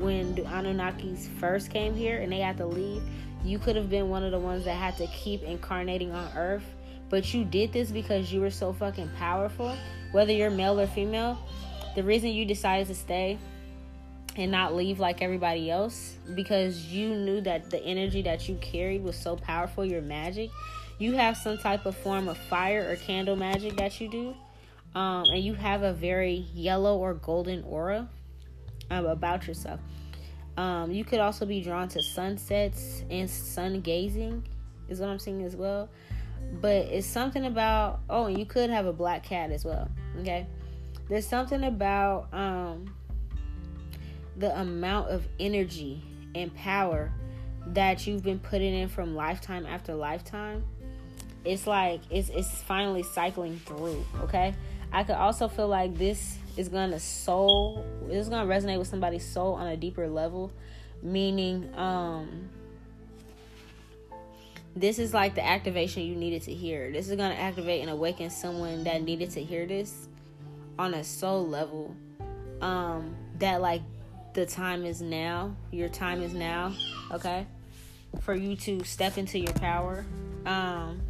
when 0.00 0.34
the 0.34 0.42
Anunnakis 0.42 1.28
first 1.38 1.70
came 1.70 1.94
here 1.94 2.20
and 2.20 2.32
they 2.32 2.40
had 2.40 2.56
to 2.56 2.66
leave. 2.66 3.02
You 3.44 3.58
could 3.58 3.76
have 3.76 3.88
been 3.88 4.08
one 4.08 4.24
of 4.24 4.32
the 4.32 4.40
ones 4.40 4.64
that 4.64 4.74
had 4.74 4.96
to 4.96 5.06
keep 5.08 5.42
incarnating 5.42 6.10
on 6.10 6.28
Earth. 6.36 6.75
But 7.08 7.32
you 7.32 7.44
did 7.44 7.72
this 7.72 7.90
because 7.90 8.32
you 8.32 8.40
were 8.40 8.50
so 8.50 8.72
fucking 8.72 9.10
powerful. 9.16 9.76
Whether 10.12 10.32
you're 10.32 10.50
male 10.50 10.80
or 10.80 10.86
female, 10.86 11.38
the 11.94 12.02
reason 12.02 12.30
you 12.30 12.44
decided 12.44 12.88
to 12.88 12.94
stay 12.94 13.38
and 14.36 14.50
not 14.50 14.74
leave 14.74 14.98
like 14.98 15.22
everybody 15.22 15.70
else 15.70 16.16
because 16.34 16.86
you 16.86 17.14
knew 17.14 17.40
that 17.42 17.70
the 17.70 17.82
energy 17.82 18.22
that 18.22 18.48
you 18.48 18.56
carried 18.56 19.02
was 19.02 19.16
so 19.16 19.36
powerful, 19.36 19.84
your 19.84 20.02
magic 20.02 20.50
you 20.98 21.14
have 21.14 21.36
some 21.36 21.58
type 21.58 21.86
of 21.86 21.96
form 21.96 22.28
of 22.28 22.38
fire 22.38 22.90
or 22.90 22.96
candle 22.96 23.36
magic 23.36 23.76
that 23.76 24.00
you 24.00 24.08
do, 24.08 24.34
um, 24.98 25.24
and 25.26 25.42
you 25.42 25.54
have 25.54 25.82
a 25.82 25.92
very 25.92 26.46
yellow 26.54 26.96
or 26.96 27.14
golden 27.14 27.62
aura 27.64 28.08
um, 28.90 29.06
about 29.06 29.46
yourself. 29.46 29.80
Um, 30.56 30.90
you 30.90 31.04
could 31.04 31.20
also 31.20 31.44
be 31.44 31.62
drawn 31.62 31.88
to 31.88 32.02
sunsets 32.02 33.02
and 33.10 33.28
sun 33.28 33.80
gazing, 33.82 34.46
is 34.88 35.00
what 35.00 35.10
I'm 35.10 35.18
seeing 35.18 35.42
as 35.42 35.54
well. 35.54 35.90
But 36.60 36.86
it's 36.86 37.06
something 37.06 37.46
about 37.46 38.00
oh, 38.08 38.28
you 38.28 38.46
could 38.46 38.70
have 38.70 38.86
a 38.86 38.92
black 38.92 39.22
cat 39.22 39.50
as 39.50 39.64
well. 39.64 39.90
Okay, 40.20 40.46
there's 41.08 41.26
something 41.26 41.64
about 41.64 42.32
um, 42.32 42.94
the 44.36 44.58
amount 44.58 45.10
of 45.10 45.26
energy 45.38 46.02
and 46.34 46.54
power 46.54 47.12
that 47.68 48.06
you've 48.06 48.22
been 48.22 48.38
putting 48.38 48.74
in 48.74 48.88
from 48.88 49.14
lifetime 49.14 49.66
after 49.66 49.94
lifetime. 49.94 50.64
It's 51.44 51.66
like 51.66 52.00
it's 52.10 52.28
it's 52.28 52.62
finally 52.62 53.02
cycling 53.02 53.58
through 53.58 54.04
okay? 54.22 54.54
I 54.92 55.04
could 55.04 55.16
also 55.16 55.48
feel 55.48 55.68
like 55.68 55.96
this 55.96 56.38
is 56.56 56.68
gonna 56.68 56.98
soul 56.98 57.84
it's 58.08 58.28
gonna 58.28 58.48
resonate 58.48 58.78
with 58.78 58.88
somebody's 58.88 59.24
soul 59.26 59.54
on 59.54 59.68
a 59.68 59.76
deeper 59.76 60.08
level. 60.08 60.52
Meaning 61.02 61.72
um 61.76 62.48
this 64.76 64.98
is 64.98 65.14
like 65.14 65.34
the 65.34 65.44
activation 65.44 66.02
you 66.02 66.14
needed 66.14 66.42
to 66.42 66.52
hear. 66.52 66.92
This 66.92 67.08
is 67.08 67.16
gonna 67.16 67.34
activate 67.34 67.80
and 67.80 67.90
awaken 67.90 68.28
someone 68.28 68.84
that 68.84 69.02
needed 69.02 69.30
to 69.30 69.42
hear 69.42 69.66
this 69.66 70.08
on 70.78 70.92
a 70.94 71.02
soul 71.02 71.46
level. 71.48 71.96
Um 72.60 73.16
that 73.38 73.62
like 73.62 73.82
the 74.34 74.44
time 74.44 74.84
is 74.84 75.00
now 75.00 75.56
your 75.72 75.88
time 75.88 76.22
is 76.22 76.34
now 76.34 76.74
okay? 77.10 77.46
For 78.20 78.34
you 78.34 78.54
to 78.56 78.84
step 78.84 79.16
into 79.16 79.38
your 79.38 79.54
power. 79.54 80.04
Um 80.44 81.00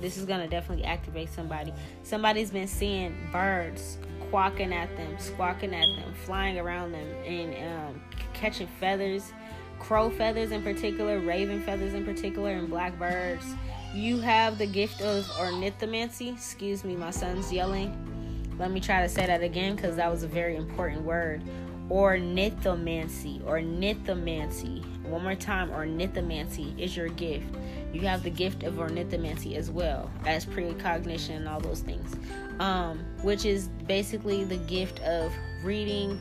this 0.00 0.16
is 0.16 0.24
gonna 0.24 0.46
definitely 0.46 0.84
activate 0.84 1.30
somebody. 1.30 1.72
Somebody's 2.04 2.52
been 2.52 2.68
seeing 2.68 3.16
birds 3.32 3.98
quacking 4.30 4.72
at 4.72 4.94
them, 4.96 5.16
squawking 5.18 5.74
at 5.74 5.86
them, 5.96 6.14
flying 6.24 6.58
around 6.58 6.92
them, 6.92 7.06
and 7.24 7.54
um, 7.88 8.00
catching 8.34 8.66
feathers, 8.80 9.32
crow 9.86 10.10
feathers 10.10 10.50
in 10.50 10.62
particular, 10.62 11.20
raven 11.20 11.62
feathers 11.62 11.94
in 11.94 12.04
particular, 12.04 12.50
and 12.50 12.68
black 12.68 12.98
birds. 12.98 13.44
You 13.94 14.18
have 14.18 14.58
the 14.58 14.66
gift 14.66 15.00
of 15.00 15.24
ornithomancy. 15.38 16.34
Excuse 16.34 16.82
me, 16.82 16.96
my 16.96 17.12
son's 17.12 17.52
yelling. 17.52 17.94
Let 18.58 18.72
me 18.72 18.80
try 18.80 19.02
to 19.02 19.08
say 19.08 19.26
that 19.26 19.42
again 19.42 19.76
because 19.76 19.94
that 19.96 20.10
was 20.10 20.24
a 20.24 20.28
very 20.28 20.56
important 20.56 21.02
word. 21.02 21.42
Ornithomancy, 21.88 23.40
ornithomancy. 23.42 24.84
One 25.04 25.22
more 25.22 25.36
time, 25.36 25.70
ornithomancy 25.70 26.76
is 26.80 26.96
your 26.96 27.08
gift 27.08 27.54
you 27.92 28.02
have 28.02 28.22
the 28.22 28.30
gift 28.30 28.62
of 28.62 28.74
ornithomancy 28.74 29.56
as 29.56 29.70
well 29.70 30.10
as 30.26 30.44
precognition 30.44 31.36
and 31.36 31.48
all 31.48 31.60
those 31.60 31.80
things 31.80 32.14
um, 32.58 32.98
which 33.22 33.46
is 33.46 33.68
basically 33.86 34.44
the 34.44 34.58
gift 34.58 35.00
of 35.00 35.32
reading 35.64 36.20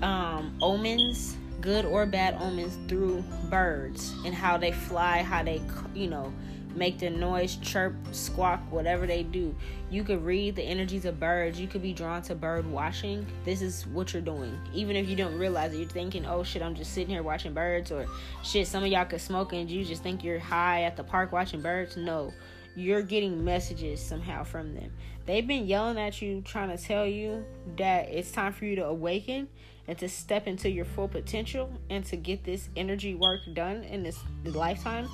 um, 0.00 0.56
omens 0.62 1.36
good 1.60 1.84
or 1.84 2.06
bad 2.06 2.34
omens 2.40 2.78
through 2.88 3.22
birds 3.50 4.14
and 4.24 4.34
how 4.34 4.56
they 4.56 4.72
fly 4.72 5.22
how 5.22 5.42
they 5.42 5.60
you 5.94 6.08
know 6.08 6.32
make 6.76 6.98
their 6.98 7.10
noise, 7.10 7.56
chirp, 7.56 7.94
squawk, 8.12 8.60
whatever 8.70 9.06
they 9.06 9.24
do. 9.24 9.54
You 9.90 10.04
could 10.04 10.24
read 10.24 10.54
the 10.54 10.62
energies 10.62 11.04
of 11.04 11.18
birds. 11.18 11.58
You 11.58 11.66
could 11.66 11.82
be 11.82 11.92
drawn 11.92 12.22
to 12.22 12.34
bird 12.34 12.70
watching. 12.70 13.26
This 13.44 13.62
is 13.62 13.86
what 13.88 14.12
you're 14.12 14.22
doing. 14.22 14.56
Even 14.72 14.94
if 14.94 15.08
you 15.08 15.16
don't 15.16 15.36
realize 15.36 15.72
it, 15.72 15.78
you're 15.78 15.88
thinking, 15.88 16.24
oh 16.24 16.44
shit, 16.44 16.62
I'm 16.62 16.74
just 16.74 16.92
sitting 16.92 17.10
here 17.10 17.22
watching 17.22 17.52
birds, 17.52 17.90
or 17.90 18.06
shit, 18.44 18.68
some 18.68 18.84
of 18.84 18.90
y'all 18.90 19.06
could 19.06 19.20
smoke 19.20 19.52
and 19.52 19.68
you 19.68 19.84
just 19.84 20.02
think 20.02 20.22
you're 20.22 20.38
high 20.38 20.82
at 20.82 20.96
the 20.96 21.02
park 21.04 21.32
watching 21.32 21.60
birds. 21.60 21.96
No. 21.96 22.32
you're 22.76 23.02
getting 23.02 23.44
messages 23.44 24.00
somehow 24.00 24.44
from 24.44 24.74
them. 24.74 24.92
They've 25.26 25.46
been 25.46 25.66
yelling 25.66 25.98
at 25.98 26.22
you, 26.22 26.42
trying 26.42 26.74
to 26.74 26.82
tell 26.82 27.06
you 27.06 27.44
that 27.76 28.08
it's 28.08 28.30
time 28.30 28.52
for 28.52 28.64
you 28.64 28.76
to 28.76 28.86
awaken 28.86 29.48
and 29.88 29.98
to 29.98 30.08
step 30.08 30.46
into 30.46 30.70
your 30.70 30.84
full 30.84 31.08
potential 31.08 31.72
and 31.90 32.04
to 32.04 32.16
get 32.16 32.44
this 32.44 32.68
energy 32.76 33.14
work 33.14 33.40
done 33.54 33.82
in 33.84 34.02
this 34.02 34.20
lifetime. 34.44 35.08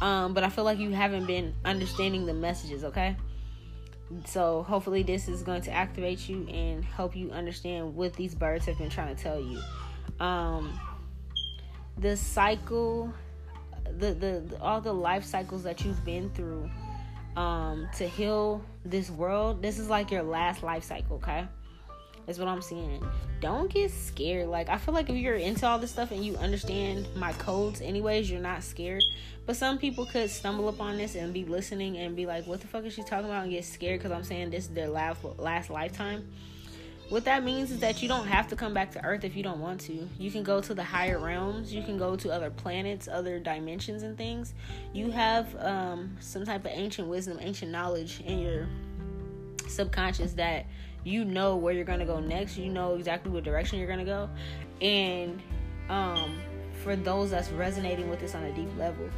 Um, 0.00 0.32
but 0.32 0.44
I 0.44 0.48
feel 0.48 0.64
like 0.64 0.78
you 0.78 0.90
haven't 0.90 1.26
been 1.26 1.54
understanding 1.64 2.24
the 2.24 2.34
messages, 2.34 2.84
okay? 2.84 3.16
So 4.24 4.62
hopefully 4.62 5.02
this 5.02 5.28
is 5.28 5.42
going 5.42 5.62
to 5.62 5.70
activate 5.72 6.28
you 6.28 6.46
and 6.48 6.84
help 6.84 7.16
you 7.16 7.30
understand 7.30 7.94
what 7.94 8.14
these 8.14 8.34
birds 8.34 8.64
have 8.66 8.78
been 8.78 8.90
trying 8.90 9.14
to 9.14 9.22
tell 9.22 9.40
you. 9.40 9.60
Um, 10.20 10.78
the 11.98 12.16
cycle 12.16 13.12
the, 13.98 14.14
the, 14.14 14.42
the 14.48 14.60
all 14.60 14.80
the 14.80 14.92
life 14.92 15.24
cycles 15.24 15.62
that 15.64 15.84
you've 15.84 16.04
been 16.04 16.30
through 16.30 16.70
um 17.36 17.88
to 17.96 18.06
heal 18.06 18.64
this 18.84 19.10
world 19.10 19.62
this 19.62 19.78
is 19.78 19.88
like 19.88 20.10
your 20.10 20.22
last 20.22 20.62
life 20.62 20.84
cycle 20.84 21.16
okay 21.16 21.46
is 22.26 22.38
what 22.38 22.48
i'm 22.48 22.62
seeing 22.62 23.04
don't 23.40 23.72
get 23.72 23.90
scared 23.90 24.48
like 24.48 24.68
i 24.68 24.76
feel 24.76 24.94
like 24.94 25.08
if 25.10 25.16
you're 25.16 25.34
into 25.34 25.66
all 25.66 25.78
this 25.78 25.90
stuff 25.90 26.10
and 26.10 26.24
you 26.24 26.36
understand 26.36 27.06
my 27.16 27.32
codes 27.34 27.80
anyways 27.80 28.30
you're 28.30 28.40
not 28.40 28.62
scared 28.62 29.02
but 29.44 29.56
some 29.56 29.78
people 29.78 30.06
could 30.06 30.30
stumble 30.30 30.68
upon 30.68 30.96
this 30.96 31.14
and 31.14 31.32
be 31.32 31.44
listening 31.44 31.96
and 31.98 32.14
be 32.14 32.26
like 32.26 32.46
what 32.46 32.60
the 32.60 32.66
fuck 32.66 32.84
is 32.84 32.92
she 32.92 33.02
talking 33.02 33.26
about 33.26 33.42
and 33.42 33.52
get 33.52 33.64
scared 33.64 33.98
because 33.98 34.12
i'm 34.12 34.24
saying 34.24 34.50
this 34.50 34.64
is 34.64 34.70
their 34.70 34.88
last 34.88 35.22
last 35.38 35.70
lifetime 35.70 36.26
what 37.12 37.26
that 37.26 37.44
means 37.44 37.70
is 37.70 37.80
that 37.80 38.00
you 38.00 38.08
don't 38.08 38.26
have 38.26 38.48
to 38.48 38.56
come 38.56 38.72
back 38.72 38.90
to 38.92 39.04
Earth 39.04 39.22
if 39.22 39.36
you 39.36 39.42
don't 39.42 39.60
want 39.60 39.82
to. 39.82 40.08
You 40.18 40.30
can 40.30 40.42
go 40.42 40.62
to 40.62 40.72
the 40.72 40.82
higher 40.82 41.18
realms. 41.18 41.70
You 41.70 41.82
can 41.82 41.98
go 41.98 42.16
to 42.16 42.30
other 42.30 42.48
planets, 42.48 43.06
other 43.06 43.38
dimensions, 43.38 44.02
and 44.02 44.16
things. 44.16 44.54
You 44.94 45.10
have 45.10 45.54
um, 45.58 46.16
some 46.20 46.46
type 46.46 46.64
of 46.64 46.70
ancient 46.72 47.08
wisdom, 47.08 47.36
ancient 47.38 47.70
knowledge 47.70 48.22
in 48.24 48.38
your 48.38 48.66
subconscious 49.68 50.32
that 50.34 50.64
you 51.04 51.24
know 51.24 51.56
where 51.56 51.72
you're 51.72 51.84
gonna 51.84 52.06
go 52.06 52.20
next. 52.20 52.56
You 52.56 52.70
know 52.70 52.94
exactly 52.94 53.30
what 53.30 53.44
direction 53.44 53.78
you're 53.78 53.88
gonna 53.88 54.04
go, 54.04 54.28
and 54.80 55.40
um, 55.88 56.38
for 56.82 56.96
those 56.96 57.30
that's 57.30 57.50
resonating 57.50 58.08
with 58.08 58.20
this 58.20 58.34
on 58.34 58.44
a 58.44 58.52
deep 58.52 58.70
level, 58.76 59.08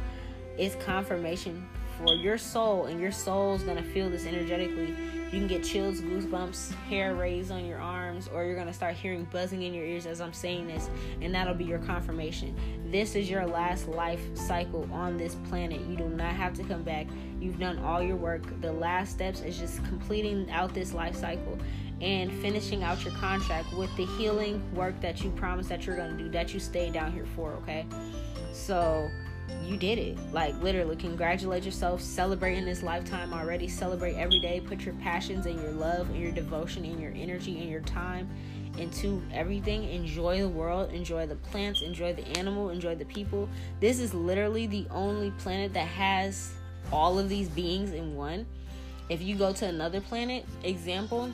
it's 0.57 0.75
confirmation 0.83 1.67
for 1.97 2.13
your 2.13 2.37
soul, 2.37 2.85
and 2.85 2.99
your 2.99 3.11
soul's 3.11 3.63
gonna 3.63 3.83
feel 3.83 4.09
this 4.09 4.25
energetically 4.25 4.95
you 5.31 5.39
can 5.39 5.47
get 5.47 5.63
chills, 5.63 6.01
goosebumps, 6.01 6.73
hair 6.87 7.15
raised 7.15 7.51
on 7.51 7.65
your 7.65 7.79
arms, 7.79 8.29
or 8.33 8.45
you're 8.45 8.55
going 8.55 8.67
to 8.67 8.73
start 8.73 8.95
hearing 8.95 9.25
buzzing 9.31 9.63
in 9.63 9.73
your 9.73 9.83
ears 9.83 10.05
as 10.05 10.21
I'm 10.21 10.33
saying 10.33 10.67
this, 10.67 10.89
and 11.21 11.33
that'll 11.33 11.55
be 11.55 11.65
your 11.65 11.79
confirmation. 11.79 12.55
This 12.91 13.15
is 13.15 13.29
your 13.29 13.45
last 13.45 13.87
life 13.87 14.21
cycle 14.35 14.87
on 14.93 15.17
this 15.17 15.35
planet. 15.49 15.81
You 15.81 15.97
do 15.97 16.07
not 16.07 16.33
have 16.33 16.53
to 16.55 16.63
come 16.63 16.83
back. 16.83 17.07
You've 17.39 17.59
done 17.59 17.79
all 17.79 18.01
your 18.01 18.15
work. 18.15 18.43
The 18.61 18.71
last 18.71 19.11
steps 19.11 19.41
is 19.41 19.57
just 19.57 19.83
completing 19.85 20.49
out 20.51 20.73
this 20.73 20.93
life 20.93 21.15
cycle 21.15 21.57
and 22.01 22.31
finishing 22.41 22.83
out 22.83 23.03
your 23.03 23.13
contract 23.15 23.73
with 23.73 23.95
the 23.97 24.05
healing 24.17 24.61
work 24.75 24.99
that 25.01 25.23
you 25.23 25.31
promised 25.31 25.69
that 25.69 25.85
you're 25.85 25.95
going 25.95 26.17
to 26.17 26.23
do, 26.23 26.29
that 26.29 26.53
you 26.53 26.59
stayed 26.59 26.93
down 26.93 27.11
here 27.11 27.25
for, 27.35 27.53
okay? 27.53 27.85
So, 28.51 29.09
you 29.63 29.77
did 29.77 29.97
it. 29.97 30.17
Like 30.31 30.59
literally, 30.61 30.95
congratulate 30.95 31.63
yourself, 31.63 32.01
celebrating 32.01 32.65
this 32.65 32.83
lifetime 32.83 33.33
already. 33.33 33.67
Celebrate 33.67 34.15
every 34.15 34.39
day. 34.39 34.61
Put 34.61 34.81
your 34.81 34.95
passions 34.95 35.45
and 35.45 35.59
your 35.61 35.71
love 35.71 36.09
and 36.09 36.19
your 36.19 36.31
devotion 36.31 36.85
and 36.85 36.99
your 36.99 37.11
energy 37.15 37.59
and 37.59 37.69
your 37.69 37.81
time 37.81 38.29
into 38.77 39.21
everything. 39.33 39.89
Enjoy 39.89 40.39
the 40.39 40.49
world, 40.49 40.91
enjoy 40.91 41.25
the 41.25 41.35
plants, 41.35 41.81
enjoy 41.81 42.13
the 42.13 42.25
animal, 42.37 42.69
enjoy 42.69 42.95
the 42.95 43.05
people. 43.05 43.49
This 43.79 43.99
is 43.99 44.13
literally 44.13 44.67
the 44.67 44.85
only 44.91 45.31
planet 45.31 45.73
that 45.73 45.87
has 45.87 46.53
all 46.91 47.17
of 47.17 47.29
these 47.29 47.49
beings 47.49 47.91
in 47.91 48.15
one. 48.15 48.45
If 49.09 49.21
you 49.21 49.35
go 49.35 49.53
to 49.53 49.67
another 49.67 50.01
planet, 50.01 50.45
example, 50.63 51.27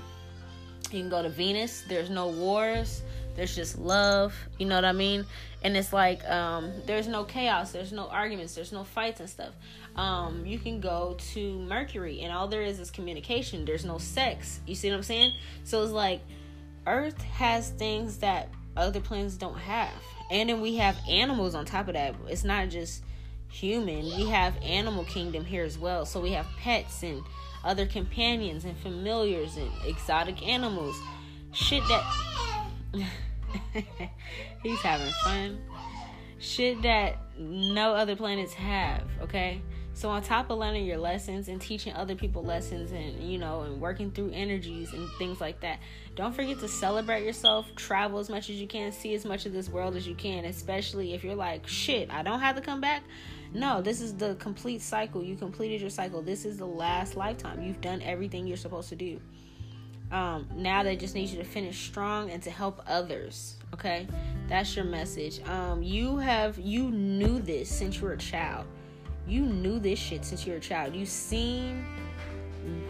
you 0.92 1.02
can 1.02 1.10
go 1.10 1.24
to 1.24 1.30
Venus, 1.30 1.84
there's 1.88 2.10
no 2.10 2.28
wars, 2.28 3.02
there's 3.42 3.56
just 3.56 3.80
love, 3.80 4.36
you 4.60 4.68
know 4.68 4.76
what 4.76 4.86
I 4.86 4.92
mean? 4.92 5.26
And 5.64 5.76
it's 5.76 5.92
like 5.92 6.24
um, 6.30 6.72
there's 6.86 7.08
no 7.08 7.24
chaos, 7.24 7.72
there's 7.72 7.92
no 7.92 8.08
arguments, 8.08 8.54
there's 8.54 8.72
no 8.72 8.84
fights 8.84 9.20
and 9.20 9.28
stuff. 9.28 9.56
Um, 9.96 10.46
you 10.46 10.60
can 10.60 10.80
go 10.80 11.18
to 11.34 11.58
Mercury, 11.58 12.22
and 12.22 12.32
all 12.32 12.48
there 12.48 12.62
is 12.62 12.80
is 12.80 12.92
communication. 12.92 13.66
There's 13.66 13.84
no 13.84 13.98
sex. 13.98 14.60
You 14.68 14.76
see 14.76 14.92
what 14.92 14.98
I'm 14.98 15.02
saying? 15.02 15.34
So 15.64 15.82
it's 15.82 15.92
like 15.92 16.22
Earth 16.86 17.20
has 17.24 17.72
things 17.72 18.20
that 18.20 18.50
other 18.78 19.00
planets 19.00 19.38
don't 19.38 19.58
have, 19.58 19.90
and 20.30 20.48
then 20.48 20.62
we 20.62 20.76
have 20.76 20.96
animals 21.10 21.56
on 21.56 21.66
top 21.66 21.88
of 21.88 21.96
that. 21.96 22.14
It's 22.28 22.44
not 22.44 22.70
just 22.70 23.04
human. 23.50 24.06
We 24.06 24.30
have 24.30 24.56
animal 24.62 25.04
kingdom 25.06 25.46
here 25.46 25.64
as 25.64 25.80
well. 25.80 26.06
So 26.06 26.22
we 26.22 26.34
have 26.34 26.46
pets 26.60 27.02
and 27.02 27.24
other 27.64 27.88
companions 27.88 28.66
and 28.66 28.78
familiars 28.78 29.58
and 29.58 29.72
exotic 29.88 30.48
animals. 30.48 30.96
Shit 31.54 31.82
that 31.88 32.04
He's 34.64 34.82
having 34.82 35.12
fun. 35.24 35.60
Shit 36.40 36.82
that 36.82 37.18
no 37.38 37.94
other 37.94 38.16
planets 38.16 38.54
have, 38.54 39.04
okay? 39.22 39.62
So 39.94 40.10
on 40.10 40.24
top 40.24 40.50
of 40.50 40.58
learning 40.58 40.86
your 40.86 40.98
lessons 40.98 41.48
and 41.48 41.62
teaching 41.62 41.94
other 41.94 42.16
people 42.16 42.44
lessons 42.44 42.92
and 42.92 43.22
you 43.22 43.38
know 43.38 43.62
and 43.62 43.80
working 43.80 44.10
through 44.10 44.32
energies 44.32 44.94
and 44.94 45.08
things 45.20 45.42
like 45.42 45.60
that, 45.62 45.80
don't 46.16 46.34
forget 46.34 46.60
to 46.60 46.68
celebrate 46.68 47.24
yourself, 47.24 47.68
travel 47.76 48.20
as 48.20 48.30
much 48.30 48.50
as 48.50 48.56
you 48.56 48.68
can, 48.68 48.92
see 48.92 49.14
as 49.14 49.26
much 49.26 49.46
of 49.46 49.54
this 49.54 49.70
world 49.70 49.96
as 49.96 50.08
you 50.08 50.16
can, 50.16 50.46
especially 50.46 51.14
if 51.14 51.24
you're 51.24 51.36
like, 51.36 51.68
shit, 51.68 52.10
I 52.10 52.24
don't 52.24 52.40
have 52.40 52.56
to 52.56 52.62
come 52.62 52.82
back. 52.82 53.04
No, 53.54 53.82
this 53.82 54.00
is 54.00 54.16
the 54.16 54.36
complete 54.36 54.82
cycle. 54.82 55.24
You 55.24 55.36
completed 55.36 55.82
your 55.82 55.90
cycle. 55.90 56.22
This 56.22 56.46
is 56.46 56.58
the 56.58 56.66
last 56.66 57.18
lifetime. 57.18 57.62
You've 57.62 57.82
done 57.82 58.02
everything 58.02 58.48
you're 58.48 58.58
supposed 58.58 58.90
to 58.90 58.96
do. 58.96 59.20
Um, 60.12 60.48
now 60.54 60.84
they 60.84 60.98
just 60.98 61.16
need 61.16 61.30
you 61.30 61.38
to 61.38 61.44
finish 61.44 61.86
strong 61.86 62.30
and 62.32 62.44
to 62.44 62.52
help 62.52 62.82
others. 62.86 63.56
Okay, 63.74 64.08
that's 64.50 64.76
your 64.76 64.84
message. 64.84 65.42
Um, 65.48 65.82
you 65.82 66.18
have 66.18 66.60
you 66.60 66.92
knew 66.92 67.40
this 67.40 67.70
since 67.70 67.98
you 67.98 68.04
were 68.04 68.14
a 68.14 68.18
child. 68.18 68.66
You 69.26 69.42
knew 69.42 69.80
this 69.80 69.98
shit 69.98 70.26
since 70.26 70.46
you 70.46 70.52
were 70.52 70.58
a 70.58 70.62
child. 70.62 70.94
You 70.94 71.06
seen 71.06 71.86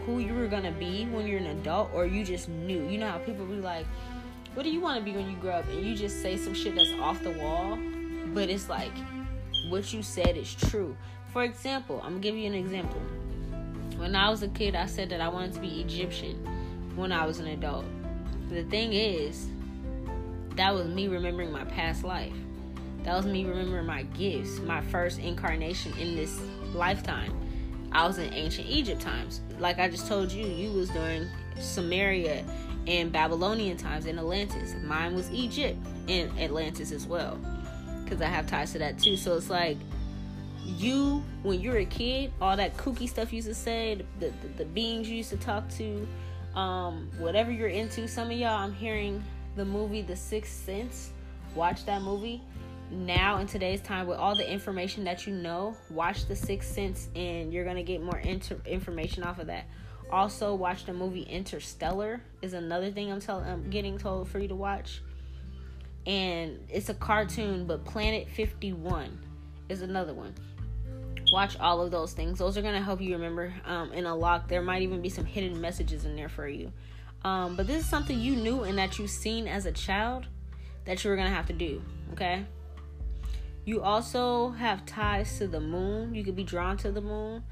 who 0.06 0.18
you 0.20 0.34
were 0.34 0.48
gonna 0.48 0.72
be 0.72 1.06
when 1.06 1.28
you're 1.28 1.40
an 1.40 1.48
adult, 1.48 1.92
or 1.94 2.08
you 2.08 2.26
just 2.26 2.50
knew. 2.50 2.88
You 2.88 2.98
know 2.98 3.10
how 3.10 3.20
people 3.20 3.46
be 3.46 3.56
like, 3.56 3.86
"What 4.56 4.64
do 4.64 4.72
you 4.72 4.82
want 4.82 4.98
to 4.98 5.04
be 5.04 5.16
when 5.16 5.30
you 5.30 5.38
grow 5.38 5.54
up?" 5.54 5.68
And 5.70 5.86
you 5.86 5.96
just 5.96 6.24
say 6.24 6.38
some 6.38 6.56
shit 6.56 6.76
that's 6.76 6.94
off 7.00 7.22
the 7.22 7.32
wall, 7.32 7.78
but 8.34 8.50
it's 8.50 8.68
like 8.68 8.94
what 9.70 9.94
you 9.94 10.02
said 10.02 10.36
is 10.38 10.56
true. 10.56 10.98
For 11.32 11.44
example, 11.44 12.02
I'm 12.04 12.14
gonna 12.14 12.22
give 12.22 12.36
you 12.36 12.48
an 12.48 12.56
example. 12.56 13.00
When 13.98 14.16
I 14.16 14.32
was 14.32 14.42
a 14.42 14.48
kid, 14.48 14.76
I 14.76 14.88
said 14.88 15.10
that 15.10 15.22
I 15.22 15.30
wanted 15.30 15.54
to 15.54 15.60
be 15.60 15.82
Egyptian 15.82 16.61
when 16.96 17.12
I 17.12 17.26
was 17.26 17.40
an 17.40 17.48
adult. 17.48 17.86
The 18.50 18.64
thing 18.64 18.94
is, 18.94 19.48
that 20.56 20.74
was 20.74 20.88
me 20.88 21.08
remembering 21.08 21.52
my 21.52 21.64
past 21.66 22.04
life. 22.04 22.34
That 23.04 23.16
was 23.16 23.26
me 23.26 23.46
remembering 23.46 23.86
my 23.86 24.04
gifts, 24.04 24.60
my 24.60 24.82
first 24.82 25.20
incarnation 25.20 25.94
in 25.98 26.16
this 26.16 26.40
lifetime. 26.74 27.34
I 27.92 28.06
was 28.06 28.18
in 28.18 28.34
ancient 28.34 28.68
Egypt 28.68 29.02
times. 29.02 29.42
Like 29.60 29.80
I 29.80 29.90
just 29.90 30.08
told 30.08 30.32
you, 30.32 30.46
you 30.46 30.72
was 30.72 30.90
during 30.90 31.28
Sumeria 31.58 32.44
and 32.88 33.12
Babylonian 33.12 33.78
times 33.78 34.06
in 34.06 34.18
Atlantis. 34.18 34.76
Mine 34.84 35.16
was 35.16 35.32
Egypt 35.32 35.78
and 36.08 36.38
Atlantis 36.40 36.92
as 36.92 37.08
well. 37.08 37.40
Because 38.04 38.22
I 38.22 38.26
have 38.26 38.48
ties 38.48 38.72
to 38.74 38.80
that 38.80 39.00
too. 39.00 39.18
So 39.18 39.36
it's 39.36 39.50
like 39.50 39.78
you, 40.66 41.24
when 41.44 41.60
you're 41.60 41.78
a 41.78 41.86
kid, 41.86 42.32
all 42.42 42.56
that 42.58 42.78
kooky 42.78 43.10
stuff 43.10 43.32
you 43.32 43.38
used 43.38 43.48
to 43.48 43.56
say, 43.56 44.02
the, 44.20 44.32
the, 44.42 44.48
the 44.58 44.66
beings 44.66 45.10
you 45.10 45.18
used 45.18 45.30
to 45.32 45.38
talk 45.38 45.68
to, 45.72 46.08
um, 46.56 47.10
whatever 47.18 47.52
you're 47.52 47.70
into. 47.70 48.08
Some 48.08 48.32
of 48.32 48.38
y'all, 48.38 48.58
I'm 48.58 48.74
hearing 48.74 49.24
the 49.56 49.66
movie 49.66 50.02
The 50.02 50.16
Sixth 50.16 50.66
Sense. 50.66 51.12
Watch 51.56 51.86
that 51.86 52.02
movie 52.02 52.42
now 52.90 53.38
in 53.38 53.48
today's 53.48 53.82
time 53.82 54.08
with 54.08 54.18
all 54.18 54.36
the 54.36 54.50
information 54.50 55.04
that 55.06 55.26
you 55.26 55.34
know. 55.34 55.76
Watch 55.90 56.28
The 56.28 56.36
Sixth 56.36 56.74
Sense, 56.74 57.10
and 57.16 57.54
you're 57.54 57.66
gonna 57.66 57.84
get 57.84 58.02
more 58.02 58.20
inter- 58.20 58.62
information 58.66 59.24
off 59.24 59.40
of 59.40 59.48
that. 59.48 59.66
Also, 60.12 60.54
watch 60.54 60.86
the 60.86 60.94
movie 60.94 61.24
Interstellar. 61.24 62.22
Is 62.42 62.54
another 62.54 62.92
thing 62.92 63.12
I'm 63.12 63.22
telling, 63.22 63.50
I'm 63.50 63.70
getting 63.70 63.98
told 63.98 64.28
for 64.28 64.40
you 64.40 64.48
to 64.50 64.56
watch. 64.56 65.02
And 66.06 66.60
it's 66.68 66.90
a 66.90 66.94
cartoon, 66.94 67.66
but 67.66 67.86
Planet 67.86 68.28
51 68.30 69.20
is 69.70 69.82
another 69.82 70.14
one 70.14 70.34
watch 71.32 71.58
all 71.60 71.82
of 71.82 71.92
those 71.92 72.14
things. 72.14 72.40
Those 72.40 72.58
are 72.58 72.62
going 72.62 72.76
to 72.76 72.82
help 72.82 73.02
you 73.02 73.14
remember 73.14 73.54
um, 73.66 73.92
in 73.94 74.06
a 74.06 74.16
lock. 74.16 74.48
There 74.48 74.62
might 74.62 74.82
even 74.82 75.02
be 75.02 75.10
some 75.10 75.26
hidden 75.26 75.60
messages 75.60 76.06
in 76.06 76.16
there 76.16 76.30
for 76.30 76.48
you. 76.48 76.72
Um, 77.24 77.56
but 77.56 77.68
this 77.68 77.84
is 77.84 77.90
something 77.90 78.20
you 78.20 78.36
knew 78.36 78.64
and 78.64 78.78
that 78.78 79.00
you've 79.00 79.10
seen 79.10 79.48
as 79.48 79.66
a 79.66 79.72
child 79.72 80.28
that 80.86 81.04
you 81.04 81.10
were 81.10 81.16
going 81.16 81.28
to 81.28 81.34
have 81.34 81.48
to 81.48 81.54
do. 81.54 81.82
Okay. 82.14 82.46
You 83.64 83.82
also 83.82 84.50
have 84.50 84.86
ties 84.86 85.38
to 85.38 85.48
the 85.48 85.60
moon. 85.60 86.16
You 86.16 86.24
could 86.24 86.36
be 86.36 86.44
drawn 86.44 86.78
to 86.78 86.92
the 86.92 87.02
moon. 87.02 87.44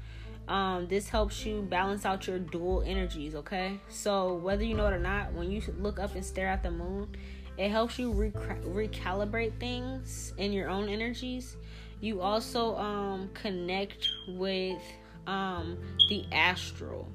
Um, 0.48 0.88
this 0.88 1.08
helps 1.08 1.46
you 1.46 1.62
balance 1.62 2.04
out 2.04 2.26
your 2.26 2.40
dual 2.40 2.82
energies. 2.84 3.36
Okay. 3.36 3.78
So, 3.88 4.34
whether 4.34 4.64
you 4.64 4.74
know 4.74 4.88
it 4.88 4.92
or 4.92 4.98
not, 4.98 5.32
when 5.32 5.50
you 5.50 5.62
look 5.78 6.00
up 6.00 6.16
and 6.16 6.24
stare 6.24 6.48
at 6.48 6.64
the 6.64 6.72
moon, 6.72 7.14
it 7.56 7.70
helps 7.70 7.98
you 7.98 8.10
rec- 8.10 8.62
recalibrate 8.64 9.60
things 9.60 10.32
in 10.38 10.52
your 10.52 10.68
own 10.68 10.88
energies 10.88 11.56
you 12.00 12.20
also 12.20 12.76
um, 12.76 13.30
connect 13.34 14.08
with 14.28 14.80
um 15.26 15.78
the 16.08 16.24
astral 16.32 17.06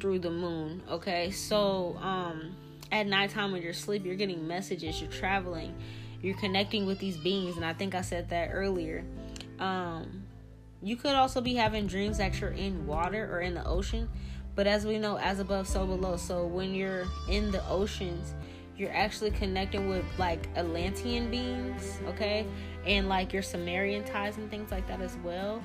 through 0.00 0.18
the 0.18 0.30
moon. 0.30 0.82
Okay, 0.90 1.30
so 1.30 1.96
um 2.00 2.56
at 2.90 3.06
nighttime 3.06 3.52
when 3.52 3.62
you're 3.62 3.72
asleep, 3.72 4.04
you're 4.04 4.14
getting 4.14 4.46
messages, 4.48 5.00
you're 5.00 5.10
traveling, 5.10 5.74
you're 6.22 6.38
connecting 6.38 6.86
with 6.86 6.98
these 6.98 7.16
beings, 7.16 7.56
and 7.56 7.64
I 7.64 7.74
think 7.74 7.94
I 7.94 8.00
said 8.00 8.30
that 8.30 8.50
earlier. 8.52 9.04
Um, 9.58 10.22
you 10.82 10.96
could 10.96 11.14
also 11.14 11.40
be 11.40 11.54
having 11.54 11.86
dreams 11.86 12.18
that 12.18 12.40
you're 12.40 12.50
in 12.50 12.86
water 12.86 13.28
or 13.30 13.40
in 13.40 13.54
the 13.54 13.66
ocean, 13.66 14.08
but 14.54 14.66
as 14.66 14.86
we 14.86 14.98
know, 14.98 15.18
as 15.18 15.38
above, 15.38 15.68
so 15.68 15.86
below. 15.86 16.16
So 16.16 16.46
when 16.46 16.74
you're 16.74 17.06
in 17.28 17.50
the 17.50 17.66
oceans, 17.68 18.34
you're 18.76 18.94
actually 18.94 19.32
connecting 19.32 19.88
with 19.88 20.04
like 20.18 20.48
Atlantean 20.56 21.30
beings, 21.30 22.00
okay, 22.06 22.46
and 22.86 23.08
like 23.08 23.32
your 23.32 23.42
Sumerian 23.42 24.04
ties 24.04 24.36
and 24.36 24.50
things 24.50 24.70
like 24.70 24.86
that 24.88 25.00
as 25.00 25.16
well. 25.24 25.62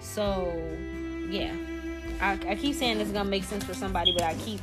So, 0.00 0.52
yeah, 1.30 1.54
I, 2.20 2.38
I 2.48 2.54
keep 2.56 2.74
saying 2.74 2.98
this 2.98 3.08
is 3.08 3.12
gonna 3.12 3.28
make 3.28 3.44
sense 3.44 3.64
for 3.64 3.74
somebody, 3.74 4.12
but 4.12 4.22
I 4.22 4.34
keep 4.34 4.60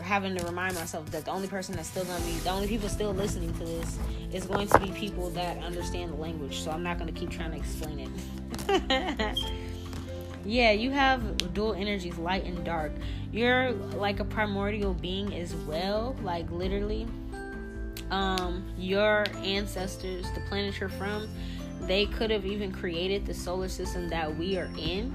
having 0.00 0.36
to 0.36 0.44
remind 0.44 0.74
myself 0.74 1.10
that 1.10 1.24
the 1.24 1.30
only 1.30 1.48
person 1.48 1.74
that's 1.74 1.88
still 1.88 2.04
gonna 2.04 2.24
be 2.24 2.32
the 2.38 2.50
only 2.50 2.68
people 2.68 2.88
still 2.88 3.12
listening 3.12 3.52
to 3.54 3.64
this 3.64 3.98
is 4.32 4.44
going 4.44 4.68
to 4.68 4.78
be 4.78 4.90
people 4.90 5.30
that 5.30 5.58
understand 5.58 6.12
the 6.12 6.16
language. 6.16 6.60
So 6.60 6.70
I'm 6.70 6.82
not 6.82 6.98
gonna 6.98 7.12
keep 7.12 7.30
trying 7.30 7.52
to 7.52 7.56
explain 7.56 8.00
it. 8.68 9.38
yeah, 10.44 10.72
you 10.72 10.90
have 10.90 11.54
dual 11.54 11.74
energies, 11.74 12.16
light 12.18 12.44
and 12.44 12.64
dark. 12.64 12.92
You're 13.32 13.72
like 13.72 14.20
a 14.20 14.24
primordial 14.24 14.94
being 14.94 15.34
as 15.34 15.54
well, 15.54 16.16
like 16.22 16.50
literally. 16.50 17.06
Um, 18.10 18.64
your 18.78 19.24
ancestors, 19.36 20.26
the 20.34 20.40
planet 20.48 20.78
you're 20.78 20.88
from, 20.88 21.28
they 21.82 22.06
could 22.06 22.30
have 22.30 22.46
even 22.46 22.72
created 22.72 23.26
the 23.26 23.34
solar 23.34 23.68
system 23.68 24.08
that 24.08 24.36
we 24.36 24.56
are 24.56 24.70
in, 24.78 25.14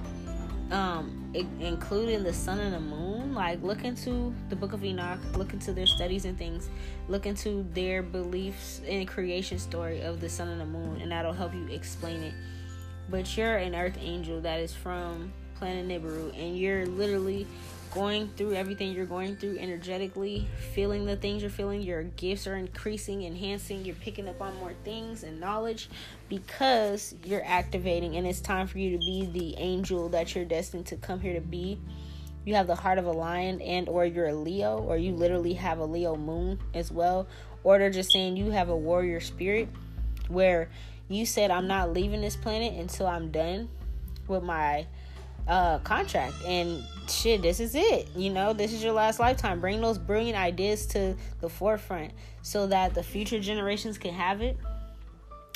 um, 0.71 1.31
including 1.59 2.23
the 2.23 2.33
sun 2.33 2.59
and 2.59 2.73
the 2.73 2.79
moon. 2.79 3.33
Like, 3.33 3.61
look 3.63 3.83
into 3.83 4.33
the 4.49 4.55
Book 4.55 4.73
of 4.73 4.83
Enoch, 4.83 5.19
look 5.35 5.53
into 5.53 5.71
their 5.71 5.87
studies 5.87 6.25
and 6.25 6.37
things, 6.37 6.69
look 7.07 7.25
into 7.25 7.65
their 7.73 8.03
beliefs 8.03 8.81
and 8.87 9.07
creation 9.07 9.59
story 9.59 10.01
of 10.01 10.19
the 10.19 10.29
sun 10.29 10.49
and 10.49 10.59
the 10.59 10.65
moon, 10.65 11.01
and 11.01 11.11
that'll 11.11 11.33
help 11.33 11.53
you 11.53 11.67
explain 11.67 12.23
it 12.23 12.33
but 13.09 13.35
you're 13.37 13.57
an 13.57 13.75
earth 13.75 13.97
angel 13.99 14.41
that 14.41 14.59
is 14.59 14.73
from 14.73 15.33
planet 15.55 15.87
Nibiru, 15.87 16.31
and 16.39 16.57
you're 16.57 16.85
literally 16.85 17.47
going 17.91 18.29
through 18.37 18.53
everything 18.53 18.91
you're 18.91 19.05
going 19.05 19.35
through 19.35 19.57
energetically, 19.57 20.47
feeling 20.73 21.05
the 21.05 21.15
things 21.15 21.41
you're 21.41 21.51
feeling. 21.51 21.81
Your 21.81 22.03
gifts 22.03 22.47
are 22.47 22.55
increasing, 22.55 23.23
enhancing. 23.23 23.85
You're 23.85 23.95
picking 23.95 24.27
up 24.27 24.41
on 24.41 24.55
more 24.57 24.73
things 24.83 25.23
and 25.23 25.39
knowledge 25.39 25.89
because 26.27 27.15
you're 27.25 27.45
activating, 27.45 28.15
and 28.15 28.27
it's 28.27 28.41
time 28.41 28.67
for 28.67 28.79
you 28.79 28.91
to 28.91 28.97
be 28.97 29.25
the 29.31 29.57
angel 29.57 30.09
that 30.09 30.35
you're 30.35 30.45
destined 30.45 30.85
to 30.87 30.95
come 30.97 31.19
here 31.19 31.33
to 31.33 31.41
be. 31.41 31.79
You 32.45 32.55
have 32.55 32.67
the 32.67 32.75
heart 32.75 32.97
of 32.97 33.05
a 33.05 33.11
lion, 33.11 33.61
and 33.61 33.89
or 33.89 34.05
you're 34.05 34.27
a 34.27 34.35
Leo, 34.35 34.79
or 34.79 34.97
you 34.97 35.13
literally 35.13 35.53
have 35.53 35.79
a 35.79 35.85
Leo 35.85 36.15
moon 36.15 36.59
as 36.73 36.91
well, 36.91 37.27
or 37.63 37.77
they're 37.77 37.89
just 37.89 38.11
saying 38.11 38.37
you 38.37 38.51
have 38.51 38.69
a 38.69 38.77
warrior 38.77 39.19
spirit 39.19 39.67
where 40.27 40.69
you 41.09 41.25
said 41.25 41.51
I'm 41.51 41.67
not 41.67 41.91
leaving 41.93 42.21
this 42.21 42.35
planet 42.35 42.73
until 42.73 43.07
I'm 43.07 43.31
done 43.31 43.69
with 44.27 44.43
my 44.43 44.85
uh, 45.47 45.79
contract. 45.79 46.35
And 46.45 46.83
shit, 47.09 47.41
this 47.41 47.59
is 47.59 47.75
it. 47.75 48.09
You 48.15 48.29
know, 48.29 48.53
this 48.53 48.73
is 48.73 48.83
your 48.83 48.93
last 48.93 49.19
lifetime. 49.19 49.59
Bring 49.59 49.81
those 49.81 49.97
brilliant 49.97 50.37
ideas 50.37 50.85
to 50.87 51.15
the 51.41 51.49
forefront 51.49 52.11
so 52.41 52.67
that 52.67 52.93
the 52.93 53.03
future 53.03 53.39
generations 53.39 53.97
can 53.97 54.13
have 54.13 54.41
it. 54.41 54.57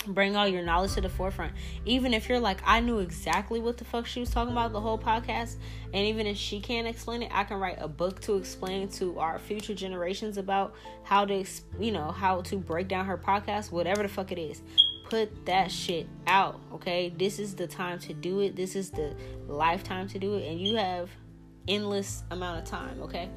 Bring 0.05 0.35
all 0.35 0.45
your 0.45 0.63
knowledge 0.63 0.95
to 0.95 1.01
the 1.01 1.07
forefront. 1.07 1.53
Even 1.85 2.13
if 2.13 2.27
you're 2.27 2.39
like, 2.39 2.57
I 2.65 2.81
knew 2.81 2.99
exactly 2.99 3.61
what 3.61 3.77
the 3.77 3.85
fuck 3.85 4.05
she 4.05 4.19
was 4.19 4.29
talking 4.29 4.51
about 4.51 4.73
the 4.73 4.81
whole 4.81 4.97
podcast, 4.97 5.55
and 5.93 6.05
even 6.07 6.27
if 6.27 6.35
she 6.35 6.59
can't 6.59 6.85
explain 6.85 7.23
it, 7.23 7.31
I 7.33 7.45
can 7.45 7.57
write 7.57 7.77
a 7.79 7.87
book 7.87 8.19
to 8.21 8.35
explain 8.35 8.89
to 8.89 9.17
our 9.17 9.39
future 9.39 9.73
generations 9.73 10.37
about 10.37 10.75
how 11.03 11.23
to, 11.23 11.45
you 11.79 11.93
know, 11.93 12.11
how 12.11 12.41
to 12.41 12.57
break 12.57 12.89
down 12.89 13.05
her 13.05 13.17
podcast, 13.17 13.71
whatever 13.71 14.03
the 14.03 14.09
fuck 14.09 14.33
it 14.33 14.39
is 14.39 14.61
put 15.13 15.45
that 15.45 15.71
shit 15.71 16.07
out 16.25 16.59
okay? 16.73 17.13
This 17.15 17.37
is 17.37 17.53
the 17.53 17.67
time 17.67 17.99
to 17.99 18.15
do 18.15 18.39
it. 18.39 18.55
This 18.55 18.75
is 18.75 18.89
the 18.89 19.15
lifetime 19.47 20.07
to 20.07 20.17
do 20.17 20.33
it. 20.33 20.49
And 20.49 20.59
you 20.59 20.75
have 20.75 21.07
endless 21.67 22.23
amount 22.31 22.57
of 22.57 22.65
time 22.65 22.99
okay? 22.99 23.29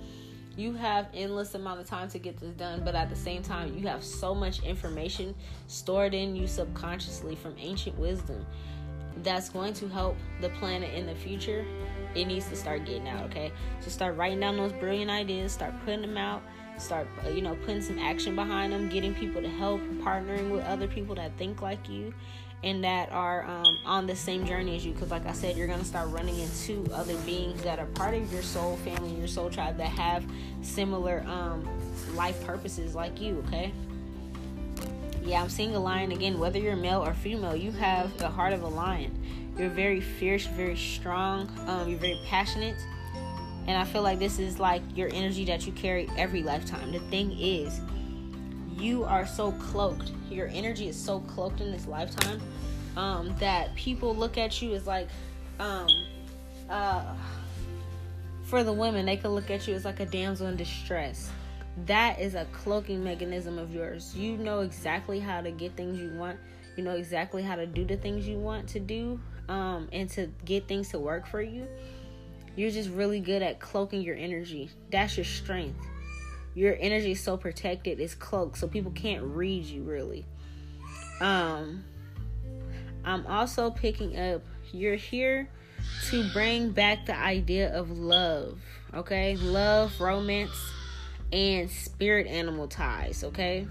You 0.56 0.72
have 0.72 1.08
endless 1.12 1.54
amount 1.54 1.80
of 1.80 1.86
time 1.86 2.08
to 2.08 2.18
get 2.18 2.38
this 2.38 2.54
done 2.54 2.80
but 2.82 2.94
at 2.94 3.10
the 3.10 3.16
same 3.16 3.42
time 3.42 3.76
you 3.76 3.86
have 3.88 4.02
so 4.02 4.34
much 4.34 4.62
information 4.62 5.34
stored 5.66 6.14
in 6.14 6.34
you 6.34 6.46
subconsciously 6.46 7.36
from 7.36 7.54
ancient 7.58 7.98
wisdom 7.98 8.46
that's 9.22 9.50
going 9.50 9.74
to 9.74 9.86
help 9.86 10.16
the 10.40 10.48
planet 10.48 10.94
in 10.94 11.04
the 11.04 11.14
future. 11.14 11.62
It 12.14 12.24
needs 12.24 12.48
to 12.48 12.56
start 12.56 12.86
getting 12.86 13.06
out 13.06 13.24
okay? 13.24 13.52
So 13.80 13.90
start 13.90 14.16
writing 14.16 14.40
down 14.40 14.56
those 14.56 14.72
brilliant 14.72 15.10
ideas. 15.10 15.52
Start 15.52 15.74
putting 15.84 16.00
them 16.00 16.16
out 16.16 16.42
start 16.78 17.06
uh, 17.24 17.28
you 17.28 17.42
know 17.42 17.54
putting 17.64 17.82
some 17.82 17.98
action 17.98 18.34
behind 18.34 18.72
them 18.72 18.88
getting 18.88 19.14
people 19.14 19.40
to 19.40 19.48
help 19.48 19.80
partnering 20.00 20.50
with 20.50 20.64
other 20.64 20.86
people 20.86 21.14
that 21.14 21.32
think 21.38 21.62
like 21.62 21.88
you 21.88 22.12
and 22.64 22.82
that 22.82 23.10
are 23.12 23.44
um, 23.44 23.78
on 23.84 24.06
the 24.06 24.16
same 24.16 24.46
journey 24.46 24.76
as 24.76 24.84
you. 24.84 24.92
Because 24.92 25.10
like 25.10 25.26
i 25.26 25.32
said 25.32 25.56
you're 25.56 25.66
going 25.66 25.78
to 25.78 25.84
start 25.84 26.08
running 26.10 26.38
into 26.38 26.86
other 26.92 27.16
beings 27.18 27.62
that 27.62 27.78
are 27.78 27.86
part 27.86 28.14
of 28.14 28.32
your 28.32 28.42
soul 28.42 28.76
family 28.78 29.14
your 29.14 29.28
soul 29.28 29.50
tribe 29.50 29.76
that 29.76 29.88
have 29.88 30.24
similar 30.62 31.24
um, 31.26 31.66
life 32.14 32.44
purposes 32.44 32.94
like 32.94 33.20
you 33.20 33.42
okay? 33.46 33.72
Yeah 35.22 35.42
i'm 35.42 35.48
seeing 35.48 35.74
a 35.74 35.80
lion 35.80 36.12
again. 36.12 36.38
Whether 36.38 36.58
you're 36.58 36.76
male 36.76 37.04
or 37.04 37.14
female 37.14 37.56
you 37.56 37.72
have 37.72 38.16
the 38.18 38.28
heart 38.28 38.52
of 38.52 38.62
a 38.62 38.68
lion. 38.68 39.12
You're 39.58 39.70
very 39.70 40.00
fierce 40.00 40.46
very 40.46 40.76
strong 40.76 41.50
um, 41.66 41.88
you're 41.88 41.98
very 41.98 42.20
passionate 42.26 42.76
and 43.66 43.76
I 43.76 43.84
feel 43.84 44.02
like 44.02 44.18
this 44.18 44.38
is 44.38 44.58
like 44.60 44.82
your 44.94 45.08
energy 45.12 45.44
that 45.46 45.66
you 45.66 45.72
carry 45.72 46.08
every 46.16 46.42
lifetime. 46.42 46.92
The 46.92 47.00
thing 47.00 47.32
is, 47.32 47.80
you 48.76 49.04
are 49.04 49.26
so 49.26 49.52
cloaked. 49.52 50.12
Your 50.30 50.48
energy 50.48 50.88
is 50.88 50.96
so 50.96 51.20
cloaked 51.20 51.60
in 51.60 51.72
this 51.72 51.86
lifetime 51.86 52.40
um, 52.96 53.34
that 53.38 53.74
people 53.74 54.14
look 54.14 54.38
at 54.38 54.62
you 54.62 54.74
as 54.74 54.86
like, 54.86 55.08
um, 55.58 55.88
uh, 56.70 57.14
for 58.44 58.62
the 58.62 58.72
women, 58.72 59.06
they 59.06 59.16
can 59.16 59.30
look 59.30 59.50
at 59.50 59.66
you 59.66 59.74
as 59.74 59.84
like 59.84 59.98
a 59.98 60.06
damsel 60.06 60.46
in 60.46 60.56
distress. 60.56 61.30
That 61.86 62.20
is 62.20 62.34
a 62.34 62.46
cloaking 62.52 63.02
mechanism 63.02 63.58
of 63.58 63.74
yours. 63.74 64.14
You 64.16 64.36
know 64.36 64.60
exactly 64.60 65.18
how 65.18 65.40
to 65.40 65.50
get 65.50 65.76
things 65.76 65.98
you 65.98 66.16
want. 66.18 66.38
You 66.76 66.84
know 66.84 66.92
exactly 66.92 67.42
how 67.42 67.56
to 67.56 67.66
do 67.66 67.84
the 67.84 67.96
things 67.96 68.28
you 68.28 68.38
want 68.38 68.68
to 68.68 68.80
do 68.80 69.18
um, 69.48 69.88
and 69.92 70.08
to 70.10 70.28
get 70.44 70.68
things 70.68 70.90
to 70.90 70.98
work 70.98 71.26
for 71.26 71.42
you 71.42 71.66
you're 72.56 72.70
just 72.70 72.90
really 72.90 73.20
good 73.20 73.42
at 73.42 73.60
cloaking 73.60 74.02
your 74.02 74.16
energy. 74.16 74.70
That's 74.90 75.16
your 75.16 75.24
strength. 75.24 75.78
Your 76.54 76.76
energy 76.80 77.12
is 77.12 77.20
so 77.20 77.36
protected, 77.36 78.00
it's 78.00 78.14
cloaked, 78.14 78.56
so 78.56 78.66
people 78.66 78.90
can't 78.92 79.22
read 79.22 79.64
you 79.66 79.82
really. 79.82 80.24
Um, 81.20 81.84
I'm 83.04 83.26
also 83.26 83.70
picking 83.70 84.18
up 84.18 84.42
you're 84.72 84.96
here 84.96 85.48
to 86.08 86.28
bring 86.32 86.70
back 86.70 87.06
the 87.06 87.16
idea 87.16 87.74
of 87.74 87.90
love, 87.98 88.58
okay? 88.94 89.36
Love, 89.36 90.00
romance, 90.00 90.58
and 91.32 91.70
spirit 91.70 92.26
animal 92.26 92.68
ties, 92.68 93.22
okay? 93.22 93.66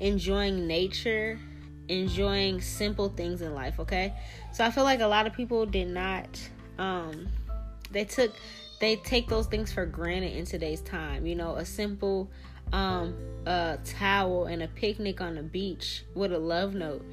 Enjoying 0.00 0.66
nature, 0.66 1.38
enjoying 1.88 2.60
simple 2.60 3.10
things 3.10 3.42
in 3.42 3.54
life, 3.54 3.78
okay? 3.78 4.12
So 4.52 4.64
I 4.64 4.70
feel 4.70 4.84
like 4.84 5.00
a 5.00 5.06
lot 5.06 5.26
of 5.26 5.32
people 5.32 5.66
did 5.66 5.88
not 5.88 6.40
um 6.78 7.28
they 7.92 8.04
took 8.04 8.32
they 8.80 8.96
take 8.96 9.28
those 9.28 9.46
things 9.46 9.72
for 9.72 9.86
granted 9.86 10.36
in 10.36 10.44
today's 10.44 10.80
time. 10.80 11.26
You 11.26 11.36
know, 11.36 11.56
a 11.56 11.64
simple 11.64 12.30
um 12.72 13.14
a 13.46 13.78
towel 13.84 14.46
and 14.46 14.62
a 14.62 14.68
picnic 14.68 15.20
on 15.20 15.36
the 15.36 15.42
beach 15.42 16.04
with 16.14 16.32
a 16.32 16.38
love 16.38 16.74
note 16.74 17.04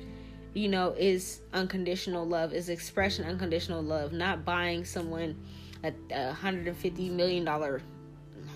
you 0.54 0.70
know 0.70 0.96
is 0.98 1.42
unconditional 1.54 2.26
love 2.26 2.54
is 2.54 2.70
expression 2.70 3.26
unconditional 3.26 3.82
love. 3.82 4.14
Not 4.14 4.46
buying 4.46 4.86
someone 4.86 5.36
a, 5.84 5.94
a 6.12 6.28
150 6.28 7.10
million 7.10 7.46
dollar 7.46 7.82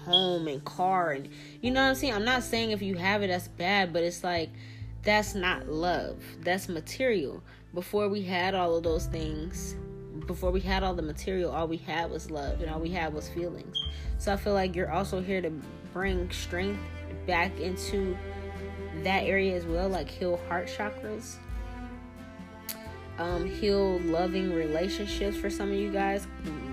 home 0.05 0.47
and 0.47 0.63
car 0.65 1.11
and 1.11 1.30
you 1.61 1.71
know 1.71 1.82
what 1.82 1.89
i'm 1.89 1.95
saying? 1.95 2.13
I'm 2.13 2.26
not 2.26 2.43
saying 2.43 2.71
if 2.71 2.82
you 2.82 2.95
have 2.95 3.21
it 3.21 3.28
that's 3.28 3.47
bad 3.47 3.93
but 3.93 4.03
it's 4.03 4.24
like 4.24 4.49
that's 5.03 5.36
not 5.36 5.67
love. 5.67 6.24
That's 6.39 6.69
material. 6.69 7.43
Before 7.74 8.07
we 8.07 8.21
had 8.21 8.55
all 8.55 8.76
of 8.76 8.84
those 8.84 9.07
things 9.07 9.76
before 10.26 10.51
we 10.51 10.59
had 10.59 10.84
all 10.84 10.93
the 10.93 11.01
material, 11.01 11.51
all 11.51 11.68
we 11.68 11.78
had 11.78 12.09
was 12.09 12.30
love 12.30 12.61
and 12.61 12.70
all 12.70 12.80
we 12.80 12.89
had 12.89 13.14
was 13.14 13.30
feelings. 13.30 13.78
So 14.18 14.34
I 14.34 14.38
feel 14.38 14.53
like 14.53 14.76
you're 14.76 14.91
also 14.91 15.22
here 15.22 15.41
to 15.41 15.51
bring 15.91 16.32
strength 16.32 16.80
back 17.26 17.59
into 17.59 18.18
that 19.03 19.24
area 19.24 19.55
as 19.55 19.66
well, 19.66 19.89
like 19.89 20.09
heal 20.09 20.39
heart 20.47 20.68
chakras, 20.68 21.36
um, 23.18 23.49
heal 23.49 23.99
loving 23.99 24.53
relationships 24.53 25.38
for 25.38 25.49
some 25.49 25.70
of 25.70 25.76
you 25.76 25.91
guys, 25.91 26.28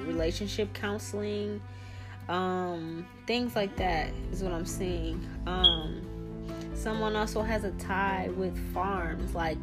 relationship 0.06 0.72
counseling, 0.74 1.60
um, 2.28 3.06
things 3.26 3.56
like 3.56 3.76
that 3.76 4.12
is 4.32 4.42
what 4.42 4.52
I'm 4.52 4.66
seeing. 4.66 5.26
Um, 5.46 6.02
someone 6.74 7.16
also 7.16 7.42
has 7.42 7.64
a 7.64 7.72
tie 7.72 8.30
with 8.36 8.56
farms, 8.72 9.34
like 9.34 9.58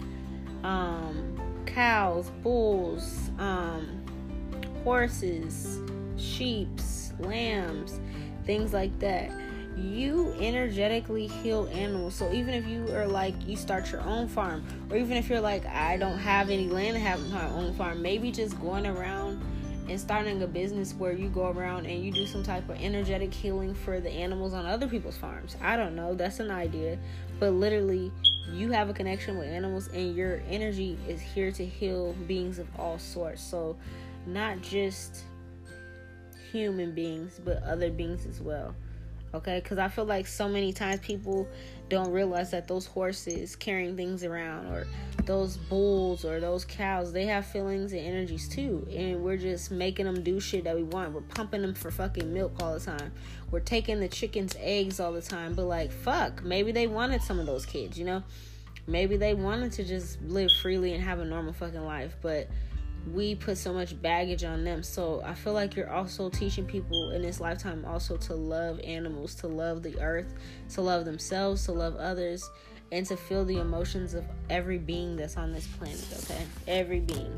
um, 0.63 1.39
cows, 1.68 2.30
bulls, 2.41 3.30
um, 3.38 4.03
horses, 4.84 5.80
sheeps, 6.18 7.13
lambs, 7.20 7.99
things 8.45 8.74
like 8.74 8.97
that. 8.99 9.32
You 9.76 10.34
energetically 10.39 11.28
heal 11.28 11.70
animals. 11.72 12.15
So 12.15 12.32
even 12.32 12.55
if 12.55 12.65
you 12.65 12.91
are 12.95 13.05
like 13.05 13.36
you 13.47 13.55
start 13.55 13.91
your 13.91 14.01
own 14.01 14.28
farm, 14.28 14.65
or 14.89 14.97
even 14.97 15.18
if 15.18 15.30
you're 15.30 15.41
like 15.41 15.65
I 15.68 15.97
don't 15.97 16.18
have 16.18 16.49
any 16.49 16.68
land 16.68 16.95
to 16.95 16.99
have 16.99 17.20
my 17.30 17.47
own 17.49 17.74
farm, 17.76 18.01
maybe 18.01 18.32
just 18.32 18.59
going 18.59 18.88
around 18.88 19.39
and 19.89 19.99
starting 19.99 20.41
a 20.41 20.47
business 20.47 20.93
where 20.95 21.13
you 21.13 21.30
go 21.30 21.49
around 21.51 21.86
and 21.86 22.03
you 22.03 22.11
do 22.11 22.26
some 22.26 22.43
type 22.43 22.68
of 22.70 22.78
energetic 22.82 23.34
healing 23.34 23.74
for 23.74 23.99
the 23.99 24.09
animals 24.09 24.53
on 24.53 24.65
other 24.65 24.88
people's 24.88 25.18
farms. 25.18 25.55
I 25.61 25.78
don't 25.78 25.95
know, 25.95 26.13
that's 26.13 26.39
an 26.39 26.51
idea. 26.51 26.97
But 27.39 27.51
literally, 27.51 28.11
you 28.51 28.71
have 28.71 28.89
a 28.89 28.93
connection 28.93 29.37
with 29.37 29.47
animals 29.47 29.87
and 29.89 30.15
your 30.15 30.41
energy 30.49 30.97
is 31.07 31.19
here 31.19 31.51
to 31.51 31.65
heal 31.65 32.13
beings 32.27 32.59
of 32.59 32.67
all 32.77 32.97
sorts. 32.97 33.41
So, 33.41 33.77
not 34.25 34.61
just 34.61 35.23
human 36.51 36.93
beings, 36.93 37.39
but 37.43 37.61
other 37.63 37.89
beings 37.89 38.25
as 38.25 38.41
well 38.41 38.73
okay 39.33 39.59
because 39.61 39.77
i 39.77 39.87
feel 39.87 40.05
like 40.05 40.25
so 40.25 40.47
many 40.47 40.71
times 40.71 40.99
people 41.01 41.47
don't 41.89 42.11
realize 42.11 42.51
that 42.51 42.67
those 42.67 42.85
horses 42.85 43.55
carrying 43.55 43.95
things 43.95 44.23
around 44.23 44.67
or 44.67 44.88
those 45.25 45.57
bulls 45.57 46.23
or 46.23 46.39
those 46.39 46.63
cows 46.63 47.11
they 47.11 47.25
have 47.25 47.45
feelings 47.45 47.91
and 47.91 48.01
energies 48.01 48.47
too. 48.47 48.88
And 48.95 49.23
we're 49.23 49.38
just 49.38 49.71
making 49.71 50.05
them 50.05 50.23
do 50.23 50.39
shit 50.39 50.63
that 50.65 50.75
we 50.75 50.83
want. 50.83 51.13
We're 51.13 51.21
pumping 51.21 51.61
them 51.61 51.73
for 51.73 51.91
fucking 51.91 52.33
milk 52.33 52.53
all 52.61 52.73
the 52.73 52.79
time. 52.79 53.11
We're 53.51 53.59
taking 53.59 53.99
the 53.99 54.07
chickens 54.07 54.55
eggs 54.59 54.99
all 54.99 55.11
the 55.11 55.21
time. 55.21 55.53
But 55.53 55.65
like 55.65 55.91
fuck 55.91 56.43
maybe 56.43 56.71
they 56.71 56.88
wanted 56.88 57.21
some 57.21 57.39
of 57.39 57.45
those 57.45 57.65
kids 57.65 57.97
you 57.97 58.05
know? 58.05 58.23
Maybe 58.89 59.17
they 59.17 59.33
wanted 59.33 59.73
to 59.73 59.83
just 59.83 60.21
live 60.21 60.49
freely 60.51 60.93
and 60.93 61.03
have 61.03 61.19
a 61.19 61.25
normal 61.25 61.51
fucking 61.53 61.83
life. 61.83 62.15
But 62.21 62.47
we 63.13 63.35
put 63.35 63.57
so 63.57 63.73
much 63.73 63.99
baggage 64.01 64.43
on 64.43 64.63
them. 64.63 64.83
So 64.83 65.21
I 65.23 65.33
feel 65.33 65.53
like 65.53 65.75
you're 65.75 65.91
also 65.91 66.29
teaching 66.29 66.65
people 66.65 67.11
in 67.11 67.21
this 67.21 67.39
lifetime 67.39 67.85
also 67.85 68.17
to 68.17 68.35
love 68.35 68.79
animals, 68.81 69.35
to 69.35 69.47
love 69.47 69.83
the 69.83 69.99
earth, 70.01 70.33
to 70.73 70.81
love 70.81 71.05
themselves, 71.05 71.65
to 71.65 71.71
love 71.71 71.95
others, 71.95 72.49
and 72.91 73.05
to 73.05 73.17
feel 73.17 73.45
the 73.45 73.59
emotions 73.59 74.13
of 74.13 74.25
every 74.49 74.77
being 74.77 75.15
that's 75.15 75.37
on 75.37 75.51
this 75.51 75.67
planet, 75.67 76.05
okay? 76.23 76.45
Every 76.67 76.99
being. 76.99 77.35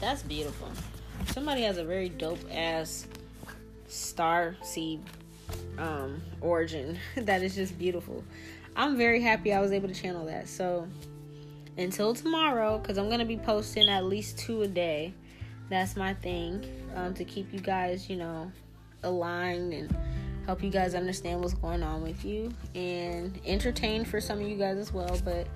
That's 0.00 0.22
beautiful. 0.22 0.70
Somebody 1.26 1.62
has 1.62 1.78
a 1.78 1.84
very 1.84 2.08
dope 2.08 2.38
ass 2.50 3.06
star 3.88 4.56
seed 4.62 5.00
um 5.78 6.20
origin 6.40 6.98
that 7.16 7.42
is 7.42 7.54
just 7.54 7.78
beautiful. 7.78 8.24
I'm 8.74 8.96
very 8.96 9.22
happy 9.22 9.54
I 9.54 9.60
was 9.60 9.72
able 9.72 9.88
to 9.88 9.94
channel 9.94 10.26
that. 10.26 10.48
So 10.48 10.86
until 11.78 12.14
tomorrow 12.14 12.78
because 12.78 12.98
i'm 12.98 13.08
gonna 13.08 13.24
be 13.24 13.36
posting 13.36 13.88
at 13.88 14.04
least 14.04 14.38
two 14.38 14.62
a 14.62 14.68
day. 14.68 15.12
That's 15.68 15.96
my 15.96 16.14
thing 16.14 16.64
um, 16.94 17.12
to 17.14 17.24
keep 17.24 17.52
you 17.52 17.60
guys 17.60 18.08
you 18.08 18.16
know 18.16 18.50
aligned 19.02 19.72
and 19.72 19.96
help 20.46 20.62
you 20.62 20.70
guys 20.70 20.94
understand 20.94 21.40
what's 21.40 21.54
going 21.54 21.82
on 21.82 22.02
with 22.02 22.24
you 22.24 22.52
and 22.74 23.38
entertain 23.44 24.04
for 24.04 24.20
some 24.20 24.40
of 24.40 24.46
you 24.46 24.56
guys 24.56 24.78
as 24.78 24.92
well 24.92 25.18
but 25.24 25.48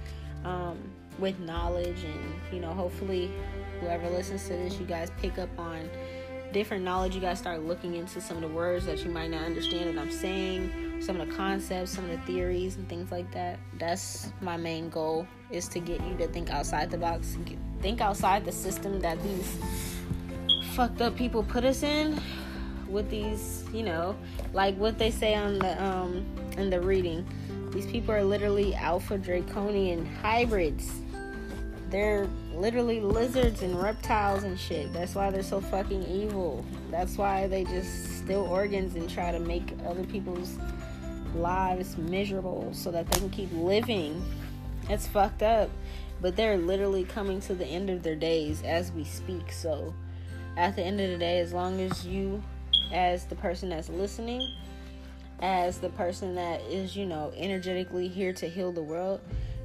um, 0.45 0.79
with 1.21 1.39
knowledge 1.39 2.03
and 2.05 2.35
you 2.53 2.59
know 2.61 2.73
hopefully 2.73 3.31
whoever 3.81 4.09
listens 4.11 4.43
to 4.45 4.49
this 4.51 4.79
you 4.81 4.87
guys 4.87 5.12
pick 5.21 5.39
up 5.39 5.49
on 5.59 5.89
different 6.53 6.83
knowledge. 6.83 7.14
You 7.14 7.21
guys 7.21 7.39
start 7.39 7.62
looking 7.62 7.95
into 7.95 8.21
some 8.21 8.39
of 8.39 8.43
the 8.43 8.49
words 8.49 8.85
that 8.87 9.05
you 9.05 9.11
might 9.11 9.31
not 9.31 9.43
understand 9.43 9.97
that 9.97 10.01
i'm 10.01 10.11
saying 10.11 10.89
some 11.01 11.20
of 11.20 11.28
the 11.28 11.34
concepts, 11.34 11.90
some 11.90 12.05
of 12.05 12.11
the 12.11 12.32
theories 12.32 12.76
and 12.76 12.88
things 12.88 13.11
like 13.11 13.30
that. 13.32 13.59
That's 13.78 14.32
my 14.40 14.57
main 14.57 14.90
goal 14.90 15.26
is 15.51 15.66
to 15.68 15.80
get 15.80 16.01
you 16.07 16.16
to 16.18 16.28
think 16.28 16.51
outside 16.51 16.90
the 16.90 16.98
box, 16.98 17.36
think 17.80 18.01
outside 18.01 18.44
the 18.44 18.53
system 18.53 19.01
that 19.01 19.20
these 19.22 19.59
fucked 20.74 21.01
up 21.01 21.16
people 21.16 21.42
put 21.42 21.64
us 21.64 21.82
in 21.82 22.20
with 22.88 23.09
these, 23.11 23.64
you 23.72 23.82
know, 23.82 24.16
like 24.53 24.76
what 24.76 24.98
they 24.98 25.11
say 25.11 25.34
on 25.34 25.59
the 25.59 25.82
um 25.82 26.24
in 26.57 26.70
the 26.70 26.80
reading. 26.80 27.26
These 27.72 27.86
people 27.86 28.12
are 28.14 28.24
literally 28.24 28.74
alpha 28.74 29.16
draconian 29.16 30.05
hybrids. 30.16 30.92
They're 31.88 32.28
literally 32.53 33.01
lizards 33.01 33.62
and 33.62 33.80
reptiles 33.80 34.42
and 34.42 34.59
shit. 34.59 34.92
That's 34.92 35.14
why 35.14 35.30
they're 35.30 35.42
so 35.42 35.61
fucking 35.61 36.05
evil. 36.05 36.64
That's 36.90 37.16
why 37.16 37.46
they 37.46 37.64
just 37.64 38.18
steal 38.18 38.42
organs 38.42 38.94
and 38.94 39.09
try 39.09 39.32
to 39.32 39.40
make 39.40 39.72
other 39.86 40.05
people's 40.05 40.59
lives 41.35 41.97
miserable 41.97 42.68
so 42.72 42.91
that 42.91 43.11
they 43.11 43.18
can 43.18 43.31
keep 43.31 43.51
living. 43.53 44.22
It's 44.89 45.07
fucked 45.07 45.43
up. 45.43 45.70
But 46.20 46.37
they're 46.37 46.59
literally 46.59 47.05
coming 47.05 47.41
to 47.43 47.55
the 47.55 47.64
end 47.64 47.89
of 47.89 48.03
their 48.03 48.14
days 48.14 48.62
as 48.62 48.93
we 48.93 49.05
speak. 49.05 49.53
So, 49.53 49.95
at 50.57 50.76
the 50.76 50.83
end 50.83 51.01
of 51.01 51.11
the 51.11 51.16
day, 51.16 51.41
as 51.41 51.53
long 51.53 51.81
as 51.81 52.07
you, 52.07 52.43
as 52.93 53.24
the 53.24 53.37
person 53.37 53.70
that's 53.70 53.89
listening, 53.89 54.55
as 55.41 55.78
the 55.78 55.89
person 55.91 56.35
that 56.35 56.61
is, 56.62 56.95
you 56.95 57.07
know, 57.07 57.33
energetically 57.37 58.09
here 58.09 58.33
to 58.35 58.49
heal 58.49 58.72
the 58.72 58.83
world, 58.83 59.20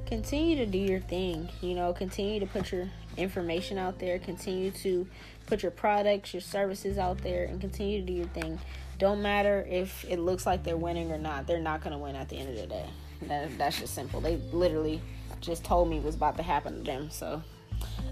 continue 0.06 0.56
to 0.56 0.66
do 0.66 0.78
your 0.78 1.00
thing. 1.00 1.48
You 1.60 1.74
know, 1.74 1.92
continue 1.92 2.40
to 2.40 2.46
put 2.46 2.72
your 2.72 2.88
information 3.16 3.76
out 3.76 3.98
there, 3.98 4.18
continue 4.18 4.70
to 4.70 5.06
put 5.46 5.62
your 5.62 5.72
products, 5.72 6.32
your 6.32 6.40
services 6.40 6.98
out 6.98 7.18
there, 7.18 7.44
and 7.44 7.60
continue 7.60 8.00
to 8.00 8.06
do 8.06 8.12
your 8.12 8.26
thing. 8.28 8.58
Don't 8.98 9.20
matter 9.20 9.66
if 9.68 10.04
it 10.08 10.18
looks 10.18 10.46
like 10.46 10.64
they're 10.64 10.76
winning 10.76 11.12
or 11.12 11.18
not. 11.18 11.46
They're 11.46 11.60
not 11.60 11.82
gonna 11.82 11.98
win 11.98 12.16
at 12.16 12.28
the 12.28 12.36
end 12.36 12.50
of 12.50 12.56
the 12.56 12.66
day. 12.66 12.86
That, 13.22 13.58
that's 13.58 13.80
just 13.80 13.94
simple. 13.94 14.20
They 14.20 14.36
literally 14.52 15.00
just 15.40 15.64
told 15.64 15.90
me 15.90 16.00
what's 16.00 16.16
about 16.16 16.36
to 16.38 16.42
happen 16.42 16.78
to 16.78 16.82
them. 16.82 17.10
So 17.10 17.42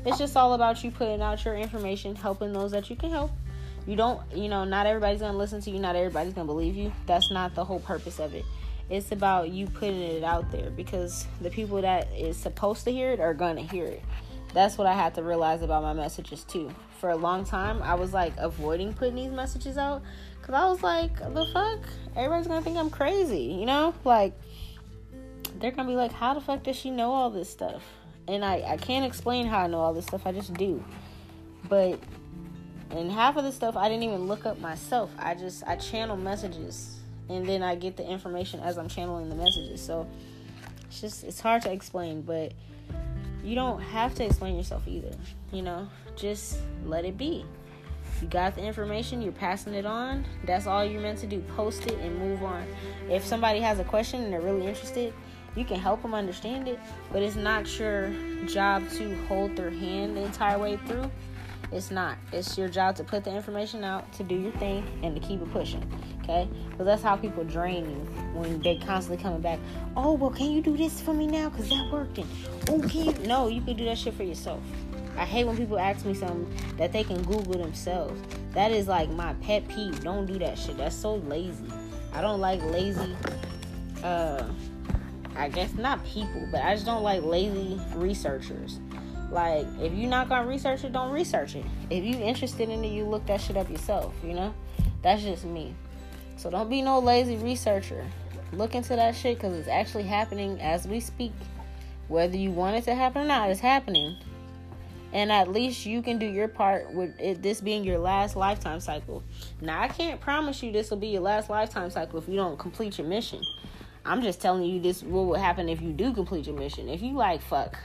it's 0.04 0.18
just 0.18 0.36
all 0.36 0.54
about 0.54 0.84
you 0.84 0.90
putting 0.90 1.22
out 1.22 1.44
your 1.44 1.56
information, 1.56 2.14
helping 2.14 2.52
those 2.52 2.72
that 2.72 2.90
you 2.90 2.96
can 2.96 3.10
help. 3.10 3.30
You 3.86 3.96
don't, 3.96 4.20
you 4.34 4.48
know, 4.48 4.64
not 4.64 4.86
everybody's 4.86 5.20
gonna 5.20 5.36
listen 5.36 5.60
to 5.62 5.70
you. 5.70 5.78
Not 5.78 5.96
everybody's 5.96 6.34
gonna 6.34 6.46
believe 6.46 6.74
you. 6.74 6.92
That's 7.06 7.30
not 7.30 7.54
the 7.54 7.64
whole 7.64 7.80
purpose 7.80 8.18
of 8.18 8.34
it. 8.34 8.44
It's 8.90 9.12
about 9.12 9.50
you 9.50 9.66
putting 9.66 10.00
it 10.00 10.22
out 10.22 10.50
there 10.52 10.70
because 10.70 11.26
the 11.40 11.50
people 11.50 11.80
that 11.80 12.08
is 12.14 12.36
supposed 12.36 12.84
to 12.84 12.92
hear 12.92 13.12
it 13.12 13.20
are 13.20 13.32
gonna 13.32 13.62
hear 13.62 13.86
it. 13.86 14.02
That's 14.52 14.78
what 14.78 14.86
I 14.86 14.92
had 14.92 15.14
to 15.16 15.22
realize 15.22 15.62
about 15.62 15.82
my 15.82 15.94
messages 15.94 16.44
too. 16.44 16.70
For 17.00 17.10
a 17.10 17.16
long 17.16 17.44
time, 17.44 17.82
I 17.82 17.94
was 17.94 18.12
like 18.12 18.32
avoiding 18.36 18.94
putting 18.94 19.16
these 19.16 19.32
messages 19.32 19.76
out 19.76 20.02
Cause 20.44 20.54
I 20.54 20.66
was 20.66 20.82
like, 20.82 21.16
the 21.32 21.46
fuck? 21.54 21.78
Everybody's 22.14 22.46
gonna 22.46 22.60
think 22.60 22.76
I'm 22.76 22.90
crazy, 22.90 23.44
you 23.44 23.64
know? 23.64 23.94
Like, 24.04 24.38
they're 25.58 25.70
gonna 25.70 25.88
be 25.88 25.96
like, 25.96 26.12
how 26.12 26.34
the 26.34 26.40
fuck 26.42 26.62
does 26.62 26.76
she 26.76 26.90
know 26.90 27.12
all 27.12 27.30
this 27.30 27.48
stuff? 27.48 27.82
And 28.28 28.44
I, 28.44 28.56
I 28.60 28.76
can't 28.76 29.06
explain 29.06 29.46
how 29.46 29.60
I 29.60 29.68
know 29.68 29.80
all 29.80 29.94
this 29.94 30.04
stuff, 30.04 30.26
I 30.26 30.32
just 30.32 30.52
do. 30.52 30.84
But, 31.66 31.98
and 32.90 33.10
half 33.10 33.38
of 33.38 33.44
the 33.44 33.52
stuff 33.52 33.74
I 33.74 33.88
didn't 33.88 34.02
even 34.02 34.28
look 34.28 34.44
up 34.44 34.60
myself. 34.60 35.10
I 35.18 35.34
just, 35.34 35.64
I 35.66 35.76
channel 35.76 36.16
messages. 36.16 36.98
And 37.30 37.48
then 37.48 37.62
I 37.62 37.74
get 37.74 37.96
the 37.96 38.06
information 38.06 38.60
as 38.60 38.76
I'm 38.76 38.86
channeling 38.88 39.30
the 39.30 39.36
messages. 39.36 39.80
So, 39.80 40.06
it's 40.84 41.00
just, 41.00 41.24
it's 41.24 41.40
hard 41.40 41.62
to 41.62 41.72
explain, 41.72 42.20
but 42.20 42.52
you 43.42 43.54
don't 43.54 43.80
have 43.80 44.14
to 44.16 44.24
explain 44.26 44.58
yourself 44.58 44.82
either. 44.86 45.16
You 45.52 45.62
know, 45.62 45.88
just 46.16 46.58
let 46.84 47.06
it 47.06 47.16
be. 47.16 47.46
You 48.24 48.30
got 48.30 48.54
the 48.54 48.62
information, 48.62 49.20
you're 49.20 49.32
passing 49.32 49.74
it 49.74 49.84
on. 49.84 50.24
That's 50.44 50.66
all 50.66 50.82
you're 50.82 51.02
meant 51.02 51.18
to 51.18 51.26
do. 51.26 51.40
Post 51.40 51.86
it 51.88 51.98
and 51.98 52.18
move 52.18 52.42
on. 52.42 52.64
If 53.10 53.22
somebody 53.22 53.60
has 53.60 53.80
a 53.80 53.84
question 53.84 54.22
and 54.22 54.32
they're 54.32 54.40
really 54.40 54.66
interested, 54.66 55.12
you 55.54 55.66
can 55.66 55.78
help 55.78 56.00
them 56.00 56.14
understand 56.14 56.66
it, 56.66 56.80
but 57.12 57.20
it's 57.20 57.36
not 57.36 57.78
your 57.78 58.14
job 58.46 58.88
to 58.92 59.14
hold 59.26 59.54
their 59.56 59.68
hand 59.68 60.16
the 60.16 60.22
entire 60.22 60.58
way 60.58 60.78
through. 60.86 61.10
It's 61.70 61.90
not. 61.90 62.16
It's 62.32 62.56
your 62.56 62.68
job 62.68 62.96
to 62.96 63.04
put 63.04 63.24
the 63.24 63.34
information 63.34 63.84
out, 63.84 64.10
to 64.14 64.22
do 64.22 64.36
your 64.36 64.52
thing, 64.52 64.86
and 65.02 65.14
to 65.14 65.20
keep 65.20 65.42
it 65.42 65.52
pushing. 65.52 65.84
Okay? 66.22 66.48
But 66.78 66.84
that's 66.84 67.02
how 67.02 67.16
people 67.16 67.44
drain 67.44 67.90
you 67.90 67.96
when 68.32 68.58
they 68.60 68.78
constantly 68.78 69.22
coming 69.22 69.42
back. 69.42 69.58
Oh, 69.98 70.14
well, 70.14 70.30
can 70.30 70.50
you 70.50 70.62
do 70.62 70.78
this 70.78 70.98
for 70.98 71.12
me 71.12 71.26
now? 71.26 71.50
Because 71.50 71.68
that 71.68 71.90
worked. 71.92 72.16
And, 72.16 72.28
oh, 72.70 72.80
can 72.88 73.04
you? 73.04 73.12
No, 73.26 73.48
you 73.48 73.60
can 73.60 73.76
do 73.76 73.84
that 73.84 73.98
shit 73.98 74.14
for 74.14 74.22
yourself. 74.22 74.62
I 75.16 75.24
hate 75.24 75.44
when 75.44 75.56
people 75.56 75.78
ask 75.78 76.04
me 76.04 76.14
something 76.14 76.48
that 76.76 76.92
they 76.92 77.04
can 77.04 77.22
Google 77.22 77.62
themselves. 77.62 78.20
That 78.52 78.70
is 78.70 78.88
like 78.88 79.10
my 79.10 79.34
pet 79.34 79.66
peeve. 79.68 80.02
Don't 80.02 80.26
do 80.26 80.38
that 80.38 80.58
shit. 80.58 80.76
That's 80.76 80.96
so 80.96 81.16
lazy. 81.16 81.66
I 82.12 82.20
don't 82.20 82.40
like 82.40 82.62
lazy. 82.64 83.16
Uh, 84.02 84.44
I 85.36 85.48
guess 85.48 85.74
not 85.74 86.04
people, 86.04 86.48
but 86.50 86.62
I 86.62 86.74
just 86.74 86.86
don't 86.86 87.02
like 87.02 87.22
lazy 87.22 87.80
researchers. 87.94 88.78
Like, 89.30 89.66
if 89.80 89.92
you're 89.92 90.10
not 90.10 90.28
gonna 90.28 90.46
research 90.46 90.84
it, 90.84 90.92
don't 90.92 91.10
research 91.10 91.56
it. 91.56 91.64
If 91.90 92.04
you're 92.04 92.20
interested 92.20 92.68
in 92.68 92.84
it, 92.84 92.92
you 92.92 93.04
look 93.04 93.26
that 93.26 93.40
shit 93.40 93.56
up 93.56 93.68
yourself. 93.68 94.14
You 94.22 94.34
know, 94.34 94.54
that's 95.02 95.22
just 95.22 95.44
me. 95.44 95.74
So 96.36 96.50
don't 96.50 96.68
be 96.68 96.82
no 96.82 96.98
lazy 96.98 97.36
researcher. 97.36 98.04
Look 98.52 98.74
into 98.74 98.94
that 98.94 99.16
shit 99.16 99.38
because 99.38 99.56
it's 99.56 99.68
actually 99.68 100.04
happening 100.04 100.60
as 100.60 100.86
we 100.86 101.00
speak. 101.00 101.32
Whether 102.06 102.36
you 102.36 102.50
want 102.50 102.76
it 102.76 102.84
to 102.84 102.94
happen 102.94 103.22
or 103.22 103.26
not, 103.26 103.50
it's 103.50 103.60
happening 103.60 104.16
and 105.14 105.30
at 105.30 105.50
least 105.50 105.86
you 105.86 106.02
can 106.02 106.18
do 106.18 106.26
your 106.26 106.48
part 106.48 106.92
with 106.92 107.18
it, 107.20 107.40
this 107.40 107.60
being 107.60 107.84
your 107.84 107.98
last 107.98 108.34
lifetime 108.34 108.80
cycle. 108.80 109.22
Now, 109.60 109.80
I 109.80 109.86
can't 109.86 110.20
promise 110.20 110.60
you 110.60 110.72
this 110.72 110.90
will 110.90 110.96
be 110.96 111.06
your 111.06 111.22
last 111.22 111.48
lifetime 111.48 111.88
cycle 111.88 112.18
if 112.18 112.28
you 112.28 112.34
don't 112.34 112.58
complete 112.58 112.98
your 112.98 113.06
mission. 113.06 113.40
I'm 114.04 114.22
just 114.22 114.40
telling 114.40 114.64
you 114.64 114.80
this 114.80 115.02
what 115.04 115.22
will 115.22 115.38
happen 115.38 115.68
if 115.68 115.80
you 115.80 115.92
do 115.92 116.12
complete 116.12 116.46
your 116.46 116.56
mission. 116.56 116.88
If 116.88 117.00
you 117.00 117.12
like, 117.12 117.40
fuck, 117.40 117.78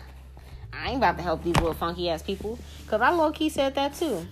I 0.74 0.90
ain't 0.90 0.98
about 0.98 1.18
to 1.18 1.24
help 1.24 1.44
these 1.44 1.56
little 1.58 1.76
funky 1.76 2.10
ass 2.10 2.24
people. 2.24 2.58
Cause 2.88 3.00
I 3.00 3.12
low 3.12 3.32
key 3.32 3.50
said 3.50 3.76
that 3.76 3.94
too. 3.94 4.26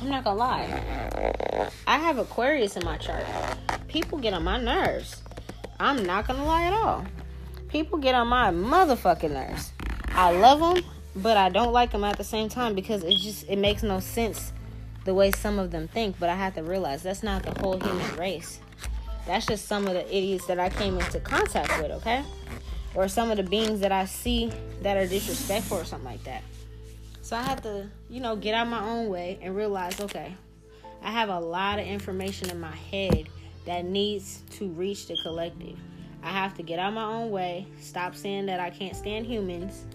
I'm 0.00 0.08
not 0.08 0.24
gonna 0.24 0.38
lie. 0.38 1.70
I 1.86 1.98
have 1.98 2.18
Aquarius 2.18 2.76
in 2.76 2.84
my 2.84 2.98
chart. 2.98 3.24
People 3.88 4.18
get 4.18 4.32
on 4.32 4.44
my 4.44 4.60
nerves. 4.60 5.22
I'm 5.80 6.06
not 6.06 6.28
gonna 6.28 6.44
lie 6.44 6.64
at 6.64 6.72
all. 6.72 7.04
People 7.68 7.98
get 7.98 8.14
on 8.14 8.28
my 8.28 8.50
motherfucking 8.52 9.32
nerves. 9.32 9.72
I 10.10 10.32
love 10.32 10.60
them, 10.60 10.84
but 11.16 11.36
I 11.36 11.48
don't 11.48 11.72
like 11.72 11.92
them 11.92 12.04
at 12.04 12.18
the 12.18 12.24
same 12.24 12.48
time 12.48 12.74
because 12.74 13.02
it 13.02 13.16
just 13.16 13.48
it 13.48 13.58
makes 13.58 13.82
no 13.82 14.00
sense 14.00 14.52
the 15.04 15.14
way 15.14 15.30
some 15.30 15.58
of 15.58 15.70
them 15.70 15.88
think. 15.88 16.16
But 16.18 16.28
I 16.28 16.34
have 16.34 16.54
to 16.54 16.62
realize 16.62 17.02
that's 17.02 17.22
not 17.22 17.42
the 17.42 17.58
whole 17.60 17.78
human 17.78 18.16
race. 18.16 18.60
That's 19.26 19.46
just 19.46 19.66
some 19.66 19.86
of 19.86 19.94
the 19.94 20.06
idiots 20.06 20.46
that 20.46 20.60
I 20.60 20.68
came 20.68 20.98
into 20.98 21.18
contact 21.20 21.82
with, 21.82 21.90
okay? 21.92 22.22
Or 22.94 23.08
some 23.08 23.30
of 23.30 23.38
the 23.38 23.42
beings 23.42 23.80
that 23.80 23.92
I 23.92 24.04
see 24.04 24.52
that 24.82 24.96
are 24.96 25.06
disrespectful 25.06 25.78
or 25.78 25.84
something 25.84 26.08
like 26.08 26.22
that. 26.24 26.42
So 27.22 27.36
I 27.36 27.42
have 27.42 27.60
to, 27.62 27.88
you 28.08 28.20
know, 28.20 28.36
get 28.36 28.54
out 28.54 28.68
my 28.68 28.84
own 28.84 29.08
way 29.08 29.38
and 29.42 29.56
realize, 29.56 30.00
okay, 30.00 30.34
I 31.02 31.10
have 31.10 31.28
a 31.28 31.40
lot 31.40 31.80
of 31.80 31.86
information 31.86 32.50
in 32.50 32.60
my 32.60 32.74
head 32.74 33.28
that 33.64 33.84
needs 33.84 34.42
to 34.52 34.68
reach 34.68 35.08
the 35.08 35.16
collective. 35.22 35.76
I 36.22 36.30
have 36.30 36.54
to 36.56 36.62
get 36.62 36.78
out 36.78 36.92
my 36.94 37.04
own 37.04 37.30
way, 37.30 37.66
stop 37.80 38.14
saying 38.14 38.46
that 38.46 38.60
I 38.60 38.70
can't 38.70 38.94
stand 38.94 39.26
humans, 39.26 39.86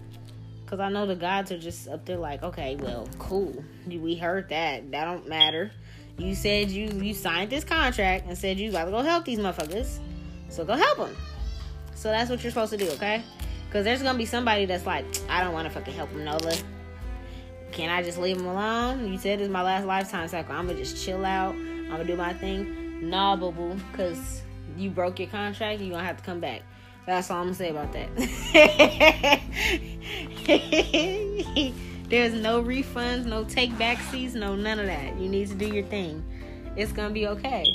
because 0.71 0.81
I 0.81 0.87
know 0.87 1.05
the 1.05 1.17
gods 1.17 1.51
are 1.51 1.57
just 1.57 1.89
up 1.89 2.05
there 2.05 2.15
like, 2.15 2.43
okay, 2.43 2.77
well, 2.77 3.05
cool. 3.19 3.61
We 3.85 4.15
heard 4.15 4.47
that. 4.49 4.89
That 4.91 5.03
don't 5.03 5.27
matter. 5.27 5.69
You 6.17 6.33
said 6.33 6.71
you 6.71 6.87
you 6.87 7.13
signed 7.13 7.49
this 7.49 7.65
contract 7.65 8.25
and 8.27 8.37
said 8.37 8.57
you 8.57 8.71
got 8.71 8.85
to 8.85 8.91
go 8.91 9.01
help 9.01 9.25
these 9.25 9.37
motherfuckers. 9.37 9.99
So 10.47 10.63
go 10.63 10.75
help 10.75 10.97
them. 10.97 11.17
So 11.93 12.07
that's 12.07 12.29
what 12.29 12.41
you're 12.41 12.51
supposed 12.51 12.71
to 12.71 12.77
do, 12.77 12.89
okay? 12.91 13.21
Because 13.65 13.83
there's 13.83 14.01
gonna 14.01 14.17
be 14.17 14.25
somebody 14.25 14.65
that's 14.65 14.85
like, 14.85 15.05
I 15.27 15.43
don't 15.43 15.53
want 15.53 15.67
to 15.67 15.73
fucking 15.73 15.93
help 15.93 16.09
them, 16.13 16.23
Nola. 16.23 16.55
Can 17.73 17.89
I 17.89 18.01
just 18.01 18.17
leave 18.17 18.37
them 18.37 18.47
alone? 18.47 19.11
You 19.11 19.19
said 19.19 19.41
it's 19.41 19.49
my 19.49 19.63
last 19.63 19.85
lifetime 19.85 20.29
cycle. 20.29 20.55
I'm 20.55 20.67
gonna 20.67 20.79
just 20.79 21.03
chill 21.03 21.25
out. 21.25 21.53
I'm 21.53 21.89
gonna 21.89 22.05
do 22.05 22.15
my 22.15 22.33
thing. 22.33 23.09
Nah, 23.09 23.35
boo 23.35 23.51
boo, 23.51 23.75
because 23.91 24.41
you 24.77 24.89
broke 24.89 25.19
your 25.19 25.27
contract. 25.27 25.81
You're 25.81 25.91
gonna 25.91 26.05
have 26.05 26.17
to 26.17 26.23
come 26.23 26.39
back. 26.39 26.61
That's 27.05 27.31
all 27.31 27.39
I'm 27.39 27.45
gonna 27.45 27.55
say 27.55 27.69
about 27.69 27.93
that. 27.93 28.09
There's 32.09 32.33
no 32.33 32.61
refunds, 32.61 33.25
no 33.25 33.43
take 33.43 33.77
back 33.77 33.99
seats, 34.11 34.33
no 34.33 34.55
none 34.55 34.79
of 34.79 34.85
that. 34.85 35.17
You 35.17 35.29
need 35.29 35.47
to 35.47 35.55
do 35.55 35.67
your 35.67 35.85
thing. 35.85 36.23
It's 36.75 36.91
gonna 36.91 37.13
be 37.13 37.27
okay. 37.27 37.65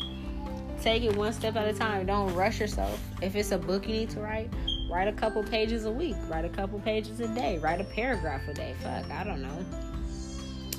Take 0.80 1.02
it 1.02 1.16
one 1.16 1.32
step 1.32 1.56
at 1.56 1.66
a 1.66 1.72
time. 1.72 2.06
Don't 2.06 2.32
rush 2.34 2.60
yourself. 2.60 3.00
If 3.20 3.34
it's 3.34 3.50
a 3.50 3.58
book 3.58 3.88
you 3.88 3.94
need 3.94 4.10
to 4.10 4.20
write, 4.20 4.50
write 4.90 5.08
a 5.08 5.12
couple 5.12 5.42
pages 5.42 5.86
a 5.86 5.90
week. 5.90 6.16
Write 6.28 6.44
a 6.44 6.50
couple 6.50 6.78
pages 6.80 7.18
a 7.20 7.28
day. 7.28 7.58
Write 7.58 7.80
a 7.80 7.84
paragraph 7.84 8.46
a 8.46 8.54
day. 8.54 8.74
Fuck, 8.82 9.10
I 9.10 9.24
don't 9.24 9.42
know 9.42 9.64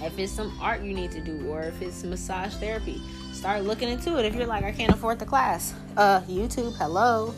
if 0.02 0.18
it's 0.20 0.32
some 0.32 0.58
art 0.62 0.82
you 0.82 0.94
need 0.94 1.12
to 1.12 1.20
do 1.20 1.50
or 1.50 1.64
if 1.64 1.82
it's 1.82 2.04
massage 2.04 2.54
therapy 2.56 3.02
start 3.34 3.64
looking 3.64 3.90
into 3.90 4.18
it 4.18 4.26
if 4.26 4.36
you're 4.36 4.46
like 4.46 4.64
i 4.64 4.72
can't 4.72 4.94
afford 4.94 5.18
the 5.18 5.26
class 5.26 5.74
uh 5.98 6.22
youtube 6.22 6.76
hello 6.78 7.34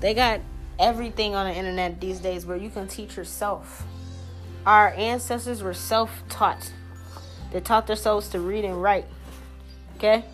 they 0.00 0.14
got 0.14 0.40
everything 0.78 1.34
on 1.34 1.46
the 1.46 1.54
internet 1.54 2.00
these 2.00 2.20
days 2.20 2.46
where 2.46 2.56
you 2.56 2.70
can 2.70 2.86
teach 2.88 3.16
yourself. 3.16 3.84
Our 4.66 4.88
ancestors 4.90 5.62
were 5.62 5.74
self-taught. 5.74 6.72
They 7.52 7.60
taught 7.60 7.86
themselves 7.86 8.28
to 8.30 8.40
read 8.40 8.64
and 8.64 8.80
write 8.82 9.06
okay? 9.98 10.24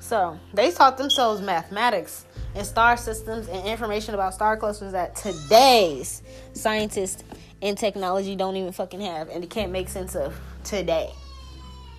So 0.00 0.38
they 0.52 0.70
taught 0.70 0.98
themselves 0.98 1.40
mathematics 1.40 2.26
and 2.54 2.66
star 2.66 2.96
systems 2.96 3.48
and 3.48 3.66
information 3.66 4.14
about 4.14 4.34
star 4.34 4.56
clusters 4.56 4.92
that 4.92 5.16
today's 5.16 6.22
scientists 6.52 7.24
and 7.62 7.78
technology 7.78 8.36
don't 8.36 8.56
even 8.56 8.72
fucking 8.72 9.00
have 9.00 9.28
and 9.30 9.42
it 9.42 9.48
can't 9.48 9.72
make 9.72 9.88
sense 9.88 10.14
of 10.14 10.38
today 10.64 11.10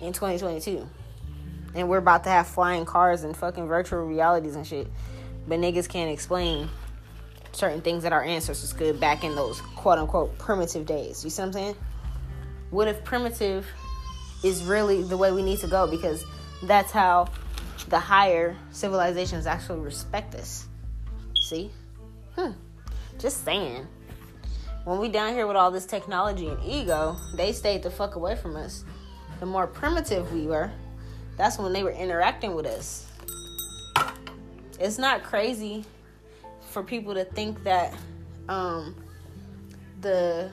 in 0.00 0.12
2022 0.12 0.86
and 1.74 1.88
we're 1.88 1.98
about 1.98 2.22
to 2.22 2.30
have 2.30 2.46
flying 2.46 2.84
cars 2.84 3.24
and 3.24 3.36
fucking 3.36 3.66
virtual 3.66 4.04
realities 4.04 4.54
and 4.54 4.66
shit 4.66 4.86
but 5.46 5.58
niggas 5.58 5.88
can't 5.88 6.10
explain 6.10 6.68
certain 7.52 7.80
things 7.80 8.02
that 8.02 8.12
our 8.12 8.22
ancestors 8.22 8.72
could 8.72 8.98
back 8.98 9.24
in 9.24 9.34
those 9.34 9.60
quote 9.60 9.98
unquote 9.98 10.36
primitive 10.38 10.86
days. 10.86 11.24
You 11.24 11.30
see 11.30 11.42
what 11.42 11.46
i'm 11.46 11.52
saying? 11.52 11.76
What 12.70 12.88
if 12.88 13.04
primitive 13.04 13.66
is 14.42 14.62
really 14.64 15.02
the 15.02 15.16
way 15.16 15.32
we 15.32 15.42
need 15.42 15.58
to 15.60 15.68
go? 15.68 15.86
Because 15.86 16.24
that's 16.62 16.90
how 16.90 17.28
the 17.88 17.98
higher 17.98 18.56
civilizations 18.70 19.46
actually 19.46 19.80
respect 19.80 20.34
us. 20.34 20.66
See? 21.40 21.70
Hmm. 22.36 22.52
Just 23.18 23.44
saying. 23.44 23.86
When 24.84 24.98
we 24.98 25.08
down 25.08 25.32
here 25.32 25.46
with 25.46 25.56
all 25.56 25.70
this 25.70 25.86
technology 25.86 26.48
and 26.48 26.62
ego, 26.62 27.16
they 27.36 27.52
stayed 27.52 27.82
the 27.82 27.90
fuck 27.90 28.16
away 28.16 28.36
from 28.36 28.56
us. 28.56 28.84
The 29.40 29.46
more 29.46 29.66
primitive 29.66 30.32
we 30.32 30.46
were, 30.46 30.70
that's 31.36 31.58
when 31.58 31.72
they 31.72 31.82
were 31.82 31.92
interacting 31.92 32.54
with 32.54 32.66
us. 32.66 33.06
It's 34.80 34.98
not 34.98 35.22
crazy 35.22 35.84
for 36.70 36.82
people 36.82 37.14
to 37.14 37.24
think 37.24 37.62
that 37.64 37.94
um, 38.48 38.96
the 40.00 40.50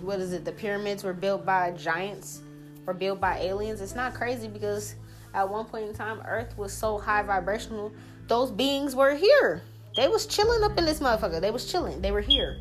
what 0.00 0.20
is 0.20 0.32
it? 0.32 0.44
The 0.44 0.52
pyramids 0.52 1.04
were 1.04 1.12
built 1.12 1.44
by 1.46 1.70
giants 1.72 2.40
or 2.86 2.94
built 2.94 3.20
by 3.20 3.38
aliens. 3.38 3.80
It's 3.80 3.94
not 3.94 4.14
crazy 4.14 4.48
because 4.48 4.94
at 5.32 5.48
one 5.48 5.64
point 5.64 5.88
in 5.88 5.94
time, 5.94 6.20
Earth 6.26 6.56
was 6.56 6.72
so 6.72 6.98
high 6.98 7.22
vibrational. 7.22 7.92
Those 8.26 8.50
beings 8.50 8.94
were 8.94 9.14
here. 9.14 9.62
They 9.96 10.08
was 10.08 10.26
chilling 10.26 10.62
up 10.64 10.76
in 10.78 10.84
this 10.84 11.00
motherfucker. 11.00 11.40
They 11.40 11.50
was 11.50 11.70
chilling. 11.70 12.00
They 12.00 12.10
were 12.10 12.20
here. 12.20 12.60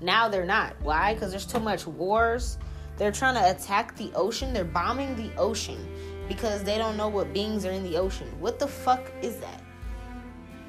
Now 0.00 0.28
they're 0.28 0.44
not. 0.44 0.74
Why? 0.82 1.14
Because 1.14 1.30
there's 1.30 1.46
too 1.46 1.60
much 1.60 1.86
wars. 1.86 2.58
They're 2.96 3.12
trying 3.12 3.34
to 3.34 3.50
attack 3.50 3.96
the 3.96 4.12
ocean. 4.14 4.52
They're 4.52 4.64
bombing 4.64 5.16
the 5.16 5.34
ocean 5.36 5.88
because 6.28 6.62
they 6.62 6.78
don't 6.78 6.96
know 6.96 7.08
what 7.08 7.32
beings 7.32 7.64
are 7.64 7.72
in 7.72 7.82
the 7.82 7.96
ocean. 7.96 8.28
What 8.38 8.58
the 8.58 8.68
fuck 8.68 9.10
is 9.22 9.36
that? 9.38 9.62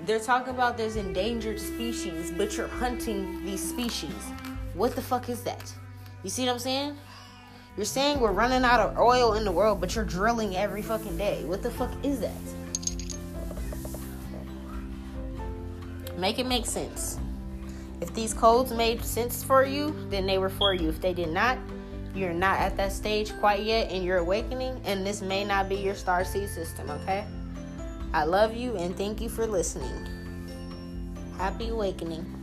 They're 0.06 0.20
talking 0.20 0.54
about 0.54 0.78
there's 0.78 0.96
endangered 0.96 1.60
species, 1.60 2.32
but 2.32 2.58
you're 2.58 2.68
hunting 2.68 3.46
these 3.46 3.68
species. 3.68 4.16
What 4.74 4.96
the 4.96 5.02
fuck 5.02 5.30
is 5.30 5.44
that? 5.44 5.72
You 6.24 6.30
see 6.30 6.46
what 6.46 6.54
I'm 6.54 6.60
saying? 6.60 6.98
You're 7.78 7.86
saying 7.86 8.20
we're 8.20 8.32
running 8.32 8.64
out 8.64 8.80
of 8.80 8.98
oil 8.98 9.36
in 9.36 9.46
the 9.46 9.52
world, 9.52 9.80
but 9.80 9.96
you're 9.96 10.06
drilling 10.06 10.58
every 10.58 10.82
fucking 10.82 11.18
day. 11.18 11.44
What 11.46 11.62
the 11.62 11.70
fuck 11.70 11.92
is 12.04 12.20
that? 12.20 12.32
Make 16.18 16.40
it 16.40 16.48
make 16.48 16.66
sense. 16.66 17.20
If 18.02 18.14
these 18.14 18.34
codes 18.34 18.72
made 18.72 19.06
sense 19.06 19.44
for 19.44 19.64
you, 19.64 19.96
then 20.10 20.26
they 20.26 20.40
were 20.40 20.50
for 20.50 20.74
you. 20.74 20.90
If 20.90 21.00
they 21.00 21.14
did 21.14 21.30
not, 21.30 21.58
you're 22.16 22.34
not 22.34 22.60
at 22.60 22.76
that 22.78 22.92
stage 22.92 23.38
quite 23.40 23.64
yet 23.64 23.92
in 23.92 24.04
your 24.04 24.18
awakening, 24.18 24.82
and 24.84 25.06
this 25.06 25.22
may 25.22 25.46
not 25.46 25.70
be 25.70 25.76
your 25.76 25.96
star 25.96 26.26
seed 26.26 26.50
system, 26.50 26.90
okay? 26.90 27.26
I 28.14 28.26
love 28.26 28.54
you 28.54 28.76
and 28.76 28.96
thank 28.98 29.22
you 29.22 29.30
for 29.30 29.48
listening. 29.48 30.06
Happy 31.38 31.70
awakening. 31.70 32.41